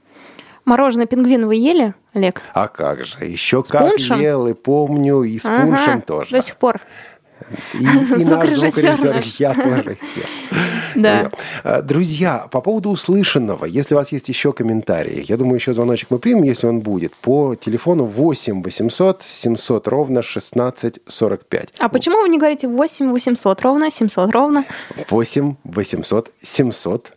Мороженое 0.64 1.06
пингвин 1.06 1.46
вы 1.46 1.56
ели, 1.56 1.94
Олег? 2.14 2.40
А 2.54 2.68
как 2.68 3.04
же? 3.04 3.24
Еще 3.24 3.62
С 3.64 3.68
как 3.68 3.82
пуншем? 3.90 4.20
ел 4.20 4.46
и 4.46 4.54
помню, 4.54 5.22
и 5.22 5.38
с 5.38 5.44
Ага, 5.44 5.64
пуншем 5.66 6.00
тоже. 6.00 6.30
До 6.30 6.40
сих 6.42 6.56
пор. 6.56 6.80
И, 7.74 7.78
и 7.82 7.84
наш 8.24 8.48
Звукорежиссер 8.50 9.24
я 9.38 9.54
тоже. 9.54 9.98
Да. 10.94 11.30
А, 11.64 11.82
Друзья, 11.82 12.46
по 12.50 12.60
поводу 12.60 12.90
услышанного, 12.90 13.64
если 13.66 13.94
у 13.94 13.98
вас 13.98 14.12
есть 14.12 14.28
еще 14.28 14.52
комментарии, 14.52 15.24
я 15.28 15.36
думаю, 15.36 15.56
еще 15.56 15.72
звоночек 15.74 16.10
мы 16.10 16.18
примем, 16.18 16.44
если 16.44 16.66
он 16.66 16.80
будет, 16.80 17.14
по 17.16 17.56
телефону 17.56 18.04
8 18.04 18.62
800 18.62 19.22
700 19.22 19.88
ровно 19.88 20.22
16 20.22 21.00
45. 21.06 21.74
А 21.78 21.88
почему 21.88 22.22
вы 22.22 22.28
не 22.28 22.38
говорите 22.38 22.68
8 22.68 23.10
800 23.10 23.60
ровно, 23.62 23.90
700 23.90 24.30
ровно? 24.30 24.64
8 25.10 25.56
800 25.64 26.30
700 26.40 27.12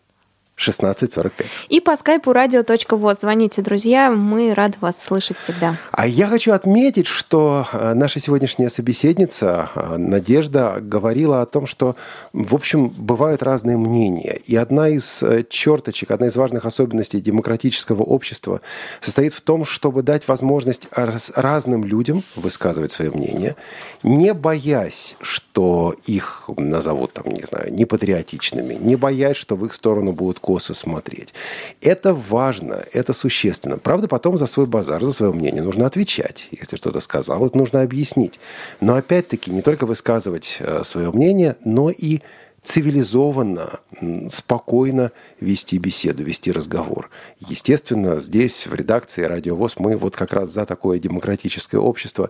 1645. 0.58 1.48
И 1.70 1.80
по 1.80 1.96
скайпу 1.96 2.34
радио.воз. 2.34 3.20
Звоните, 3.22 3.62
друзья, 3.62 4.10
мы 4.10 4.56
рады 4.56 4.76
вас 4.82 4.96
слышать 5.00 5.38
всегда. 5.38 5.78
А 5.92 6.08
я 6.08 6.28
хочу 6.28 6.52
отметить, 6.52 7.06
что 7.06 7.68
э, 7.72 7.94
наша 7.94 8.20
сегодняшняя 8.20 8.72
собеседница 8.72 9.70
э, 9.76 9.98
Надежда 9.98 10.80
говорила 10.82 11.44
о 11.44 11.46
том, 11.46 11.68
что, 11.68 11.96
в 12.34 12.56
общем, 12.56 12.88
бывают 12.88 13.44
разные 13.44 13.78
мнения. 13.78 14.40
И 14.46 14.56
одна 14.56 14.90
из 14.90 15.22
э, 15.22 15.44
черточек, 15.48 16.10
одна 16.10 16.26
из 16.26 16.36
важных 16.36 16.66
особенностей 16.66 17.22
демократического 17.22 18.02
общества 18.02 18.62
состоит 19.00 19.36
в 19.36 19.42
том, 19.42 19.64
чтобы 19.64 20.02
дать 20.02 20.28
возможность 20.28 20.88
раз- 20.92 21.32
разным 21.36 21.84
людям 21.84 22.24
высказывать 22.36 22.92
свое 22.92 23.12
мнение, 23.12 23.56
не 24.02 24.34
боясь, 24.34 25.18
что 25.22 25.94
их 26.06 26.50
назовут, 26.58 27.14
там, 27.14 27.32
не 27.32 27.44
знаю, 27.44 27.72
непатриотичными, 27.72 28.74
не 28.74 28.96
боясь, 28.96 29.38
что 29.38 29.56
в 29.56 29.64
их 29.64 29.76
сторону 29.76 30.14
будут 30.14 30.40
косо 30.48 30.74
смотреть. 30.74 31.34
Это 31.82 32.14
важно, 32.14 32.86
это 32.94 33.12
существенно. 33.12 33.78
Правда, 33.78 34.08
потом 34.08 34.38
за 34.38 34.46
свой 34.46 34.66
базар, 34.66 35.04
за 35.04 35.12
свое 35.12 35.34
мнение 35.34 35.62
нужно 35.62 35.86
отвечать. 35.86 36.48
Если 36.52 36.78
что-то 36.78 37.02
сказал, 37.02 37.46
это 37.46 37.58
нужно 37.58 37.82
объяснить. 37.82 38.40
Но 38.80 38.96
опять-таки 38.96 39.52
не 39.52 39.62
только 39.62 39.86
высказывать 39.86 40.60
э, 40.62 40.84
свое 40.86 41.12
мнение, 41.12 41.58
но 41.66 41.90
и 41.90 42.22
цивилизованно, 42.64 43.82
спокойно 44.30 45.12
вести 45.42 45.78
беседу, 45.80 46.24
вести 46.24 46.54
разговор. 46.54 47.10
Естественно, 47.40 48.22
здесь, 48.22 48.68
в 48.68 48.74
редакции 48.74 49.24
«Радиовоз», 49.24 49.80
мы 49.80 49.98
вот 49.98 50.16
как 50.16 50.32
раз 50.32 50.50
за 50.52 50.66
такое 50.66 50.98
демократическое 51.00 51.78
общество, 51.78 52.30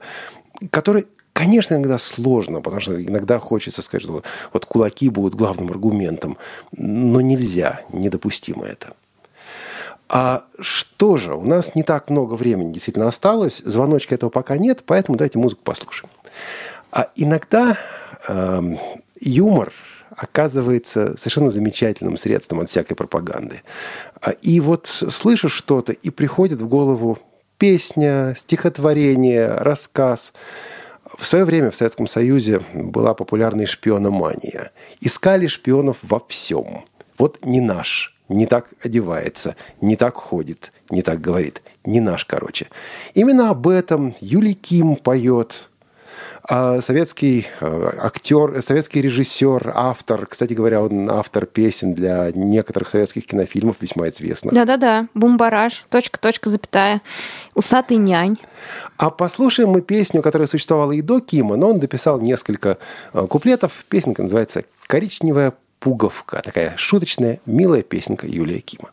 которое 0.72 1.05
Конечно, 1.38 1.75
иногда 1.75 1.99
сложно, 1.99 2.61
потому 2.61 2.81
что 2.81 2.99
иногда 2.99 3.38
хочется 3.38 3.83
сказать, 3.83 4.01
что 4.01 4.23
вот 4.53 4.65
кулаки 4.65 5.07
будут 5.07 5.35
главным 5.35 5.69
аргументом, 5.69 6.38
но 6.71 7.21
нельзя, 7.21 7.81
недопустимо 7.93 8.65
это. 8.65 8.93
А 10.09 10.45
что 10.59 11.15
же, 11.17 11.35
у 11.35 11.43
нас 11.43 11.75
не 11.75 11.83
так 11.83 12.09
много 12.09 12.33
времени 12.33 12.73
действительно 12.73 13.07
осталось, 13.07 13.61
звоночка 13.63 14.15
этого 14.15 14.31
пока 14.31 14.57
нет, 14.57 14.81
поэтому 14.83 15.15
дайте 15.15 15.38
музыку 15.38 15.61
послушаем. 15.63 16.09
А 16.91 17.11
иногда 17.15 17.77
эм, 18.27 18.79
юмор 19.19 19.71
оказывается 20.09 21.15
совершенно 21.19 21.51
замечательным 21.51 22.17
средством 22.17 22.61
от 22.61 22.69
всякой 22.69 22.95
пропаганды. 22.95 23.61
А, 24.21 24.31
И 24.31 24.59
вот 24.59 24.88
слышишь 24.88 25.51
что-то, 25.51 25.91
и 25.91 26.09
приходит 26.09 26.61
в 26.61 26.67
голову 26.67 27.19
песня, 27.59 28.33
стихотворение, 28.35 29.49
рассказ. 29.49 30.33
В 31.18 31.26
свое 31.26 31.45
время 31.45 31.72
в 31.72 31.76
Советском 31.76 32.05
Союзе 32.05 32.59
была 32.74 33.15
популярна 33.15 33.61
и 33.61 33.65
шпиономания. 33.65 34.72
Искали 35.01 35.47
шпионов 35.47 35.97
во 36.03 36.22
всем. 36.28 36.86
Вот 37.18 37.43
не 37.43 37.59
наш, 37.59 38.15
не 38.30 38.45
так 38.45 38.70
одевается, 38.84 39.55
не 39.82 39.95
так 39.95 40.13
ходит, 40.13 40.72
не 40.91 41.01
так 41.01 41.20
говорит. 41.20 41.63
Не 41.84 41.99
наш, 42.01 42.24
короче. 42.26 42.68
Именно 43.15 43.49
об 43.49 43.68
этом 43.68 44.15
Юлий 44.22 44.53
Ким 44.53 44.95
поет. 44.95 45.70
А 46.49 46.79
советский 46.79 47.45
э, 47.59 47.91
актер, 47.99 48.61
советский 48.63 49.01
режиссер, 49.01 49.73
автор, 49.75 50.25
кстати 50.27 50.53
говоря, 50.53 50.81
он 50.81 51.09
автор 51.09 51.45
песен 51.45 51.93
для 51.93 52.31
некоторых 52.33 52.89
советских 52.89 53.25
кинофильмов 53.25 53.75
весьма 53.81 54.07
известных. 54.07 54.53
Да-да-да, 54.53 55.07
бумбараж, 55.13 55.85
точка, 55.89 56.17
точка, 56.19 56.49
запятая, 56.49 57.01
усатый 57.53 57.97
нянь. 57.97 58.37
А 58.95 59.09
послушаем 59.09 59.69
мы 59.69 59.81
песню, 59.81 60.21
которая 60.21 60.47
существовала 60.47 60.93
и 60.93 61.01
до 61.01 61.19
Кима, 61.19 61.57
но 61.57 61.71
он 61.71 61.79
дописал 61.79 62.21
несколько 62.21 62.77
э, 63.11 63.27
куплетов. 63.27 63.83
Песенка 63.89 64.23
называется 64.23 64.63
«Коричневая 64.87 65.53
пуговка». 65.81 66.41
Такая 66.45 66.75
шуточная, 66.77 67.41
милая 67.45 67.83
песенка 67.83 68.25
Юлия 68.25 68.61
Кима. 68.61 68.91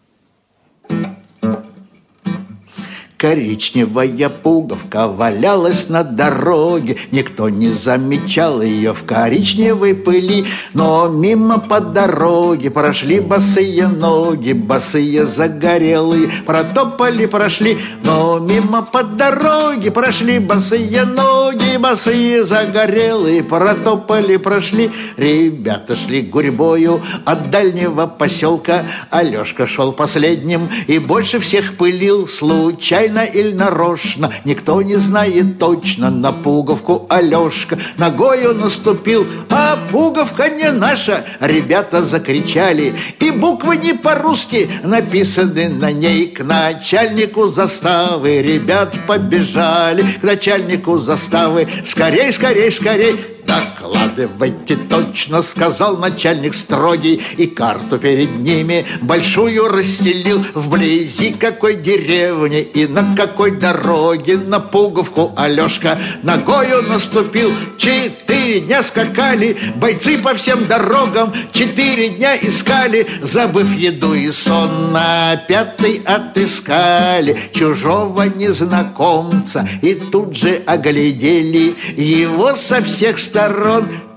Коричневая 3.25 4.29
пуговка 4.29 5.09
валялась 5.09 5.89
на 5.89 6.05
дороге, 6.05 6.99
Никто 7.11 7.49
не 7.49 7.71
замечал 7.71 8.61
ее 8.61 8.93
в 8.93 9.05
коричневой 9.05 9.95
пыли, 9.95 10.45
Но 10.75 11.09
мимо 11.09 11.59
по 11.59 11.81
дороге 11.81 12.71
прошли 12.71 13.21
босые 13.21 13.89
ноги, 13.89 14.53
Босые 14.53 15.25
загорелые, 15.25 16.29
протопали, 16.45 17.25
прошли, 17.25 17.79
Но 18.03 18.41
мимо 18.41 18.83
по 18.83 19.03
дороге 19.03 19.91
прошли 19.91 20.39
босые 20.39 21.07
ноги, 21.07 21.79
Босые 21.79 22.45
загорелые, 22.45 23.43
протопали, 23.43 24.37
прошли. 24.37 24.91
Ребята 25.17 25.97
шли 25.97 26.21
гурьбою 26.21 27.01
от 27.25 27.49
дальнего 27.51 28.07
поселка, 28.07 28.85
Алешка 29.09 29.67
шел 29.67 29.93
последним 29.93 30.69
и 30.87 30.99
больше 30.99 31.39
всех 31.39 31.79
пылил 31.79 32.29
случайно 32.29 33.14
или 33.23 33.53
нарочно, 33.53 34.33
никто 34.45 34.83
не 34.83 34.97
знает 34.97 35.59
точно. 35.59 36.11
На 36.11 36.33
пуговку 36.33 37.07
Алешка 37.09 37.79
ногою 37.99 38.55
наступил, 38.55 39.27
а 39.51 39.79
пуговка 39.93 40.49
не 40.49 40.73
наша. 40.73 41.25
Ребята 41.41 42.03
закричали, 42.03 42.95
и 43.21 43.31
буквы 43.31 43.77
не 43.77 43.93
по-русски 43.95 44.69
написаны 44.83 45.69
на 45.69 45.93
ней. 45.93 46.29
К 46.29 46.43
начальнику 46.45 47.47
заставы 47.49 48.43
ребят 48.43 48.95
побежали, 49.07 50.03
к 50.21 50.23
начальнику 50.23 50.99
заставы. 50.99 51.69
Скорей, 51.85 52.33
скорей, 52.33 52.71
скорей, 52.71 53.34
Докладывайте 53.55 54.77
точно, 54.77 55.43
сказал 55.43 55.97
начальник 55.97 56.55
строгий, 56.55 57.23
И 57.37 57.47
карту 57.47 57.99
перед 57.99 58.37
ними 58.37 58.85
большую 59.01 59.69
расстелил 59.69 60.45
Вблизи 60.55 61.33
какой 61.33 61.77
деревни 61.77 62.61
и 62.61 62.87
на 62.87 63.15
какой 63.15 63.53
дороге 63.53 64.39
На 64.39 64.59
пуговку 64.59 65.33
Алешка 65.37 65.99
ногою 66.23 66.83
наступил. 66.83 67.53
Четыре 67.79 68.61
дня 68.61 68.83
скакали 68.83 69.57
бойцы 69.77 70.19
по 70.19 70.35
всем 70.35 70.67
дорогам 70.67 71.33
Четыре 71.53 72.11
дня 72.11 72.37
искали, 72.37 73.07
забыв 73.23 73.73
еду 73.75 74.15
и 74.15 74.33
сон 74.33 74.93
На 74.93 75.37
пятый 75.49 76.03
отыскали 76.05 77.39
чужого 77.53 78.23
незнакомца 78.23 79.69
И 79.83 79.95
тут 79.95 80.37
же 80.37 80.63
оглядели 80.67 81.75
его 81.97 82.57
со 82.57 82.83
всех 82.83 83.19
сторон 83.19 83.44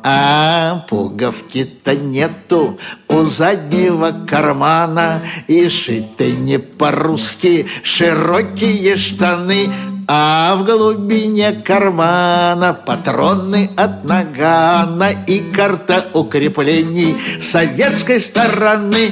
а 0.03 0.85
пуговки-то 0.89 1.95
нету 1.95 2.79
у 3.07 3.23
заднего 3.23 4.25
кармана. 4.27 5.21
И 5.47 5.69
шиты 5.69 6.31
не 6.31 6.59
по-русски 6.59 7.67
широкие 7.83 8.97
штаны 8.97 9.69
а 10.09 10.55
в 10.55 10.63
глубине 10.63 11.51
кармана 11.51 12.73
патроны 12.73 13.69
от 13.75 14.05
нагана 14.05 15.11
И 15.27 15.51
карта 15.51 16.07
укреплений. 16.13 17.17
Советской 17.41 18.21
стороны 18.21 19.11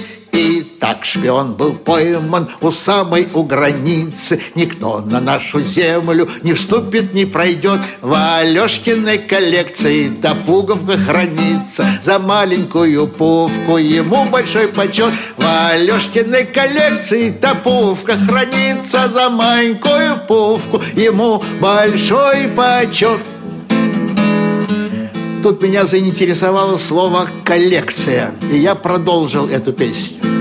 так 0.79 1.05
шпион 1.05 1.53
был 1.53 1.73
пойман 1.73 2.49
у 2.61 2.71
самой 2.71 3.27
у 3.33 3.43
границы. 3.43 4.41
Никто 4.55 5.01
на 5.01 5.19
нашу 5.19 5.61
землю 5.61 6.27
не 6.43 6.53
вступит, 6.53 7.13
не 7.13 7.25
пройдет. 7.25 7.79
В 8.01 8.13
Алешкиной 8.13 9.17
коллекции 9.17 10.09
та 10.09 10.35
пуговка 10.35 10.97
хранится. 10.97 11.85
За 12.03 12.19
маленькую 12.19 13.07
пуговку 13.07 13.77
ему 13.77 14.25
большой 14.25 14.67
почет. 14.67 15.13
В 15.37 15.45
Алешкиной 15.71 16.45
коллекции 16.45 17.31
та 17.31 17.55
пуговка 17.55 18.17
хранится. 18.17 19.09
За 19.09 19.29
маленькую 19.29 20.19
пуговку 20.27 20.81
ему 20.95 21.43
большой 21.59 22.47
почет. 22.55 23.21
Тут 25.45 25.61
меня 25.61 25.85
заинтересовало 25.85 26.77
слово 26.77 27.27
«коллекция», 27.43 28.31
и 28.51 28.57
я 28.57 28.73
продолжил 28.73 29.47
эту 29.47 29.73
песню. 29.73 30.34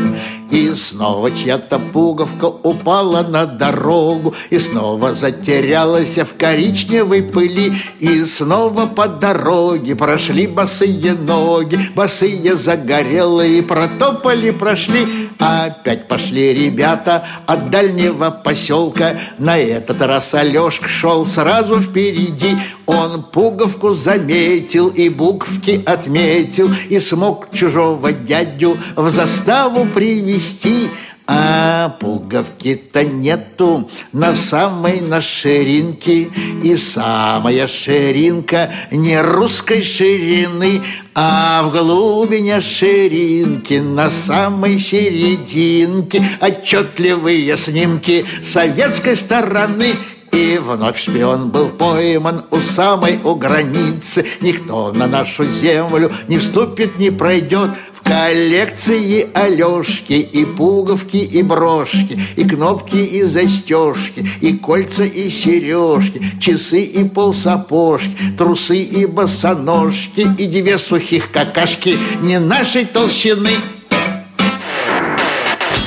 И 0.55 0.73
снова 0.77 1.33
чья-то 1.33 1.81
пуговка 1.81 2.45
упала 2.45 3.23
на 3.23 3.45
дорогу 3.45 4.33
И 4.51 4.61
снова 4.61 5.13
затерялась 5.13 6.17
в 6.17 6.37
коричневой 6.39 7.25
пыли 7.25 7.73
И 7.99 8.25
снова 8.25 8.87
по 8.87 9.09
дороге 9.09 9.97
прошли 9.97 10.47
босые 10.47 11.15
ноги 11.15 11.77
Босые 11.97 12.55
загорелые 12.55 13.65
протопали, 13.65 14.53
прошли 14.53 15.24
Опять 15.39 16.09
пошли 16.09 16.55
ребята 16.55 17.27
от 17.47 17.71
дальнего 17.71 18.31
поселка. 18.31 19.19
На 19.39 19.59
этот 19.59 20.01
раз 20.03 20.35
Алешка 20.35 20.89
шел 20.89 21.27
сразу 21.27 21.81
впереди. 21.81 22.57
Он 22.87 23.23
пуговку 23.23 23.93
заметил 23.93 24.89
и 24.89 25.09
буквки 25.09 25.83
отметил. 25.85 26.71
И 26.89 26.99
смог 26.99 27.51
чужого 27.53 28.13
дядю 28.13 28.79
в 28.97 29.11
заставу 29.11 29.87
привести 29.87 30.91
А 31.27 31.97
пуговки-то 32.01 33.03
нету 33.05 33.89
на 34.13 34.35
самой 34.35 35.01
на 35.01 35.23
ширинке. 35.23 36.31
И 36.63 36.77
самая 36.77 37.67
ширинка 37.67 38.71
не 38.91 39.21
русской 39.21 39.83
ширины 39.83 40.83
А 41.15 41.63
в 41.63 41.73
глубине 41.73 42.61
ширинки 42.61 43.75
на 43.75 44.11
самой 44.11 44.79
серединке. 44.79 46.23
Отчетливые 46.41 47.57
снимки 47.57 48.27
советской 48.43 49.17
стороны. 49.17 49.95
И 50.33 50.59
вновь 50.59 50.99
шпион 50.99 51.51
был 51.51 51.69
пойман 51.69 52.45
у 52.51 52.59
самой 52.59 53.21
у 53.23 53.37
границы. 53.37 54.27
Никто 54.41 54.93
на 54.93 55.07
нашу 55.07 55.47
землю 55.47 56.11
не 56.27 56.39
вступит, 56.39 56.99
не 56.99 57.11
пройдет 57.11 57.71
коллекции 58.05 59.29
Алешки 59.35 60.13
и 60.13 60.45
пуговки, 60.45 61.17
и 61.17 61.43
брошки 61.43 62.21
И 62.37 62.45
кнопки, 62.45 62.97
и 62.97 63.23
застежки, 63.23 64.29
и 64.41 64.57
кольца, 64.57 65.05
и 65.05 65.31
сережки 65.31 66.23
Часы 66.41 66.83
и 66.83 67.09
полсапожки, 67.09 68.17
трусы 68.37 68.79
и 68.79 69.07
босоножки 69.07 70.29
И 70.39 70.47
две 70.47 70.79
сухих 70.79 71.31
какашки 71.31 71.97
не 72.21 72.39
нашей 72.39 72.85
толщины 72.85 73.51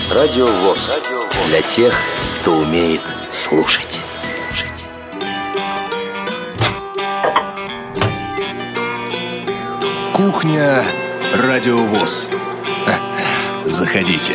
Радио 0.10 0.48
ВОЗ. 0.48 0.98
Для 1.48 1.62
тех, 1.62 1.94
кто 2.40 2.60
умеет 2.60 3.02
слушать. 3.30 4.02
Слушать. 4.20 4.86
Кухня 10.14 10.84
Радио 11.34 11.78
ВОЗ. 11.78 12.30
Заходите. 13.66 14.34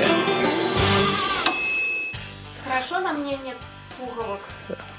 Хорошо 2.69 3.01
на 3.01 3.15
мне 3.15 3.39
нет 3.45 3.57
пуговок. 3.99 4.41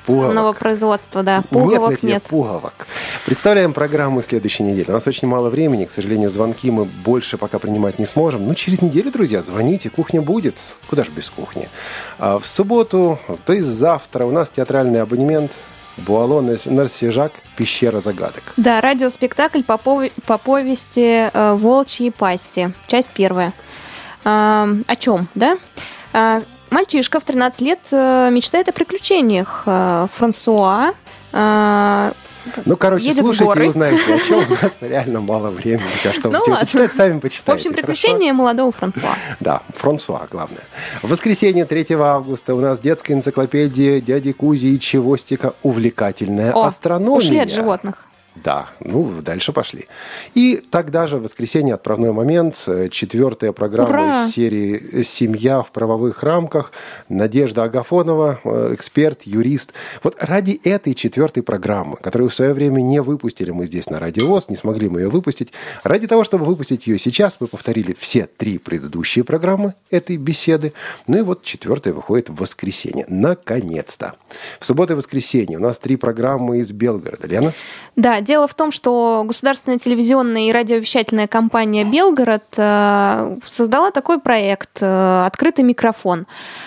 Пуговок. 0.06 0.34
Нового 0.34 0.54
производства, 0.54 1.24
да. 1.24 1.44
Пуговок 1.50 1.91
нет, 1.91 2.04
нет, 2.04 2.12
нет. 2.14 2.24
пуговок. 2.24 2.88
Представляем 3.26 3.74
программы 3.74 4.24
следующей 4.24 4.64
недели. 4.64 4.89
У 4.89 4.94
нас 4.94 5.08
очень 5.08 5.28
мало 5.28 5.50
времени, 5.50 5.86
к 5.86 5.91
сожалению, 5.91 6.30
звонки 6.30 6.72
мы 6.72 6.86
больше 6.86 7.38
пока 7.38 7.60
принимать 7.60 8.00
не 8.00 8.06
сможем. 8.06 8.48
Но 8.48 8.54
через 8.56 8.82
неделю, 8.82 9.12
друзья, 9.12 9.44
звоните, 9.44 9.89
кухня 9.89 10.22
будет. 10.22 10.58
Куда 10.89 11.04
же 11.04 11.12
без 11.12 11.30
кухни? 11.30 11.70
А 12.18 12.39
в 12.39 12.46
субботу, 12.48 13.20
то 13.46 13.54
есть 13.54 13.68
завтра, 13.68 14.26
у 14.26 14.32
нас 14.32 14.50
театральный 14.50 15.02
абонемент 15.02 15.52
Буало 15.98 16.41
Нарсижак 16.41 17.34
«Пещера 17.56 18.00
загадок». 18.00 18.54
Да, 18.58 18.82
радиоспектакль 18.82 19.62
по, 19.62 19.74
пове- 19.74 20.12
по 20.26 20.38
повести 20.38 21.30
э, 21.32 21.54
«Волчьи 21.56 22.10
пасти». 22.10 22.74
Часть 22.88 23.10
первая. 23.10 23.54
А, 24.26 24.68
о 24.88 24.96
чем, 24.96 25.28
да? 25.36 25.58
А, 26.14 26.41
мальчишка 26.72 27.20
в 27.20 27.24
13 27.26 27.62
лет 27.62 27.80
э, 27.91 28.30
мечтает 28.32 28.70
о 28.70 28.72
приключениях. 28.74 29.64
А, 29.66 30.08
Франсуа 30.14 30.94
Ну, 32.66 32.76
короче, 32.78 33.06
Едет 33.06 33.20
в 33.24 33.26
слушайте 33.26 33.46
горы. 33.46 33.66
и 33.66 33.68
узнаете, 33.70 34.14
о 34.16 34.20
чем 34.20 34.38
у 34.50 34.64
нас 34.64 34.78
реально 34.82 35.22
мало 35.22 35.50
времени. 35.50 35.86
Сейчас, 36.00 36.16
чтобы 36.16 36.34
Ну 36.34 36.39
все 36.39 36.52
это 36.52 36.52
ладно. 36.52 36.68
читать, 36.68 36.91
сами 36.91 37.18
в 37.18 37.22
почитайте. 37.22 37.58
общем, 37.60 37.72
хорошо? 37.72 37.88
приключения 37.88 38.34
молодого 38.34 38.72
Франсуа. 38.72 39.16
Да, 39.39 39.62
Франсуа, 39.76 40.28
главное. 40.30 40.62
В 41.02 41.10
воскресенье 41.10 41.66
3 41.66 41.88
августа 42.00 42.56
у 42.56 42.60
нас 42.60 42.80
детская 42.80 43.14
энциклопедия 43.14 44.00
дяди 44.02 44.32
Кузи 44.32 44.68
и 44.68 44.80
Чевостика 44.80 45.54
«Увлекательная 45.64 46.52
О, 46.54 46.64
астрономия». 46.66 47.18
ушли 47.18 47.39
от 47.39 47.50
животных. 47.52 48.06
Да, 48.36 48.70
ну, 48.80 49.22
дальше 49.22 49.54
пошли. 49.54 49.86
И 50.34 50.62
тогда 50.72 51.06
же 51.06 51.18
в 51.18 51.24
воскресенье 51.24 51.76
отправной 51.76 52.14
момент, 52.14 52.64
э, 52.66 52.90
четвертая 52.90 53.52
программа 53.52 53.90
Ура! 53.90 54.26
из 54.26 54.32
серии 54.32 55.04
«Семья 55.04 55.62
в 55.62 55.72
правовых 55.72 56.24
рамках». 56.24 56.72
Надежда 57.10 57.66
Агафонова, 57.66 58.40
э, 58.44 58.72
эксперт, 58.74 59.24
юрист. 59.24 59.74
Вот 60.02 60.16
ради 60.20 60.60
этой 60.64 60.96
четвертой 60.96 61.44
программы, 61.44 61.96
которую 61.98 62.30
в 62.30 62.34
свое 62.34 62.54
время 62.54 62.82
не 62.82 63.04
выпустили 63.04 63.52
мы 63.52 63.68
здесь 63.68 63.88
на 63.92 64.00
Радио 64.00 64.28
ВОЗ, 64.28 64.50
не 64.50 64.56
смогли 64.56 64.90
мы 64.90 65.02
ее 65.02 65.10
выпустить, 65.10 65.54
ради 65.84 66.08
того, 66.08 66.24
чтобы 66.24 66.46
выпустить 66.46 66.88
ее 66.88 66.98
сейчас, 66.98 67.38
мы 67.40 67.46
повторили 67.46 67.96
все 68.00 68.26
три 68.26 68.58
предыдущие 68.58 69.24
программы 69.24 69.76
этой 69.92 70.18
беседы. 70.18 70.74
Ну 71.06 71.20
и 71.20 71.22
вот 71.22 71.44
четвертая 71.44 71.94
выходит 71.94 72.30
в 72.30 72.36
воскресенье. 72.36 73.06
Наконец-то. 73.08 74.16
В 74.60 74.66
субботу 74.66 74.94
и 74.94 74.96
воскресенье 74.96 75.60
у 75.60 75.62
нас 75.62 75.78
три 75.78 75.98
программы 75.98 76.58
из 76.58 76.72
Белгорода. 76.72 77.28
Лена? 77.28 77.54
Да, 77.96 78.23
дело 78.24 78.48
в 78.48 78.54
том, 78.54 78.72
что 78.72 79.24
государственная 79.26 79.78
телевизионная 79.78 80.50
и 80.50 80.52
радиовещательная 80.52 81.28
компания 81.28 81.84
«Белгород» 81.84 82.44
э, 82.58 83.38
создала 83.48 83.92
такой 83.92 84.20
проект 84.20 84.82
э, 84.82 85.26
«Открытый 85.26 85.64
микрофон». 85.64 86.26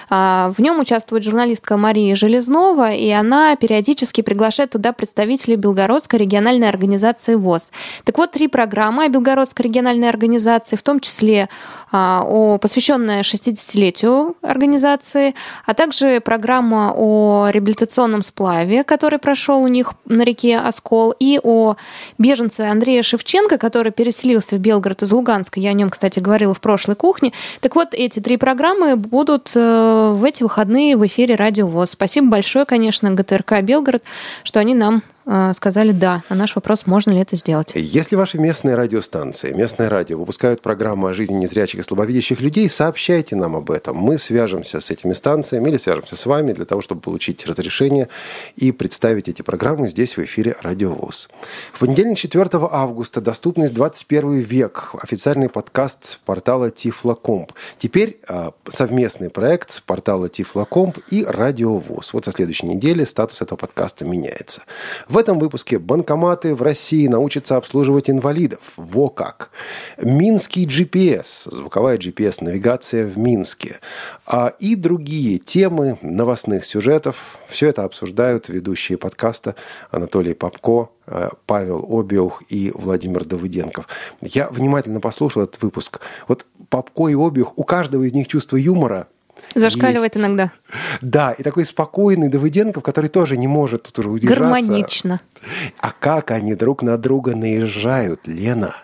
А, 0.09 0.53
В 0.57 0.61
нем 0.61 0.79
участвует 0.81 1.25
журналистка 1.25 1.77
Мария 1.77 2.15
Железнова, 2.15 2.93
и 2.93 3.11
она 3.11 3.57
периодически 3.57 4.21
приглашает 4.21 4.71
туда 4.71 4.93
представителей 4.93 5.57
Белгородской 5.57 6.19
региональной 6.19 6.69
организации 6.69 7.35
ВОЗ. 7.35 7.71
Так 8.05 8.19
вот, 8.19 8.33
три 8.33 8.49
программы 8.49 9.05
о 9.05 9.09
Белгородской 9.09 9.65
региональной 9.65 10.09
организации, 10.09 10.77
в 10.77 10.83
том 10.83 11.01
числе 11.01 11.49
о, 11.93 12.59
посвященная 12.59 13.23
60-летию 13.23 14.37
организации, 14.43 15.35
а 15.65 15.75
также 15.75 16.21
программа 16.21 16.93
о 16.95 17.49
реабилитационном 17.51 18.23
сплаве, 18.23 18.85
который 18.85 19.19
прошел 19.19 19.63
у 19.63 19.69
них 19.69 19.93
на 20.05 20.23
реке 20.23 20.59
Оскол, 20.59 21.15
и 21.19 21.41
о 21.47 21.77
беженце 22.19 22.63
Андрея 22.63 23.03
Шевченко, 23.03 23.59
который 23.59 23.93
переселился 23.93 24.57
в 24.57 24.59
Белгород 24.59 25.03
из 25.03 25.13
Луганска. 25.13 25.61
Я 25.61 25.71
о 25.71 25.73
нем, 25.73 25.91
кстати, 25.91 26.19
говорила 26.19 26.53
в 26.55 26.61
прошлой 26.61 26.97
кухне. 26.97 27.33
Так 27.61 27.77
вот, 27.77 27.89
эти 27.93 28.21
три 28.21 28.37
программы 28.37 28.97
будут 28.97 29.53
э, 29.55 30.13
в 30.15 30.25
эти 30.25 30.43
выходные 30.43 30.97
в 30.97 31.07
эфире 31.07 31.37
Радио 31.37 31.67
ВОЗ. 31.67 31.91
Спасибо 31.91 32.29
большое, 32.29 32.65
конечно, 32.65 33.11
ГТРК 33.11 33.63
Белгород, 33.63 34.03
что 34.43 34.61
они 34.61 34.75
нам 34.75 35.03
сказали 35.55 35.93
«да» 35.93 36.23
на 36.29 36.37
наш 36.37 36.55
вопрос, 36.55 36.87
можно 36.87 37.11
ли 37.11 37.19
это 37.19 37.35
сделать. 37.37 37.73
Если 37.75 38.15
ваши 38.15 38.39
местные 38.39 38.77
радиостанции, 38.77 39.53
местное 39.53 39.89
радио 39.89 40.19
выпускают 40.19 40.63
программу 40.63 41.09
о 41.09 41.15
жизни 41.15 41.35
незрячих 41.35 41.81
и 41.81 41.83
слабовидящих 41.83 42.41
людей, 42.41 42.71
сообщайте 42.71 43.35
нам 43.35 43.57
об 43.57 43.71
этом. 43.71 43.97
Мы 43.97 44.19
свяжемся 44.19 44.81
с 44.81 44.91
этими 44.91 45.13
станциями 45.15 45.69
или 45.69 45.79
свяжемся 45.79 46.17
с 46.17 46.27
вами 46.27 46.53
для 46.53 46.65
того, 46.65 46.81
чтобы 46.81 47.01
получить 47.01 47.45
разрешение 47.47 48.09
и 48.55 48.71
представить 48.73 49.29
эти 49.29 49.43
программы 49.43 49.89
здесь 49.89 50.17
в 50.17 50.23
эфире 50.23 50.57
Радио 50.63 50.93
ВОЗ. 50.93 51.29
В 51.73 51.81
понедельник, 51.81 52.19
4 52.19 52.49
августа, 52.53 53.21
доступность 53.21 53.75
21 53.75 54.39
век, 54.39 54.95
официальный 55.03 55.49
подкаст 55.49 56.21
портала 56.25 56.71
Тифлокомп. 56.71 57.53
Теперь 57.79 58.21
а, 58.29 58.53
совместный 58.69 59.31
проект 59.31 59.83
портала 59.85 60.29
Тифлокомп 60.29 60.99
и 61.11 61.25
Радио 61.25 61.79
ВОЗ. 61.79 62.13
Вот 62.13 62.25
со 62.25 62.33
следующей 62.33 62.67
недели 62.67 63.05
статус 63.05 63.43
этого 63.43 63.59
подкаста 63.59 64.05
меняется. 64.05 64.63
В 65.17 65.19
этом 65.19 65.39
выпуске 65.39 65.79
банкоматы 65.79 66.55
в 66.55 66.61
России 66.61 67.07
научатся 67.07 67.57
обслуживать 67.57 68.11
инвалидов. 68.11 68.75
Во 68.77 69.09
как. 69.09 69.51
Минский 69.97 70.67
GPS, 70.67 71.51
звуковая 71.51 71.97
GPS-навигация 71.97 73.07
в 73.07 73.17
Минске. 73.17 73.77
А 74.27 74.53
и 74.59 74.75
другие 74.75 75.39
темы 75.39 75.99
новостных 76.03 76.67
сюжетов. 76.67 77.39
Все 77.49 77.69
это 77.69 77.85
обсуждают 77.85 78.51
ведущие 78.51 78.99
подкаста 78.99 79.55
Анатолий 79.91 80.35
Попко, 80.35 80.91
э, 81.07 81.31
Павел 81.47 81.87
Обиух 81.89 82.43
и 82.51 82.71
Владимир 82.75 83.25
Давыденков. 83.25 83.89
Я 84.21 84.51
внимательно 84.51 85.01
послушал 85.01 85.45
этот 85.45 85.63
выпуск. 85.63 86.01
Вот 86.29 86.45
Попко 86.69 87.09
и 87.09 87.15
Обиух, 87.15 87.55
у 87.57 87.65
каждого 87.65 88.03
из 88.03 88.13
них 88.13 88.29
чувство 88.29 88.59
юмора 88.59 89.09
Зашкаливает 89.57 90.15
есть. 90.15 90.25
иногда. 90.25 90.53
Да, 91.01 91.33
и 91.33 91.43
такой 91.43 91.65
спокойный 91.65 92.29
Давыденков, 92.29 92.83
который 92.83 93.09
тоже 93.09 93.37
не 93.37 93.49
может 93.49 93.85
тут 93.85 93.99
уже 93.99 94.11
удержаться. 94.11 94.43
Гармонично. 94.43 95.21
А 95.79 95.91
как 95.91 96.31
они 96.31 96.55
друг 96.55 96.83
на 96.83 96.97
друга 96.99 97.35
наезжают, 97.35 98.27
Лена? 98.27 98.75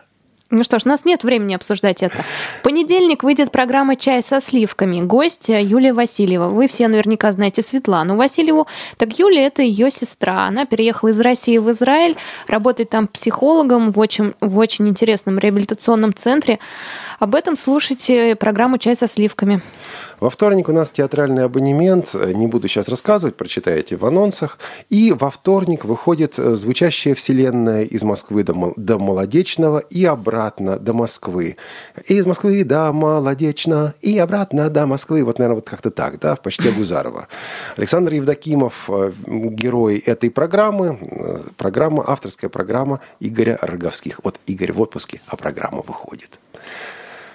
Ну 0.54 0.64
что 0.64 0.78
ж, 0.78 0.82
у 0.84 0.90
нас 0.90 1.06
нет 1.06 1.24
времени 1.24 1.54
обсуждать 1.54 2.02
это. 2.02 2.18
В 2.60 2.62
понедельник 2.62 3.22
выйдет 3.22 3.50
программа 3.50 3.96
«Чай 3.96 4.22
со 4.22 4.38
сливками». 4.38 5.00
Гость 5.00 5.48
Юлия 5.48 5.94
Васильева. 5.94 6.48
Вы 6.48 6.68
все 6.68 6.88
наверняка 6.88 7.32
знаете 7.32 7.62
Светлану 7.62 8.16
Васильеву. 8.16 8.66
Так 8.98 9.18
Юлия– 9.18 9.46
это 9.46 9.62
ее 9.62 9.90
сестра. 9.90 10.44
Она 10.44 10.66
переехала 10.66 11.08
из 11.08 11.20
России 11.20 11.56
в 11.56 11.70
Израиль, 11.70 12.16
работает 12.48 12.90
там 12.90 13.06
психологом 13.06 13.92
в 13.92 13.98
очень, 13.98 14.34
в 14.42 14.58
очень 14.58 14.86
интересном 14.88 15.38
реабилитационном 15.38 16.12
центре. 16.12 16.58
Об 17.18 17.34
этом 17.34 17.56
слушайте 17.56 18.36
программу 18.36 18.76
«Чай 18.76 18.94
со 18.94 19.08
сливками». 19.08 19.62
Во 20.22 20.30
вторник 20.30 20.68
у 20.68 20.72
нас 20.72 20.92
театральный 20.92 21.46
абонемент. 21.46 22.14
Не 22.14 22.46
буду 22.46 22.68
сейчас 22.68 22.88
рассказывать, 22.88 23.34
прочитаете 23.34 23.96
в 23.96 24.06
анонсах. 24.06 24.60
И 24.88 25.10
во 25.10 25.30
вторник 25.30 25.84
выходит 25.84 26.38
э, 26.38 26.54
звучащая 26.54 27.16
вселенная 27.16 27.82
из 27.82 28.04
Москвы 28.04 28.44
до, 28.44 28.54
Мол- 28.54 28.74
до 28.76 29.00
Молодечного 29.00 29.80
и 29.80 30.04
обратно 30.04 30.78
до 30.78 30.92
Москвы. 30.92 31.56
Из 32.06 32.24
Москвы 32.24 32.62
до 32.62 32.92
Молодечно 32.92 33.94
и 34.00 34.16
обратно 34.16 34.70
до 34.70 34.86
Москвы. 34.86 35.24
Вот, 35.24 35.40
наверное, 35.40 35.56
вот 35.56 35.68
как-то 35.68 35.90
так, 35.90 36.20
да, 36.20 36.36
в 36.36 36.40
почте 36.40 36.70
Гузарова. 36.70 37.26
Александр 37.76 38.14
Евдокимов, 38.14 38.88
э, 38.90 39.10
герой 39.26 39.98
этой 39.98 40.30
программы. 40.30 40.98
Э, 41.00 41.38
Программа, 41.56 42.04
авторская 42.06 42.48
программа 42.48 43.00
Игоря 43.18 43.58
Роговских. 43.60 44.20
Вот 44.22 44.38
Игорь 44.46 44.70
в 44.70 44.80
отпуске, 44.80 45.20
а 45.26 45.34
программа 45.34 45.82
выходит. 45.82 46.38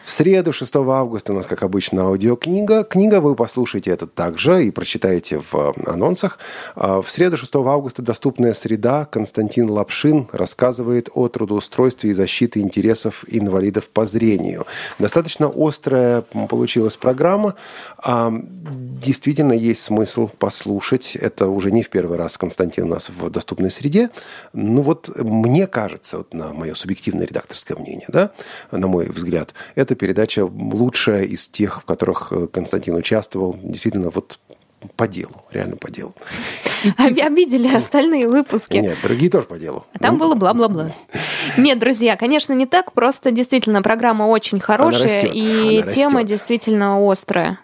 В 0.07 0.11
среду, 0.13 0.53
6 0.53 0.73
августа, 0.73 1.33
у 1.33 1.35
нас, 1.35 1.47
как 1.47 1.63
обычно, 1.63 2.03
аудиокнига. 2.03 2.85
Книга 2.85 3.19
вы 3.19 3.35
послушаете 3.35 3.91
это 3.91 4.07
также 4.07 4.63
и 4.63 4.71
прочитаете 4.71 5.41
в 5.41 5.53
э, 5.53 5.73
анонсах. 5.85 6.39
А 6.75 7.01
В 7.01 7.11
среду, 7.11 7.35
6 7.35 7.53
августа, 7.55 8.01
доступная 8.01 8.53
среда. 8.53 9.03
Константин 9.03 9.69
Лапшин 9.69 10.29
рассказывает 10.31 11.09
о 11.13 11.27
трудоустройстве 11.27 12.11
и 12.11 12.13
защите 12.13 12.61
интересов 12.61 13.25
инвалидов 13.27 13.89
по 13.89 14.05
зрению. 14.05 14.65
Достаточно 14.97 15.51
острая 15.53 16.21
получилась 16.21 16.95
программа. 16.95 17.55
А, 17.97 18.31
Действительно, 18.71 19.53
есть 19.53 19.83
смысл 19.83 20.27
послушать. 20.27 21.15
Это 21.15 21.47
уже 21.49 21.71
не 21.71 21.83
в 21.83 21.89
первый 21.89 22.17
раз 22.17 22.37
Константин 22.37 22.85
у 22.85 22.87
нас 22.87 23.09
в 23.09 23.29
доступной 23.29 23.69
среде. 23.69 24.09
Ну 24.53 24.81
вот 24.81 25.09
мне 25.19 25.67
кажется, 25.67 26.17
вот 26.17 26.33
на 26.33 26.51
мое 26.51 26.73
субъективное 26.73 27.27
редакторское 27.27 27.77
мнение, 27.77 28.07
да, 28.07 28.31
на 28.71 28.87
мой 28.87 29.05
взгляд, 29.07 29.53
эта 29.75 29.95
передача 29.97 30.45
лучшая 30.45 31.23
из 31.23 31.47
тех, 31.49 31.81
в 31.81 31.85
которых 31.85 32.31
э, 32.31 32.47
Константин 32.47 32.95
участвовал. 32.95 33.57
Действительно, 33.61 34.09
вот 34.09 34.39
по 34.95 35.07
делу, 35.07 35.43
реально 35.51 35.75
по 35.75 35.89
делу. 35.91 36.13
Об- 36.97 37.19
Обидели 37.19 37.67
остальные 37.75 38.27
выпуски. 38.27 38.77
Нет, 38.77 38.97
другие 39.03 39.29
тоже 39.31 39.47
по 39.47 39.57
делу. 39.57 39.85
А 39.95 39.99
там 39.99 40.17
было 40.17 40.35
бла-бла-бла. 40.35 40.93
Нет, 41.57 41.79
друзья, 41.79 42.15
конечно, 42.15 42.53
не 42.53 42.65
так. 42.65 42.93
Просто 42.93 43.31
действительно 43.31 43.81
программа 43.81 44.23
очень 44.23 44.59
хорошая, 44.59 45.03
растет, 45.15 45.31
и 45.33 45.79
она 45.81 45.91
тема 45.91 46.19
растет. 46.19 46.27
действительно 46.29 47.11
острая. 47.11 47.59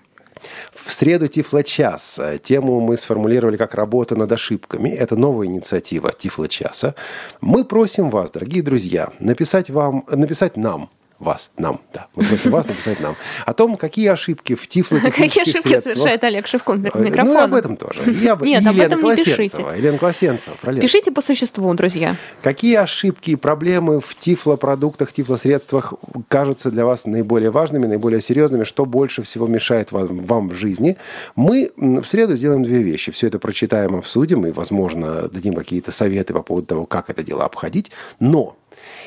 В 0.73 0.91
среду 0.91 1.27
Тифлочас. 1.27 2.19
Тему 2.41 2.81
мы 2.81 2.97
сформулировали 2.97 3.55
как 3.55 3.75
работа 3.75 4.15
над 4.17 4.29
ошибками. 4.31 4.89
Это 4.89 5.15
новая 5.15 5.47
инициатива 5.47 6.11
Тифлочаса. 6.11 6.95
Мы 7.39 7.63
просим 7.63 8.09
вас, 8.09 8.31
дорогие 8.31 8.61
друзья, 8.61 9.09
написать 9.19 9.69
вам, 9.69 10.05
написать 10.09 10.57
нам 10.57 10.89
вас, 11.19 11.51
нам, 11.57 11.79
да. 11.93 12.07
Мы 12.15 12.23
просим 12.25 12.51
вас 12.51 12.67
написать 12.67 12.99
нам 12.99 13.15
о 13.45 13.53
том, 13.53 13.77
какие 13.77 14.07
ошибки 14.07 14.55
в 14.55 14.61
Какие 14.61 14.83
тифлотехнических 14.83 15.41
ошибки 15.43 15.67
средствах... 15.67 15.93
совершает 15.95 16.23
Олег 16.23 16.47
Шевкун 16.47 16.81
перед 16.81 16.95
Э, 16.95 16.99
Ну, 16.99 17.05
микрофоном? 17.05 17.43
об 17.43 17.53
этом 17.53 17.77
тоже. 17.77 18.01
Об- 18.29 18.41
Нет, 18.43 18.65
об 18.67 18.79
этом 18.79 19.01
не 19.03 19.15
пишите. 19.15 19.65
Елена 19.77 19.97
Колосенцева, 19.97 20.55
про 20.61 20.71
Лену. 20.71 20.81
Пишите 20.81 21.11
по 21.11 21.21
существу, 21.21 21.73
друзья. 21.73 22.15
Какие 22.41 22.75
ошибки 22.75 23.31
и 23.31 23.35
проблемы 23.35 24.01
в 24.01 24.15
тифлопродуктах, 24.15 25.13
тифлосредствах 25.13 25.93
кажутся 26.27 26.71
для 26.71 26.85
вас 26.85 27.05
наиболее 27.05 27.51
важными, 27.51 27.85
наиболее 27.85 28.21
серьезными? 28.21 28.63
Что 28.63 28.85
больше 28.85 29.21
всего 29.23 29.47
мешает 29.47 29.91
вам, 29.91 30.21
вам 30.21 30.49
в 30.49 30.53
жизни? 30.55 30.97
Мы 31.35 31.71
в 31.77 32.03
среду 32.03 32.35
сделаем 32.35 32.63
две 32.63 32.83
вещи. 32.83 33.11
Все 33.11 33.27
это 33.27 33.39
прочитаем, 33.39 33.95
обсудим 33.95 34.45
и, 34.45 34.51
возможно, 34.51 35.27
дадим 35.29 35.53
какие-то 35.53 35.91
советы 35.91 36.33
по 36.33 36.41
поводу 36.43 36.67
того, 36.67 36.85
как 36.85 37.09
это 37.09 37.23
дело 37.23 37.45
обходить. 37.45 37.91
Но 38.19 38.57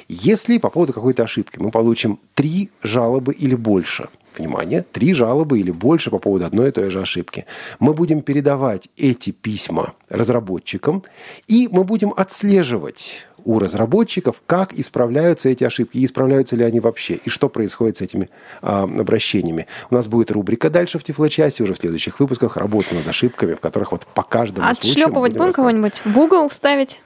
если 0.08 0.58
по 0.58 0.70
поводу 0.70 0.92
какой-то 0.92 1.24
ошибки 1.24 1.58
мы 1.58 1.70
получим 1.70 2.20
три 2.34 2.70
жалобы 2.82 3.32
или 3.32 3.54
больше, 3.54 4.08
внимание, 4.38 4.84
три 4.92 5.14
жалобы 5.14 5.60
или 5.60 5.70
больше 5.70 6.10
по 6.10 6.18
поводу 6.18 6.44
одной 6.44 6.68
и 6.68 6.72
той 6.72 6.90
же 6.90 7.00
ошибки, 7.00 7.46
мы 7.78 7.94
будем 7.94 8.22
передавать 8.22 8.88
эти 8.96 9.30
письма 9.30 9.94
разработчикам, 10.08 11.02
и 11.48 11.68
мы 11.70 11.84
будем 11.84 12.12
отслеживать 12.16 13.26
у 13.44 13.60
разработчиков, 13.60 14.42
как 14.46 14.72
исправляются 14.74 15.48
эти 15.48 15.62
ошибки, 15.62 15.98
и 15.98 16.04
исправляются 16.04 16.56
ли 16.56 16.64
они 16.64 16.80
вообще, 16.80 17.14
и 17.14 17.30
что 17.30 17.48
происходит 17.48 17.96
с 17.96 18.00
этими 18.00 18.28
а, 18.60 18.82
обращениями. 18.82 19.68
У 19.88 19.94
нас 19.94 20.08
будет 20.08 20.32
рубрика 20.32 20.68
дальше 20.68 20.98
в 20.98 21.04
Тифлочасе, 21.04 21.62
уже 21.62 21.72
в 21.72 21.78
следующих 21.78 22.18
выпусках, 22.18 22.56
работа 22.56 22.94
над 22.94 23.06
ошибками, 23.06 23.54
в 23.54 23.60
которых 23.60 23.92
вот 23.92 24.04
по 24.06 24.24
каждому 24.24 24.66
случаю... 24.74 24.84
мы 24.84 24.90
Отшлепывать 24.90 25.32
будем 25.34 25.52
кого-нибудь? 25.52 26.02
В 26.04 26.12
Google 26.12 26.50
ставить? 26.50 27.00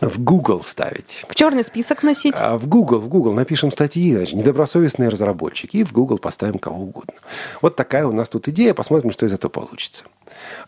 В 0.00 0.22
Google 0.22 0.62
ставить. 0.62 1.24
В 1.28 1.34
черный 1.34 1.62
список 1.62 2.02
носить? 2.02 2.34
А 2.38 2.58
в 2.58 2.66
Google, 2.66 2.98
в 3.00 3.08
Google 3.08 3.32
напишем 3.34 3.70
статьи, 3.70 4.16
значит, 4.16 4.34
недобросовестные 4.34 5.08
разработчики, 5.08 5.78
и 5.78 5.84
в 5.84 5.92
Google 5.92 6.18
поставим 6.18 6.58
кого 6.58 6.82
угодно. 6.82 7.14
Вот 7.60 7.76
такая 7.76 8.06
у 8.06 8.12
нас 8.12 8.28
тут 8.28 8.48
идея, 8.48 8.74
посмотрим, 8.74 9.10
что 9.12 9.26
из 9.26 9.32
этого 9.32 9.50
получится. 9.50 10.04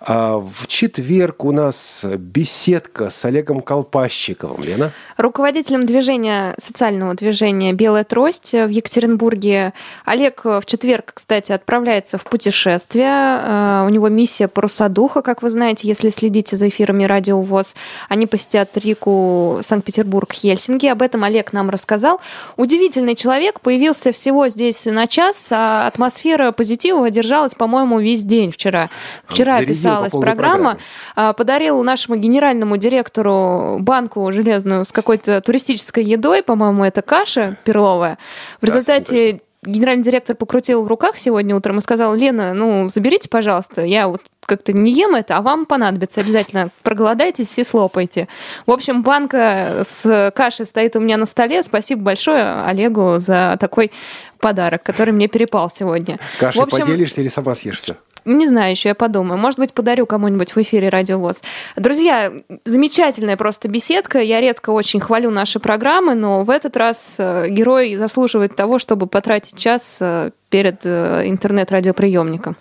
А 0.00 0.38
в 0.38 0.66
четверг 0.66 1.44
у 1.44 1.52
нас 1.52 2.04
беседка 2.18 3.10
с 3.10 3.24
Олегом 3.24 3.60
Колпащиковым. 3.60 4.62
Лена? 4.62 4.92
Руководителем 5.16 5.86
движения, 5.86 6.54
социального 6.58 7.14
движения 7.14 7.72
«Белая 7.72 8.04
трость» 8.04 8.52
в 8.52 8.68
Екатеринбурге. 8.68 9.72
Олег 10.04 10.44
в 10.44 10.62
четверг, 10.66 11.12
кстати, 11.14 11.52
отправляется 11.52 12.18
в 12.18 12.24
путешествие. 12.24 13.06
Э, 13.06 13.84
У 13.86 13.88
него 13.90 14.08
миссия 14.08 14.48
«Паруса 14.48 14.88
духа», 14.88 15.22
как 15.22 15.42
вы 15.42 15.50
знаете, 15.50 15.86
если 15.86 16.10
следите 16.10 16.56
за 16.56 16.68
эфирами 16.68 17.04
Радио 17.04 17.40
ВОЗ. 17.40 17.76
Они 18.08 18.26
посетят 18.26 18.76
Рику, 18.76 19.60
Санкт-Петербург, 19.62 20.32
Хельсинки. 20.32 20.86
Об 20.86 21.02
этом 21.02 21.24
Олег 21.24 21.52
нам 21.52 21.70
рассказал. 21.70 22.20
Удивительный 22.56 23.14
человек, 23.14 23.60
появился 23.60 24.12
всего 24.12 24.48
здесь 24.48 24.86
на 24.86 25.06
час, 25.06 25.48
а 25.52 25.86
атмосфера 25.86 26.52
позитива 26.52 27.08
держалась, 27.10 27.54
по-моему, 27.54 28.00
весь 28.00 28.24
день 28.24 28.50
вчера. 28.50 28.90
Вчера 29.26 29.61
По 29.64 29.72
писалась 29.72 30.12
полной 30.12 30.26
программа. 30.26 30.56
программе. 30.56 30.80
А, 31.16 31.32
подарил 31.32 31.82
нашему 31.82 32.16
генеральному 32.16 32.76
директору 32.76 33.78
банку 33.80 34.30
железную 34.32 34.84
с 34.84 34.92
какой-то 34.92 35.40
туристической 35.40 36.04
едой, 36.04 36.42
по-моему, 36.42 36.84
это 36.84 37.02
каша 37.02 37.56
перловая. 37.64 38.18
В 38.60 38.64
результате 38.64 39.40
генеральный 39.64 40.02
директор 40.02 40.34
покрутил 40.34 40.82
в 40.82 40.88
руках 40.88 41.16
сегодня 41.16 41.54
утром 41.54 41.78
и 41.78 41.80
сказал, 41.80 42.14
Лена, 42.14 42.52
ну, 42.52 42.88
заберите, 42.88 43.28
пожалуйста, 43.28 43.82
я 43.82 44.08
вот 44.08 44.22
как-то 44.44 44.72
не 44.72 44.92
ем 44.92 45.14
это, 45.14 45.36
а 45.36 45.40
вам 45.40 45.66
понадобится 45.66 46.20
обязательно. 46.20 46.70
Проголодайтесь 46.82 47.56
и 47.58 47.64
слопайте. 47.64 48.26
В 48.66 48.72
общем, 48.72 49.02
банка 49.02 49.84
с 49.86 50.32
кашей 50.34 50.66
стоит 50.66 50.96
у 50.96 51.00
меня 51.00 51.16
на 51.16 51.26
столе. 51.26 51.62
Спасибо 51.62 52.02
большое 52.02 52.64
Олегу 52.64 53.18
за 53.18 53.56
такой 53.60 53.92
подарок, 54.38 54.82
который 54.82 55.12
мне 55.12 55.28
перепал 55.28 55.70
сегодня. 55.70 56.18
Кашей 56.40 56.60
В 56.60 56.64
общем, 56.64 56.80
поделишься 56.80 57.20
или 57.20 57.28
сама 57.28 57.54
съешь 57.54 57.78
все? 57.78 57.94
Не 58.24 58.46
знаю 58.46 58.72
еще, 58.72 58.90
я 58.90 58.94
подумаю. 58.94 59.38
Может 59.38 59.58
быть, 59.58 59.72
подарю 59.72 60.06
кому-нибудь 60.06 60.54
в 60.54 60.58
эфире 60.58 60.88
Радио 60.88 61.18
ВОЗ. 61.18 61.42
Друзья, 61.76 62.32
замечательная 62.64 63.36
просто 63.36 63.68
беседка. 63.68 64.20
Я 64.20 64.40
редко 64.40 64.70
очень 64.70 65.00
хвалю 65.00 65.30
наши 65.30 65.58
программы, 65.58 66.14
но 66.14 66.44
в 66.44 66.50
этот 66.50 66.76
раз 66.76 67.16
э, 67.18 67.48
герой 67.48 67.94
заслуживает 67.96 68.56
того, 68.56 68.78
чтобы 68.78 69.06
потратить 69.06 69.56
час 69.56 69.98
э, 70.00 70.30
перед 70.53 70.84
э, 70.84 71.22
интернет-радиоприемником. 71.28 72.57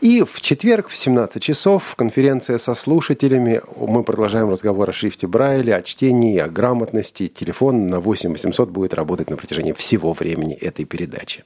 И 0.00 0.22
в 0.22 0.40
четверг 0.40 0.88
в 0.88 0.96
17 0.96 1.42
часов 1.42 1.94
конференция 1.94 2.56
со 2.56 2.74
слушателями. 2.74 3.60
Мы 3.76 4.02
продолжаем 4.02 4.48
разговор 4.48 4.88
о 4.88 4.92
шрифте 4.94 5.26
Брайля, 5.26 5.76
о 5.76 5.82
чтении, 5.82 6.38
о 6.38 6.48
грамотности. 6.48 7.26
Телефон 7.26 7.88
на 7.88 8.00
8 8.00 8.32
800 8.32 8.70
будет 8.70 8.94
работать 8.94 9.28
на 9.28 9.36
протяжении 9.36 9.74
всего 9.74 10.14
времени 10.14 10.54
этой 10.54 10.86
передачи. 10.86 11.44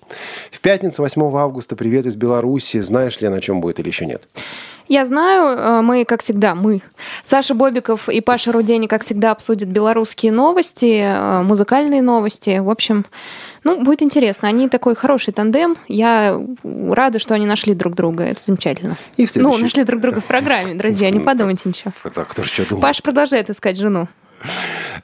В 0.52 0.60
пятницу, 0.60 1.02
8 1.02 1.36
августа, 1.36 1.74
привет 1.74 2.06
из 2.06 2.14
Беларуси. 2.14 2.78
Знаешь 2.80 3.20
ли, 3.20 3.28
на 3.28 3.40
чем 3.40 3.60
будет 3.60 3.80
или 3.80 3.88
еще 3.88 4.06
нет? 4.06 4.22
Я 4.88 5.04
знаю, 5.04 5.58
э, 5.58 5.82
мы, 5.82 6.04
как 6.04 6.22
всегда, 6.22 6.54
мы. 6.54 6.80
Саша 7.24 7.54
Бобиков 7.54 8.08
и 8.08 8.20
Паша 8.20 8.52
Рудени, 8.52 8.86
как 8.86 9.02
всегда, 9.02 9.32
обсудят 9.32 9.68
белорусские 9.68 10.32
новости, 10.32 11.02
э, 11.02 11.42
музыкальные 11.42 12.02
новости. 12.02 12.58
В 12.58 12.70
общем, 12.70 13.04
ну, 13.64 13.82
будет 13.82 14.02
интересно. 14.02 14.48
Они 14.48 14.68
такой 14.68 14.94
хороший 14.94 15.32
тандем. 15.32 15.76
Я 15.88 16.40
рада, 16.64 17.18
что 17.18 17.34
они 17.34 17.46
нашли 17.46 17.74
друг 17.74 17.94
друга. 17.94 18.24
Это 18.24 18.40
замечательно. 18.44 18.96
И 19.16 19.26
в 19.26 19.30
Ну, 19.34 19.40
следующий- 19.40 19.62
нашли 19.62 19.84
друг 19.84 20.00
друга 20.00 20.20
в 20.20 20.24
программе, 20.24 20.74
друзья, 20.74 21.10
не 21.10 21.20
подумайте 21.20 21.62
ничего. 21.66 21.92
Так, 22.14 22.28
кто 22.28 22.42
же 22.42 22.48
что 22.48 22.66
думает? 22.68 22.82
Паша 22.82 23.02
продолжает 23.02 23.50
искать 23.50 23.76
жену. 23.78 24.08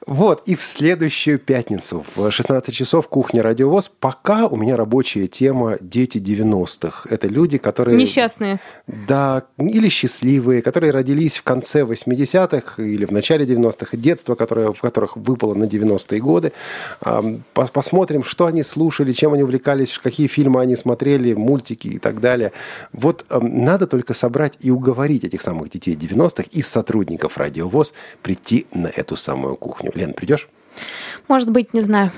Вот, 0.07 0.43
и 0.47 0.55
в 0.55 0.62
следующую 0.62 1.39
пятницу 1.39 2.05
в 2.14 2.30
16 2.30 2.74
часов 2.74 3.09
кухня 3.09 3.43
Радиовоз. 3.43 3.91
Пока 4.01 4.47
у 4.47 4.57
меня 4.57 4.76
рабочая 4.76 5.28
тема 5.28 5.76
«Дети 5.80 6.18
90-х». 6.18 7.09
Это 7.11 7.26
люди, 7.26 7.59
которые... 7.59 7.97
Несчастные. 7.97 8.61
Да, 8.87 9.45
или 9.57 9.89
счастливые, 9.89 10.62
которые 10.62 10.91
родились 10.91 11.39
в 11.39 11.43
конце 11.43 11.82
80-х 11.82 12.82
или 12.82 13.05
в 13.05 13.12
начале 13.12 13.45
90-х, 13.47 13.89
и 13.93 13.97
детство, 13.97 14.35
которое, 14.35 14.72
в 14.72 14.80
которых 14.80 15.16
выпало 15.16 15.55
на 15.55 15.64
90-е 15.64 16.20
годы. 16.20 16.53
Посмотрим, 17.53 18.24
что 18.24 18.47
они 18.47 18.62
слушали, 18.62 19.12
чем 19.12 19.32
они 19.32 19.43
увлекались, 19.43 19.99
какие 19.99 20.26
фильмы 20.26 20.61
они 20.61 20.76
смотрели, 20.76 21.35
мультики 21.35 21.89
и 21.89 21.99
так 21.99 22.20
далее. 22.20 22.53
Вот 22.93 23.24
надо 23.30 23.87
только 23.87 24.12
собрать 24.12 24.59
и 24.61 24.70
уговорить 24.70 25.24
этих 25.24 25.41
самых 25.41 25.70
детей 25.70 25.95
90-х 25.95 26.45
из 26.51 26.68
сотрудников 26.68 27.39
Радиовоз 27.39 27.95
прийти 28.22 28.66
на 28.74 28.89
эту 28.89 29.16
самую 29.24 29.56
кухню. 29.56 29.90
Лен, 29.94 30.12
придешь? 30.12 30.48
Может 31.28 31.50
быть, 31.50 31.74
не 31.74 31.80
знаю. 31.80 32.10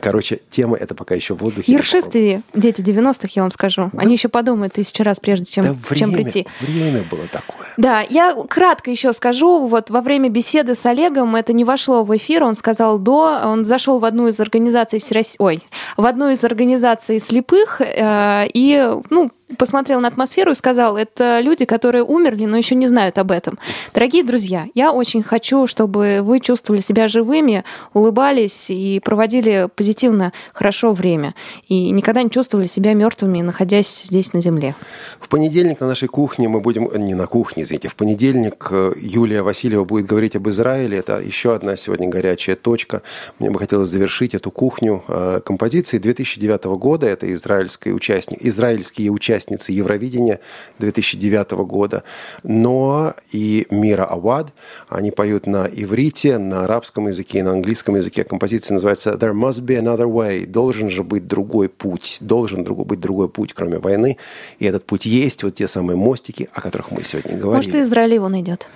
Короче, 0.00 0.40
тема 0.50 0.76
это 0.76 0.96
пока 0.96 1.14
еще 1.14 1.34
в 1.34 1.38
воздухе. 1.38 1.72
Ершистые 1.72 2.42
дети 2.54 2.80
90-х, 2.80 3.28
я 3.36 3.42
вам 3.42 3.52
скажу. 3.52 3.90
Они 3.96 4.14
еще 4.14 4.28
подумают 4.28 4.72
тысячу 4.74 5.04
раз, 5.04 5.20
прежде 5.20 5.46
чем, 5.46 5.62
Да 5.64 5.94
чем 5.94 6.10
время, 6.10 6.24
прийти. 6.24 6.48
время 6.60 7.04
было 7.08 7.26
такое. 7.28 7.68
Да, 7.76 8.00
я 8.10 8.34
кратко 8.48 8.90
еще 8.90 9.12
скажу. 9.12 9.68
Вот 9.68 9.88
во 9.90 10.00
время 10.00 10.28
беседы 10.28 10.74
с 10.74 10.84
Олегом 10.86 11.36
это 11.36 11.52
не 11.52 11.64
вошло 11.64 12.02
в 12.02 12.14
эфир. 12.16 12.42
Он 12.42 12.54
сказал 12.56 12.98
до. 12.98 13.40
Он 13.44 13.64
зашел 13.64 14.00
в 14.00 14.04
одну 14.04 14.26
из 14.26 14.40
организаций 14.40 14.98
всерос- 14.98 15.36
Ой, 15.38 15.62
в 15.96 16.04
одну 16.04 16.30
из 16.30 16.42
организаций 16.42 17.20
слепых 17.20 17.80
э, 17.80 18.48
и, 18.52 18.90
ну, 19.08 19.30
посмотрел 19.58 20.00
на 20.00 20.08
атмосферу 20.08 20.52
и 20.52 20.54
сказал, 20.54 20.96
это 20.96 21.40
люди, 21.40 21.64
которые 21.64 22.04
умерли, 22.04 22.44
но 22.44 22.56
еще 22.56 22.74
не 22.74 22.86
знают 22.86 23.18
об 23.18 23.30
этом. 23.30 23.58
Дорогие 23.94 24.24
друзья, 24.24 24.66
я 24.74 24.92
очень 24.92 25.22
хочу, 25.22 25.66
чтобы 25.66 26.20
вы 26.22 26.40
чувствовали 26.40 26.80
себя 26.80 27.08
живыми, 27.08 27.64
улыбались 27.94 28.70
и 28.70 29.00
проводили 29.04 29.68
позитивно, 29.74 30.32
хорошо 30.52 30.92
время. 30.92 31.34
И 31.68 31.90
никогда 31.90 32.22
не 32.22 32.30
чувствовали 32.30 32.66
себя 32.66 32.94
мертвыми, 32.94 33.40
находясь 33.42 34.02
здесь 34.04 34.32
на 34.32 34.40
земле. 34.40 34.74
В 35.20 35.28
понедельник 35.28 35.80
на 35.80 35.86
нашей 35.86 36.08
кухне 36.08 36.48
мы 36.48 36.60
будем... 36.60 36.90
Не 37.00 37.14
на 37.14 37.26
кухне, 37.26 37.62
извините. 37.62 37.88
В 37.88 37.96
понедельник 37.96 38.68
э, 38.70 38.92
Юлия 39.00 39.42
Васильева 39.42 39.84
будет 39.84 40.06
говорить 40.06 40.36
об 40.36 40.48
Израиле. 40.48 40.98
Это 40.98 41.18
еще 41.18 41.54
одна 41.54 41.76
сегодня 41.76 42.08
горячая 42.08 42.56
точка. 42.56 43.02
Мне 43.38 43.50
бы 43.50 43.58
хотелось 43.58 43.88
завершить 43.88 44.34
эту 44.34 44.50
кухню 44.50 45.02
э, 45.08 45.40
композицией 45.44 46.02
2009 46.02 46.64
года. 46.78 47.06
Это 47.06 47.32
израильские 47.32 47.94
участник, 47.94 48.44
израильские 48.44 49.10
участницы 49.40 49.72
Евровидения 49.72 50.40
2009 50.78 51.52
года. 51.66 52.02
Ноа 52.42 53.14
и 53.32 53.66
Мира 53.70 54.04
Авад. 54.04 54.52
Они 54.88 55.10
поют 55.10 55.46
на 55.46 55.66
иврите, 55.66 56.38
на 56.38 56.64
арабском 56.64 57.08
языке 57.08 57.38
и 57.38 57.42
на 57.42 57.52
английском 57.52 57.96
языке. 57.96 58.24
Композиция 58.24 58.74
называется 58.74 59.10
«There 59.10 59.32
must 59.32 59.62
be 59.62 59.78
another 59.78 60.06
way». 60.06 60.46
Должен 60.46 60.88
же 60.88 61.02
быть 61.02 61.26
другой 61.26 61.68
путь. 61.68 62.18
Должен 62.20 62.64
быть 62.64 63.00
другой 63.00 63.28
путь, 63.28 63.52
кроме 63.54 63.78
войны. 63.78 64.16
И 64.58 64.66
этот 64.66 64.84
путь 64.84 65.06
есть. 65.06 65.42
Вот 65.42 65.54
те 65.54 65.66
самые 65.66 65.96
мостики, 65.96 66.48
о 66.52 66.60
которых 66.60 66.90
мы 66.90 67.04
сегодня 67.04 67.36
говорили. 67.36 67.70
Может, 67.70 67.74
Израиль 67.74 68.14
его 68.14 68.28
найдет. 68.28 68.68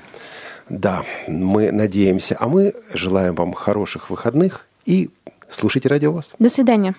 Да, 0.69 1.05
мы 1.29 1.73
надеемся. 1.73 2.37
А 2.41 2.49
мы 2.49 2.73
желаем 2.95 3.35
вам 3.35 3.53
хороших 3.53 4.11
выходных 4.11 4.67
и 4.87 5.11
слушайте 5.51 5.89
Радио 5.89 6.13
ВОЗ. 6.13 6.33
До 6.39 6.49
свидания. 6.49 6.95